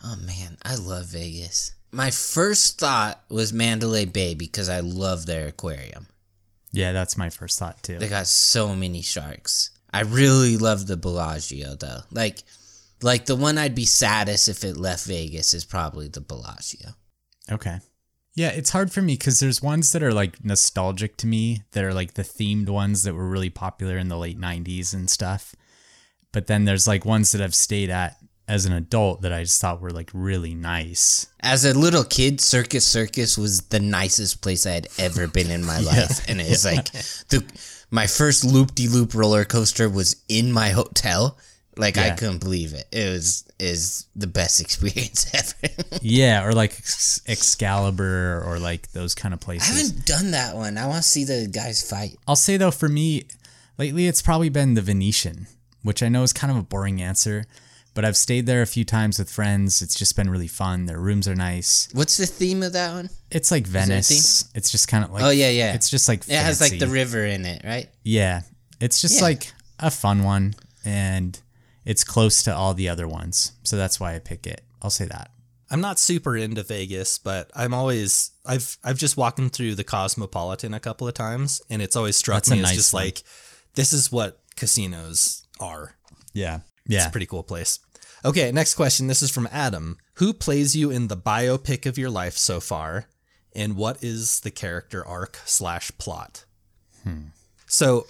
Oh 0.05 0.17
man, 0.25 0.59
I 0.63 0.77
love 0.77 1.07
Vegas. 1.07 1.73
My 1.91 2.11
first 2.11 2.79
thought 2.79 3.23
was 3.29 3.53
Mandalay 3.53 4.05
Bay 4.05 4.35
because 4.35 4.69
I 4.69 4.81
love 4.81 5.27
their 5.27 5.49
aquarium. 5.49 6.07
Yeah, 6.71 6.93
that's 6.93 7.17
my 7.17 7.31
first 7.31 7.59
thought 7.59 7.83
too. 7.83 7.99
They 7.99 8.09
got 8.09 8.27
so 8.27 8.75
many 8.75 9.03
sharks. 9.03 9.71
I 9.91 10.03
really 10.03 10.59
love 10.59 10.87
the 10.87 10.97
Bellagio 10.97 11.75
though. 11.77 12.01
Like 12.13 12.43
like 13.03 13.27
the 13.27 13.37
one 13.37 13.59
I'd 13.59 13.75
be 13.75 13.87
saddest 13.87 14.49
if 14.49 14.65
it 14.65 14.77
left 14.77 15.07
Vegas 15.07 15.55
is 15.55 15.65
probably 15.65 16.09
the 16.09 16.21
Bellagio. 16.21 16.91
Okay. 17.51 17.79
Yeah, 18.39 18.51
it's 18.51 18.71
hard 18.71 18.93
for 18.93 19.03
me 19.03 19.15
because 19.15 19.41
there's 19.41 19.61
ones 19.61 19.91
that 19.91 20.03
are 20.03 20.13
like 20.13 20.45
nostalgic 20.45 21.17
to 21.17 21.27
me 21.27 21.65
that 21.73 21.83
are 21.83 21.93
like 21.93 22.15
the 22.15 22.23
themed 22.23 22.69
ones 22.69 23.03
that 23.03 23.15
were 23.15 23.29
really 23.29 23.51
popular 23.51 23.99
in 23.99 24.09
the 24.09 24.17
late 24.17 24.41
90s 24.41 24.95
and 24.95 25.11
stuff. 25.11 25.57
But 26.31 26.47
then 26.47 26.65
there's 26.65 26.87
like 26.87 27.05
ones 27.05 27.33
that 27.33 27.41
I've 27.41 27.55
stayed 27.55 27.91
at 27.91 28.17
as 28.47 28.65
an 28.65 28.73
adult 28.73 29.23
that 29.23 29.33
I 29.33 29.43
just 29.43 29.61
thought 29.61 29.81
were 29.81 29.91
like 29.91 30.11
really 30.15 30.55
nice. 30.55 31.27
As 31.41 31.65
a 31.65 31.77
little 31.77 32.05
kid, 32.05 32.41
Circus 32.41 32.87
Circus 32.87 33.37
was 33.37 33.63
the 33.63 33.81
nicest 33.81 34.41
place 34.41 34.67
I 34.67 34.73
had 34.73 34.87
ever 34.99 35.27
been 35.27 35.51
in 35.51 35.65
my 35.65 35.81
life. 35.81 36.29
And 36.29 36.41
it's 36.41 36.65
like 36.65 36.93
the 37.31 37.45
my 37.91 38.07
first 38.07 38.45
loop 38.45 38.73
de 38.73 38.87
loop 38.87 39.15
roller 39.15 39.45
coaster 39.45 39.89
was 39.89 40.15
in 40.29 40.53
my 40.53 40.69
hotel. 40.69 41.37
Like 41.79 41.97
I 41.97 42.11
couldn't 42.11 42.39
believe 42.41 42.75
it. 42.75 42.87
It 42.93 43.11
was 43.13 43.45
is 43.61 44.07
the 44.17 44.27
best 44.27 44.61
experience 44.65 45.33
ever. 45.33 45.73
Yeah, 46.03 46.45
or 46.45 46.53
like 46.53 46.73
Excalibur 47.27 48.43
or 48.47 48.59
like 48.59 48.91
those 48.93 49.15
kind 49.15 49.33
of 49.33 49.41
places. 49.41 49.71
I 49.71 49.83
haven't 49.83 50.07
done 50.07 50.31
that 50.33 50.57
one. 50.57 50.77
I 50.79 50.87
want 50.87 51.03
to 51.03 51.09
see 51.09 51.25
the 51.25 51.49
guys 51.51 51.89
fight. 51.89 52.17
I'll 52.27 52.37
say 52.37 52.57
though, 52.57 52.71
for 52.71 52.89
me, 52.89 53.25
lately 53.79 54.07
it's 54.07 54.23
probably 54.23 54.49
been 54.49 54.75
the 54.75 54.83
Venetian, 54.83 55.47
which 55.83 56.03
I 56.03 56.09
know 56.09 56.23
is 56.23 56.33
kind 56.33 56.51
of 56.51 56.57
a 56.57 56.63
boring 56.63 57.01
answer, 57.01 57.45
but 57.95 58.05
I've 58.05 58.17
stayed 58.17 58.47
there 58.47 58.63
a 58.63 58.67
few 58.67 58.85
times 58.85 59.19
with 59.19 59.31
friends. 59.31 59.83
It's 59.83 59.95
just 59.95 60.17
been 60.17 60.31
really 60.31 60.49
fun. 60.49 60.87
Their 60.87 60.99
rooms 60.99 61.29
are 61.29 61.35
nice. 61.35 61.89
What's 61.93 62.17
the 62.17 62.27
theme 62.27 62.63
of 62.63 62.73
that 62.73 62.93
one? 62.93 63.11
It's 63.31 63.51
like 63.51 63.67
Venice. 63.67 64.51
It's 64.55 64.71
just 64.71 64.89
kind 64.89 65.05
of 65.05 65.13
like 65.13 65.23
Oh, 65.23 65.31
yeah, 65.31 65.51
yeah. 65.51 65.75
It's 65.75 65.91
just 65.91 66.09
like 66.09 66.21
It 66.29 66.33
has 66.33 66.61
like 66.61 66.79
the 66.79 66.89
river 66.89 67.25
in 67.25 67.45
it, 67.47 67.63
right? 67.65 67.89
yeah. 68.05 68.43
It's 68.81 69.01
just 69.01 69.17
Yeah. 69.19 69.25
like 69.25 69.53
a 69.81 69.91
fun 69.91 70.23
one, 70.23 70.55
and 70.85 71.39
it's 71.89 72.05
close 72.05 72.43
to 72.45 72.55
all 72.55 72.75
the 72.75 72.89
other 72.89 73.09
ones, 73.09 73.53
so 73.65 73.77
that's 73.77 73.99
why 73.99 74.15
I 74.15 74.19
pick 74.21 74.47
it. 74.47 74.61
I'll 74.83 74.91
say 74.91 75.07
that. 75.07 75.31
I'm 75.71 75.81
not 75.81 75.99
super 75.99 76.37
into 76.37 76.63
Vegas, 76.63 77.19
but 77.19 77.51
I'm 77.55 77.75
always 77.75 78.31
I've 78.47 78.77
I've 78.85 78.99
just 78.99 79.17
walked 79.17 79.41
through 79.53 79.75
the 79.75 79.85
Cosmopolitan 79.85 80.73
a 80.75 80.81
couple 80.81 81.09
of 81.09 81.15
times, 81.15 81.61
and 81.69 81.83
it's 81.83 81.97
always 81.97 82.17
struck 82.17 82.45
That's 82.45 82.51
me 82.51 82.63
as 82.63 82.73
just 82.75 82.93
one. 82.95 83.05
like 83.05 83.23
this 83.75 83.93
is 83.93 84.13
what 84.13 84.41
casinos 84.57 85.47
are. 85.61 85.97
Yeah, 86.33 86.61
It's 86.87 86.95
yeah. 86.95 87.09
a 87.09 87.11
pretty 87.11 87.27
cool 87.27 87.43
place. 87.43 87.81
Okay, 88.25 88.51
next 88.53 88.75
question. 88.75 89.07
This 89.07 89.23
is 89.23 89.31
from 89.31 89.49
Adam. 89.53 89.97
Who 90.15 90.33
plays 90.33 90.75
you 90.77 90.91
in 90.91 91.09
the 91.09 91.17
biopic 91.17 91.87
of 91.87 91.97
your 91.99 92.11
life 92.11 92.37
so 92.37 92.61
far, 92.61 93.07
and 93.55 93.77
what 93.77 94.03
is 94.03 94.41
the 94.41 94.51
character 94.51 95.07
arc 95.07 95.39
slash 95.45 95.91
plot? 95.99 96.45
Hmm. 97.05 97.29
So, 97.67 98.07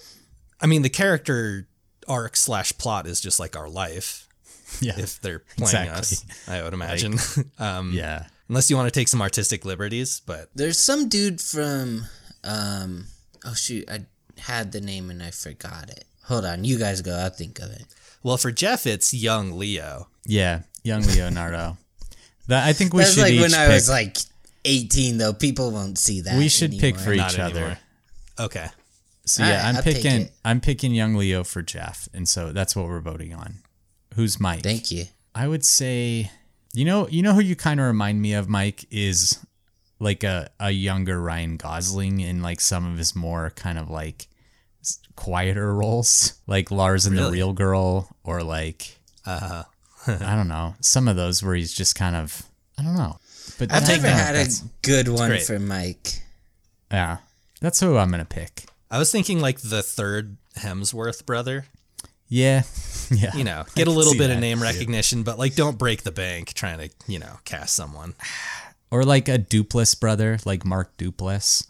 I 0.60 0.66
mean, 0.66 0.82
the 0.82 0.88
character 0.90 1.68
arc 2.08 2.36
slash 2.36 2.72
plot 2.78 3.06
is 3.06 3.20
just 3.20 3.38
like 3.38 3.56
our 3.56 3.68
life. 3.68 4.28
yeah, 4.80 4.98
If 4.98 5.20
they're 5.20 5.40
playing 5.56 5.88
Exactly. 5.88 5.98
us, 5.98 6.24
I 6.48 6.62
would 6.62 6.74
imagine. 6.74 7.18
um, 7.58 7.92
yeah. 7.94 8.26
unless 8.48 8.68
you 8.70 8.76
want 8.76 8.92
to 8.92 8.98
take 9.00 9.08
some 9.08 9.22
artistic 9.22 9.64
liberties, 9.64 10.20
but 10.26 10.50
There's 10.54 10.78
some 10.78 11.08
dude 11.08 11.40
from 11.40 12.04
um 12.44 13.06
oh 13.46 13.54
shoot, 13.54 13.88
I 13.90 14.00
had 14.38 14.72
the 14.72 14.80
name 14.80 15.10
and 15.10 15.22
I 15.22 15.30
forgot 15.30 15.88
it. 15.90 16.04
Hold 16.24 16.44
on, 16.44 16.64
you 16.64 16.78
guys 16.78 17.00
go, 17.02 17.16
I'll 17.16 17.30
think 17.30 17.58
of 17.60 17.70
it. 17.70 17.84
well, 18.22 18.36
for 18.36 18.50
Jeff, 18.52 18.86
it's 18.86 19.14
young 19.14 19.58
Leo. 19.58 20.08
Yeah, 20.26 20.62
young 20.84 21.02
Leonardo. 21.02 21.78
That, 22.48 22.66
I 22.66 22.72
think 22.74 22.92
we 22.94 23.02
That's 23.02 23.14
should 23.14 23.22
like 23.22 23.32
each 23.32 23.40
when 23.40 23.50
pick. 23.50 23.58
I 23.58 23.68
was 23.68 23.88
like 23.88 24.16
18, 24.64 25.16
though. 25.18 25.32
People 25.32 25.70
won't 25.70 25.96
see 25.98 26.20
that. 26.22 26.36
we 26.36 26.48
should 26.48 26.72
pick 26.78 26.96
for 26.96 27.10
anymore. 27.12 27.26
each 27.28 27.38
Not 27.38 27.50
other. 27.52 27.78
Okay. 28.38 28.66
So 29.28 29.42
All 29.42 29.48
yeah, 29.48 29.56
right, 29.56 29.64
I'm 29.66 29.76
I'll 29.76 29.82
picking. 29.82 30.28
I'm 30.44 30.60
picking 30.60 30.92
young 30.92 31.14
Leo 31.14 31.44
for 31.44 31.62
Jeff, 31.62 32.08
and 32.14 32.28
so 32.28 32.52
that's 32.52 32.74
what 32.74 32.86
we're 32.86 33.00
voting 33.00 33.34
on. 33.34 33.56
Who's 34.14 34.40
Mike? 34.40 34.62
Thank 34.62 34.90
you. 34.90 35.04
I 35.34 35.46
would 35.46 35.64
say, 35.64 36.30
you 36.72 36.84
know, 36.84 37.06
you 37.08 37.22
know 37.22 37.34
who 37.34 37.40
you 37.40 37.54
kind 37.54 37.78
of 37.78 37.86
remind 37.86 38.20
me 38.20 38.32
of, 38.34 38.48
Mike, 38.48 38.86
is 38.90 39.38
like 40.00 40.24
a 40.24 40.50
a 40.58 40.70
younger 40.70 41.20
Ryan 41.20 41.56
Gosling 41.56 42.20
in 42.20 42.42
like 42.42 42.60
some 42.60 42.90
of 42.90 42.98
his 42.98 43.14
more 43.14 43.50
kind 43.50 43.78
of 43.78 43.90
like 43.90 44.28
quieter 45.16 45.74
roles, 45.74 46.34
like 46.46 46.70
Lars 46.70 47.06
and 47.06 47.18
the 47.18 47.30
Real 47.30 47.52
Girl, 47.52 48.08
or 48.24 48.42
like 48.42 48.98
Uh, 49.26 49.64
I 50.06 50.34
don't 50.36 50.48
know, 50.48 50.74
some 50.80 51.08
of 51.08 51.16
those 51.16 51.42
where 51.42 51.54
he's 51.54 51.72
just 51.72 51.94
kind 51.94 52.16
of 52.16 52.42
I 52.78 52.82
don't 52.82 52.96
know. 52.96 53.18
But 53.58 53.72
I've 53.72 53.86
never 53.88 54.08
had 54.08 54.36
a 54.36 54.46
good 54.82 55.08
one 55.08 55.38
for 55.40 55.58
Mike. 55.58 56.22
yeah, 56.92 57.18
that's 57.60 57.80
who 57.80 57.96
I'm 57.96 58.10
gonna 58.10 58.24
pick. 58.24 58.64
I 58.90 58.98
was 58.98 59.10
thinking 59.12 59.40
like 59.40 59.60
the 59.60 59.82
third 59.82 60.36
Hemsworth 60.56 61.26
brother. 61.26 61.66
Yeah, 62.28 62.62
yeah. 63.10 63.34
You 63.36 63.44
know, 63.44 63.64
get 63.74 63.88
a 63.88 63.90
little 63.90 64.12
see 64.12 64.18
bit 64.18 64.30
of 64.30 64.38
name 64.38 64.62
recognition, 64.62 65.22
but 65.22 65.38
like 65.38 65.54
don't 65.54 65.78
break 65.78 66.02
the 66.02 66.12
bank 66.12 66.52
trying 66.54 66.78
to, 66.78 66.90
you 67.06 67.18
know, 67.18 67.38
cast 67.44 67.74
someone. 67.74 68.14
or 68.90 69.04
like 69.04 69.28
a 69.28 69.38
Duplass 69.38 69.98
brother, 69.98 70.38
like 70.44 70.64
Mark 70.64 70.96
Duplass. 70.98 71.66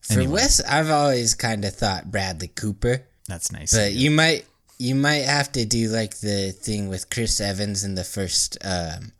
For 0.00 0.28
Wes, 0.28 0.60
I've 0.64 0.90
always 0.90 1.34
kind 1.34 1.64
of 1.64 1.74
thought 1.74 2.10
Bradley 2.10 2.48
Cooper, 2.48 3.04
That's 3.28 3.52
nice. 3.52 3.72
but 3.72 3.92
you 3.92 4.10
might 4.10 4.46
you 4.78 4.94
might 4.96 5.24
have 5.24 5.52
to 5.52 5.64
do 5.64 5.88
like 5.88 6.18
the 6.18 6.50
thing 6.52 6.88
with 6.88 7.08
Chris 7.08 7.40
Evans 7.40 7.84
in 7.84 7.94
the 7.94 8.02
first 8.04 8.58
um 8.64 9.12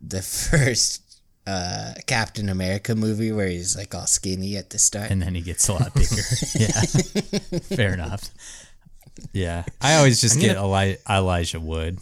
the 0.00 0.22
first 0.50 1.02
uh 1.46 1.94
Captain 2.06 2.48
America 2.48 2.94
movie 2.94 3.32
where 3.32 3.48
he's 3.48 3.76
like 3.76 3.94
all 3.94 4.06
skinny 4.06 4.56
at 4.56 4.70
the 4.70 4.78
start. 4.78 5.10
and 5.10 5.22
then 5.22 5.34
he 5.34 5.40
gets 5.40 5.68
a 5.68 5.72
lot 5.74 5.94
bigger. 5.94 6.22
yeah, 6.58 6.80
fair 7.76 7.94
enough. 7.94 8.30
Yeah, 9.32 9.64
I 9.80 9.94
always 9.96 10.20
just 10.20 10.38
get 10.40 10.56
Eli- 10.56 10.96
Elijah 11.08 11.60
Wood. 11.60 11.98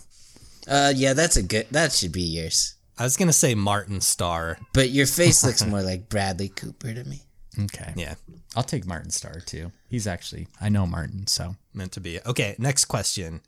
Uh 0.66 0.92
yeah, 0.97 1.12
that's 1.12 1.36
a 1.36 1.42
good 1.42 1.66
that 1.70 1.92
should 1.92 2.12
be 2.12 2.22
yours. 2.22 2.74
I 2.99 3.03
was 3.05 3.16
gonna 3.16 3.32
say 3.32 3.55
Martin 3.55 4.01
Starr. 4.01 4.59
But 4.72 4.90
your 4.90 5.07
face 5.07 5.45
looks 5.45 5.64
more 5.66 5.82
like 5.82 6.09
Bradley 6.09 6.49
Cooper 6.49 6.95
to 6.95 7.05
me. 7.05 7.22
Okay, 7.61 7.92
Yeah, 7.97 8.14
I'll 8.57 8.64
take 8.64 8.84
Martin 8.86 9.11
Starr 9.11 9.40
too. 9.40 9.70
He's 9.88 10.07
actually 10.07 10.49
I 10.61 10.68
know 10.70 10.86
Martin, 10.86 11.26
so 11.26 11.57
meant 11.72 11.92
to 11.92 12.01
be. 12.01 12.18
Okay, 12.26 12.57
next 12.59 12.86
question. 12.86 13.42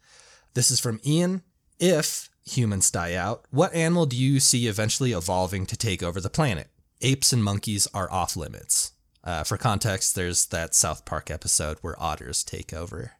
This 0.54 0.70
is 0.70 0.78
from 0.78 1.00
Ian. 1.04 1.42
If 1.80 2.30
humans 2.46 2.90
die 2.90 3.14
out, 3.14 3.44
what 3.50 3.74
animal 3.74 4.06
do 4.06 4.16
you 4.16 4.40
see 4.40 4.66
eventually 4.66 5.12
evolving 5.12 5.66
to 5.66 5.76
take 5.76 6.02
over 6.02 6.20
the 6.20 6.30
planet? 6.30 6.68
Apes 7.02 7.32
and 7.32 7.44
monkeys 7.44 7.86
are 7.92 8.10
off 8.10 8.36
limits. 8.36 8.92
Uh, 9.22 9.42
for 9.42 9.58
context, 9.58 10.14
there's 10.14 10.46
that 10.46 10.74
South 10.74 11.04
Park 11.04 11.30
episode 11.30 11.78
where 11.80 12.00
otters 12.00 12.44
take 12.44 12.72
over. 12.72 13.12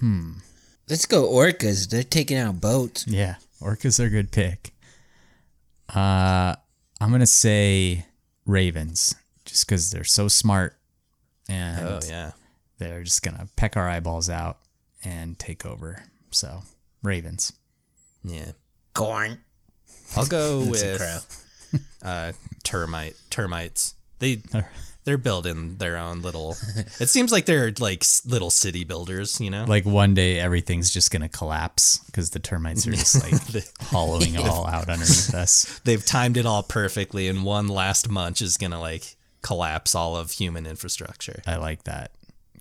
Hmm. 0.00 0.32
Let's 0.88 1.06
go 1.06 1.28
orcas. 1.30 1.88
They're 1.88 2.02
taking 2.02 2.38
out 2.38 2.60
boats. 2.60 3.06
yeah, 3.06 3.36
orcas 3.60 4.00
are 4.00 4.06
a 4.06 4.10
good 4.10 4.32
pick. 4.32 4.72
Uh, 5.94 6.56
I'm 7.00 7.10
gonna 7.10 7.26
say 7.26 8.06
ravens, 8.46 9.14
just 9.44 9.66
because 9.66 9.90
they're 9.90 10.04
so 10.04 10.26
smart, 10.28 10.76
and 11.48 11.86
Oh 11.86 12.00
yeah, 12.08 12.32
they're 12.78 13.04
just 13.04 13.22
gonna 13.22 13.46
peck 13.56 13.76
our 13.76 13.88
eyeballs 13.88 14.30
out 14.30 14.58
and 15.04 15.38
take 15.38 15.66
over. 15.66 16.04
So 16.30 16.62
ravens. 17.02 17.52
Yeah. 18.24 18.52
Corn. 18.94 19.38
I'll 20.16 20.26
go 20.26 20.60
That's 20.64 20.82
a 20.82 20.88
with 20.88 20.98
crow. 20.98 21.78
uh, 22.08 22.32
termite 22.62 23.16
termites. 23.30 23.94
They 24.18 24.42
they're 25.04 25.18
building 25.18 25.76
their 25.78 25.96
own 25.96 26.22
little. 26.22 26.56
It 27.00 27.08
seems 27.08 27.32
like 27.32 27.46
they're 27.46 27.72
like 27.78 28.04
little 28.26 28.50
city 28.50 28.84
builders, 28.84 29.40
you 29.40 29.50
know. 29.50 29.64
like 29.64 29.84
one 29.86 30.14
day 30.14 30.38
everything's 30.38 30.90
just 30.90 31.10
gonna 31.10 31.28
collapse 31.28 31.98
because 32.06 32.30
the 32.30 32.38
termites 32.38 32.86
are 32.86 32.92
just 32.92 33.22
like 33.22 33.64
hollowing 33.80 34.34
it 34.34 34.46
all 34.46 34.66
out 34.66 34.88
underneath 34.88 35.34
us. 35.34 35.80
They've 35.84 36.04
timed 36.04 36.36
it 36.36 36.46
all 36.46 36.62
perfectly, 36.62 37.28
and 37.28 37.44
one 37.44 37.68
last 37.68 38.08
munch 38.10 38.42
is 38.42 38.56
gonna 38.56 38.80
like 38.80 39.16
collapse 39.42 39.94
all 39.94 40.16
of 40.16 40.32
human 40.32 40.66
infrastructure. 40.66 41.42
I 41.46 41.56
like 41.56 41.84
that. 41.84 42.12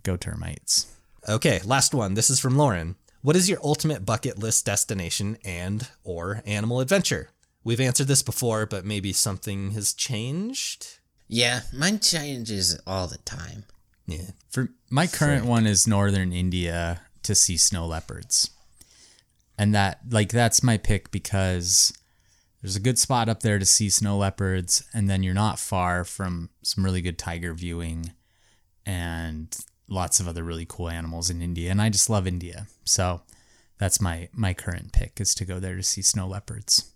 Go 0.04 0.16
termites. 0.16 0.88
Okay, 1.28 1.60
last 1.66 1.94
one. 1.94 2.14
This 2.14 2.30
is 2.30 2.40
from 2.40 2.58
Lauren. 2.58 2.96
What 3.22 3.36
is 3.36 3.50
your 3.50 3.60
ultimate 3.64 4.06
bucket 4.06 4.40
list 4.40 4.66
destination 4.66 5.38
and 5.44 5.88
or 6.04 6.42
animal 6.46 6.80
adventure? 6.80 7.30
We've 7.64 7.82
answered 7.82 8.08
this 8.08 8.24
before, 8.24 8.66
but 8.66 8.86
maybe 8.86 9.12
something 9.12 9.72
has 9.72 9.94
changed. 9.94 11.00
Yeah, 11.28 11.62
mine 11.74 12.00
changes 12.00 12.80
all 12.88 13.08
the 13.08 13.18
time. 13.20 13.66
Yeah. 14.08 14.32
For 14.50 14.70
my 14.90 15.06
current 15.06 15.46
one 15.46 15.68
is 15.68 15.88
northern 15.88 16.34
India 16.34 17.02
to 17.24 17.36
see 17.36 17.58
snow 17.58 17.86
leopards. 17.86 18.50
And 19.58 19.76
that 19.76 20.00
like 20.10 20.30
that's 20.30 20.64
my 20.64 20.78
pick 20.78 21.12
because 21.12 21.94
there's 22.62 22.78
a 22.78 22.82
good 22.82 22.98
spot 22.98 23.30
up 23.30 23.42
there 23.42 23.60
to 23.60 23.66
see 23.66 23.90
snow 23.90 24.18
leopards 24.18 24.84
and 24.94 25.10
then 25.10 25.22
you're 25.22 25.34
not 25.34 25.60
far 25.60 26.06
from 26.06 26.50
some 26.64 26.84
really 26.84 27.02
good 27.02 27.18
tiger 27.18 27.54
viewing 27.54 28.14
and 28.86 29.56
lots 29.90 30.20
of 30.20 30.28
other 30.28 30.44
really 30.44 30.66
cool 30.68 30.90
animals 30.90 31.30
in 31.30 31.42
India 31.42 31.72
and 31.72 31.82
I 31.82 31.90
just 31.90 32.10
love 32.10 32.28
India. 32.28 32.68
So 32.84 33.22
that's 33.80 34.02
my 34.02 34.30
my 34.34 34.54
current 34.54 34.92
pick 34.92 35.20
is 35.20 35.34
to 35.36 35.46
go 35.46 35.60
there 35.60 35.76
to 35.76 35.84
see 35.84 36.02
snow 36.02 36.28
leopards. 36.28 36.92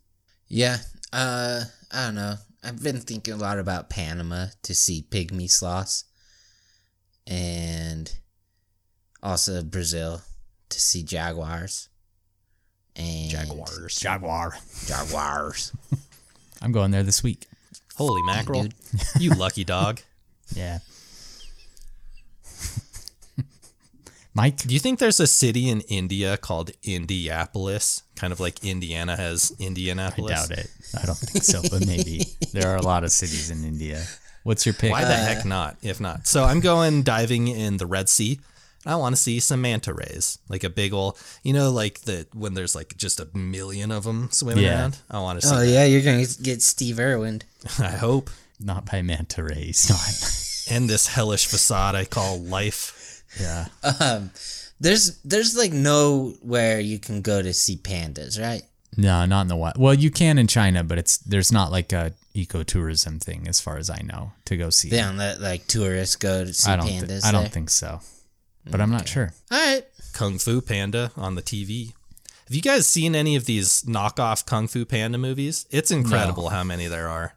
Yeah, 0.47 0.77
uh, 1.11 1.63
I 1.91 2.05
don't 2.05 2.15
know. 2.15 2.35
I've 2.63 2.83
been 2.83 2.99
thinking 2.99 3.33
a 3.33 3.37
lot 3.37 3.57
about 3.57 3.89
Panama 3.89 4.47
to 4.61 4.75
see 4.75 5.05
pygmy 5.09 5.49
sloths, 5.49 6.03
and 7.25 8.13
also 9.23 9.63
Brazil 9.63 10.21
to 10.69 10.79
see 10.79 11.03
jaguars. 11.03 11.89
And 12.95 13.31
Jaguars. 13.31 13.95
Jaguar. 13.95 14.53
Jaguars. 14.85 15.71
I'm 16.61 16.71
going 16.71 16.91
there 16.91 17.01
this 17.01 17.23
week. 17.23 17.47
Holy 17.95 18.21
mackerel. 18.23 18.63
dude. 18.63 18.73
you 19.19 19.31
lucky 19.31 19.63
dog. 19.63 20.01
Yeah. 20.53 20.79
Mike, 24.35 24.57
Do 24.57 24.73
you 24.73 24.79
think 24.79 24.97
there's 24.99 25.19
a 25.19 25.27
city 25.27 25.69
in 25.69 25.81
India 25.81 26.37
called 26.37 26.71
Indianapolis? 26.83 28.03
Kind 28.15 28.33
of 28.33 28.39
like 28.39 28.63
Indiana 28.63 29.15
has 29.15 29.53
Indianapolis. 29.59 30.31
I 30.31 30.35
doubt 30.35 30.51
it. 30.59 30.71
I 31.01 31.05
don't 31.05 31.17
think 31.17 31.43
so, 31.43 31.61
but 31.69 31.85
maybe. 31.85 32.23
There 32.51 32.67
are 32.67 32.75
a 32.77 32.81
lot 32.81 33.03
of 33.03 33.11
cities 33.11 33.49
in 33.49 33.63
India. 33.63 34.03
What's 34.43 34.65
your 34.65 34.73
pick? 34.73 34.91
Why 34.91 35.05
the 35.05 35.13
heck 35.15 35.45
uh, 35.45 35.49
not? 35.49 35.77
If 35.81 36.01
not, 36.01 36.27
so 36.27 36.43
I'm 36.43 36.59
going 36.59 37.03
diving 37.03 37.47
in 37.47 37.77
the 37.77 37.85
Red 37.85 38.09
Sea. 38.09 38.39
I 38.85 38.97
want 38.97 39.15
to 39.15 39.21
see 39.21 39.39
some 39.39 39.61
manta 39.61 39.93
rays, 39.93 40.39
like 40.49 40.65
a 40.65 40.69
big 40.69 40.93
ol' 40.93 41.17
you 41.43 41.53
know, 41.53 41.71
like 41.71 42.01
the 42.01 42.27
when 42.33 42.53
there's 42.53 42.75
like 42.75 42.97
just 42.97 43.19
a 43.21 43.27
million 43.37 43.91
of 43.91 44.03
them 44.03 44.29
swimming 44.31 44.65
Yeah. 44.65 44.81
around. 44.81 44.97
I 45.09 45.19
want 45.21 45.39
to 45.39 45.47
see. 45.47 45.55
oh 45.55 45.61
yeah, 45.61 45.85
you're 45.85 46.01
gonna 46.01 46.25
get 46.41 46.61
Steve 46.61 46.99
Irwin. 46.99 47.41
I 47.79 47.91
hope. 47.91 48.29
Not 48.59 48.85
by 48.91 49.01
manta 49.01 49.43
rays. 49.43 49.89
Not. 50.69 50.75
And 50.75 50.89
this 50.89 51.07
hellish 51.07 51.45
facade 51.45 51.95
I 51.95 52.03
call 52.05 52.39
life. 52.39 52.99
Yeah. 53.39 53.67
Um, 53.99 54.31
there's 54.79 55.17
there's 55.23 55.55
like 55.55 55.71
nowhere 55.71 56.79
you 56.79 56.99
can 56.99 57.21
go 57.21 57.41
to 57.41 57.53
see 57.53 57.77
pandas, 57.77 58.39
right? 58.41 58.63
No, 58.97 59.25
not 59.25 59.41
in 59.41 59.47
the 59.47 59.55
wild. 59.55 59.77
Well, 59.77 59.93
you 59.93 60.11
can 60.11 60.37
in 60.37 60.47
China, 60.47 60.83
but 60.83 60.97
it's 60.97 61.17
there's 61.17 61.51
not 61.51 61.71
like 61.71 61.91
a 61.93 62.13
ecotourism 62.35 63.21
thing 63.21 63.47
as 63.47 63.59
far 63.61 63.77
as 63.77 63.89
I 63.89 64.01
know 64.03 64.33
to 64.45 64.57
go 64.57 64.69
see. 64.69 64.89
They 64.89 64.97
don't 64.97 65.17
let 65.17 65.41
like 65.41 65.67
tourists 65.67 66.15
go 66.15 66.45
to 66.45 66.53
see 66.53 66.69
I 66.71 66.75
don't. 66.75 66.87
pandas. 66.87 67.21
thi- 67.21 67.27
I 67.27 67.31
don't 67.31 67.41
there. 67.41 67.49
think 67.49 67.69
so. 67.69 68.01
But 68.69 68.79
I'm 68.81 68.91
not 68.91 69.07
sure. 69.07 69.33
All 69.51 69.57
right. 69.59 69.85
Kung 70.13 70.37
Fu 70.37 70.61
Panda 70.61 71.11
on 71.17 71.35
the 71.35 71.41
TV. 71.41 71.93
Have 72.47 72.55
you 72.55 72.61
guys 72.61 72.85
seen 72.87 73.15
any 73.15 73.35
of 73.35 73.45
these 73.45 73.83
knockoff 73.83 74.45
Kung 74.45 74.67
Fu 74.67 74.85
Panda 74.85 75.17
movies? 75.17 75.65
It's 75.71 75.91
incredible 75.91 76.49
how 76.49 76.63
many 76.63 76.87
there 76.87 77.07
are. 77.09 77.35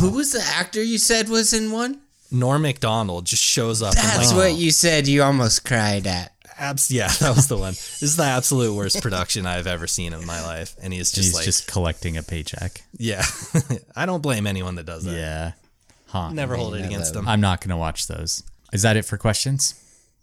Who 0.00 0.10
was 0.10 0.32
the 0.32 0.42
actor 0.42 0.82
you 0.82 0.98
said 0.98 1.28
was 1.28 1.52
in 1.52 1.70
one? 1.72 2.00
Norm 2.30 2.62
Macdonald 2.62 3.26
just 3.26 3.42
shows 3.42 3.82
up. 3.82 3.94
That's 3.94 4.28
and 4.30 4.38
like, 4.38 4.52
what 4.52 4.58
you 4.58 4.70
said. 4.70 5.06
You 5.08 5.22
almost 5.22 5.64
cried 5.64 6.06
at. 6.06 6.32
abs- 6.58 6.90
yeah, 6.90 7.08
that 7.20 7.34
was 7.34 7.48
the 7.48 7.56
one. 7.56 7.72
This 7.72 8.02
is 8.02 8.16
the 8.16 8.24
absolute 8.24 8.74
worst 8.74 9.02
production 9.02 9.46
I've 9.46 9.66
ever 9.66 9.86
seen 9.86 10.12
in 10.12 10.24
my 10.26 10.42
life, 10.42 10.76
and 10.82 10.92
he's 10.92 11.10
just 11.10 11.28
He's 11.28 11.34
like, 11.34 11.44
just 11.44 11.66
collecting 11.66 12.16
a 12.16 12.22
paycheck. 12.22 12.82
yeah. 12.96 13.24
I 13.96 14.06
don't 14.06 14.22
blame 14.22 14.46
anyone 14.46 14.76
that 14.76 14.86
does 14.86 15.04
that. 15.04 15.14
Yeah. 15.14 15.52
Huh. 16.06 16.32
Never 16.32 16.56
hold 16.56 16.74
it 16.74 16.84
against 16.84 17.14
love 17.14 17.24
them. 17.24 17.28
I'm 17.28 17.40
not 17.40 17.60
gonna 17.60 17.78
watch 17.78 18.06
those. 18.06 18.42
Is 18.72 18.82
that 18.82 18.96
it 18.96 19.04
for 19.04 19.16
questions? 19.16 19.74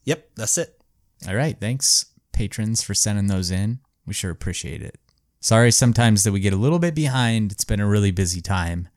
Yep, 0.06 0.30
that's 0.36 0.58
it. 0.58 0.80
All 1.28 1.36
right. 1.36 1.58
Thanks, 1.60 2.06
patrons, 2.32 2.82
for 2.82 2.94
sending 2.94 3.28
those 3.28 3.52
in. 3.52 3.80
We 4.06 4.14
sure 4.14 4.32
appreciate 4.32 4.82
it. 4.82 4.98
Sorry 5.40 5.72
sometimes 5.72 6.24
that 6.24 6.32
we 6.32 6.40
get 6.40 6.54
a 6.54 6.58
little 6.58 6.80
bit 6.80 6.96
behind. 6.96 7.52
It's 7.52 7.64
been 7.66 7.80
a 7.80 7.88
really 7.88 8.12
busy 8.12 8.42
time 8.42 8.88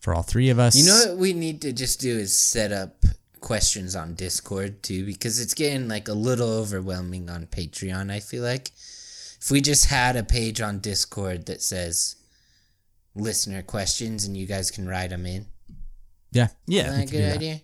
for 0.00 0.14
all 0.14 0.22
three 0.22 0.50
of 0.50 0.58
us. 0.58 0.76
You 0.76 0.86
know 0.86 1.04
what 1.10 1.18
we 1.18 1.32
need 1.32 1.62
to 1.62 1.72
just 1.72 2.00
do 2.00 2.18
is 2.18 2.36
set 2.36 2.72
up 2.72 3.04
questions 3.40 3.94
on 3.94 4.14
Discord 4.14 4.82
too, 4.82 5.04
because 5.06 5.40
it's 5.40 5.54
getting 5.54 5.88
like 5.88 6.08
a 6.08 6.12
little 6.12 6.48
overwhelming 6.48 7.30
on 7.30 7.46
Patreon. 7.46 8.10
I 8.10 8.20
feel 8.20 8.42
like 8.42 8.72
if 9.40 9.50
we 9.50 9.60
just 9.60 9.86
had 9.86 10.16
a 10.16 10.22
page 10.22 10.60
on 10.60 10.80
Discord 10.80 11.46
that 11.46 11.62
says 11.62 12.16
listener 13.14 13.62
questions 13.62 14.24
and 14.24 14.36
you 14.36 14.46
guys 14.46 14.70
can 14.70 14.86
write 14.86 15.10
them 15.10 15.26
in. 15.26 15.46
Yeah. 16.32 16.48
Yeah. 16.66 16.88
Isn't 16.88 17.00
that 17.00 17.08
a 17.08 17.12
good 17.12 17.32
idea? 17.34 17.60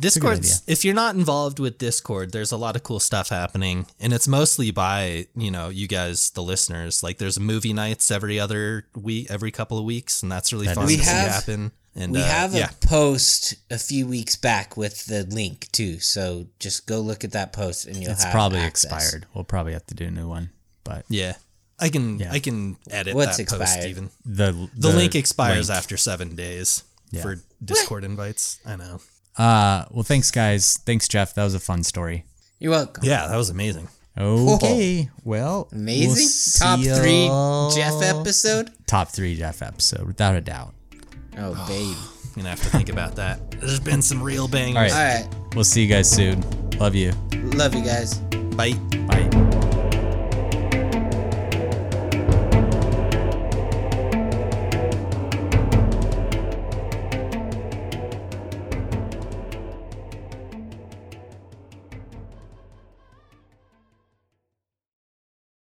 Discord's 0.00 0.62
if 0.66 0.84
you're 0.84 0.94
not 0.94 1.14
involved 1.14 1.58
with 1.58 1.78
Discord, 1.78 2.32
there's 2.32 2.52
a 2.52 2.56
lot 2.56 2.76
of 2.76 2.82
cool 2.82 3.00
stuff 3.00 3.28
happening, 3.28 3.86
and 4.00 4.12
it's 4.12 4.26
mostly 4.28 4.70
by 4.70 5.26
you 5.36 5.50
know 5.50 5.68
you 5.68 5.86
guys, 5.88 6.30
the 6.30 6.42
listeners. 6.42 7.02
Like 7.02 7.18
there's 7.18 7.38
movie 7.38 7.72
nights 7.72 8.10
every 8.10 8.38
other 8.40 8.86
week, 8.94 9.26
every 9.30 9.50
couple 9.50 9.78
of 9.78 9.84
weeks, 9.84 10.22
and 10.22 10.30
that's 10.32 10.52
really 10.52 10.66
That 10.66 10.76
fun 10.76 10.88
to 10.88 10.94
cool. 10.94 11.04
see 11.04 11.10
We 11.10 11.16
have- 11.16 11.30
happen. 11.32 11.72
And 11.94 12.10
We 12.14 12.22
uh, 12.22 12.24
have 12.24 12.54
a 12.54 12.58
yeah, 12.58 12.70
post 12.80 13.54
a 13.70 13.76
few 13.76 14.06
weeks 14.06 14.34
back 14.34 14.78
with 14.78 15.04
the 15.04 15.24
link 15.24 15.70
too, 15.72 16.00
so 16.00 16.46
just 16.58 16.86
go 16.86 17.00
look 17.00 17.22
at 17.22 17.32
that 17.32 17.52
post 17.52 17.84
and 17.86 17.96
you'll 17.98 18.12
It's 18.12 18.24
have 18.24 18.32
probably 18.32 18.60
access. 18.60 18.90
expired. 18.90 19.26
We'll 19.34 19.44
probably 19.44 19.74
have 19.74 19.84
to 19.88 19.94
do 19.94 20.06
a 20.06 20.10
new 20.10 20.26
one. 20.26 20.48
But 20.84 21.04
yeah. 21.10 21.34
I 21.78 21.90
can 21.90 22.18
Yeah. 22.18 22.32
I 22.32 22.38
can 22.38 22.78
edit 22.90 23.14
What's 23.14 23.36
that 23.36 23.46
post 23.46 23.60
expired? 23.62 23.90
even. 23.90 24.10
the 24.24 24.70
The, 24.74 24.88
link 24.88 25.14
expires 25.14 25.68
link. 25.68 25.76
after 25.76 25.98
seven 25.98 26.34
days 26.34 26.82
Yeah. 27.10 27.20
for 27.20 27.40
Discord 27.62 28.04
invites. 28.04 28.58
I 28.64 28.76
know. 28.76 29.00
Uh, 29.38 29.84
well, 29.90 30.02
thanks, 30.02 30.30
guys. 30.30 30.76
Thanks, 30.84 31.08
Jeff. 31.08 31.34
That 31.34 31.44
was 31.44 31.54
a 31.54 31.60
fun 31.60 31.82
story. 31.82 32.24
You're 32.58 32.70
welcome. 32.72 33.04
Yeah, 33.04 33.26
that 33.28 33.36
was 33.36 33.50
amazing. 33.50 33.88
Okay. 34.18 35.08
Well, 35.24 35.68
Amazing. 35.72 36.08
we'll 36.08 36.16
see 36.16 36.58
Top 36.58 36.80
three 36.80 37.26
y'all- 37.26 37.70
Jeff 37.70 38.02
episode. 38.02 38.70
Top 38.86 39.08
three 39.08 39.34
Jeff 39.36 39.62
episode, 39.62 40.06
without 40.06 40.34
a 40.34 40.40
doubt. 40.42 40.74
Oh, 41.38 41.54
babe. 41.68 41.96
I'm 41.96 42.34
gonna 42.36 42.50
have 42.50 42.62
to 42.62 42.68
think 42.70 42.88
about 42.90 43.16
that. 43.16 43.50
There's 43.52 43.80
been 43.80 44.02
some 44.02 44.22
real 44.22 44.48
bangers. 44.48 44.92
All 44.92 44.98
right. 44.98 45.24
All 45.24 45.28
right. 45.30 45.54
We'll 45.54 45.64
see 45.64 45.82
you 45.82 45.88
guys 45.88 46.10
soon. 46.10 46.42
Love 46.78 46.94
you. 46.94 47.12
Love 47.54 47.74
you 47.74 47.82
guys. 47.84 48.14
Bye. 48.54 48.74
Bye. 49.06 49.48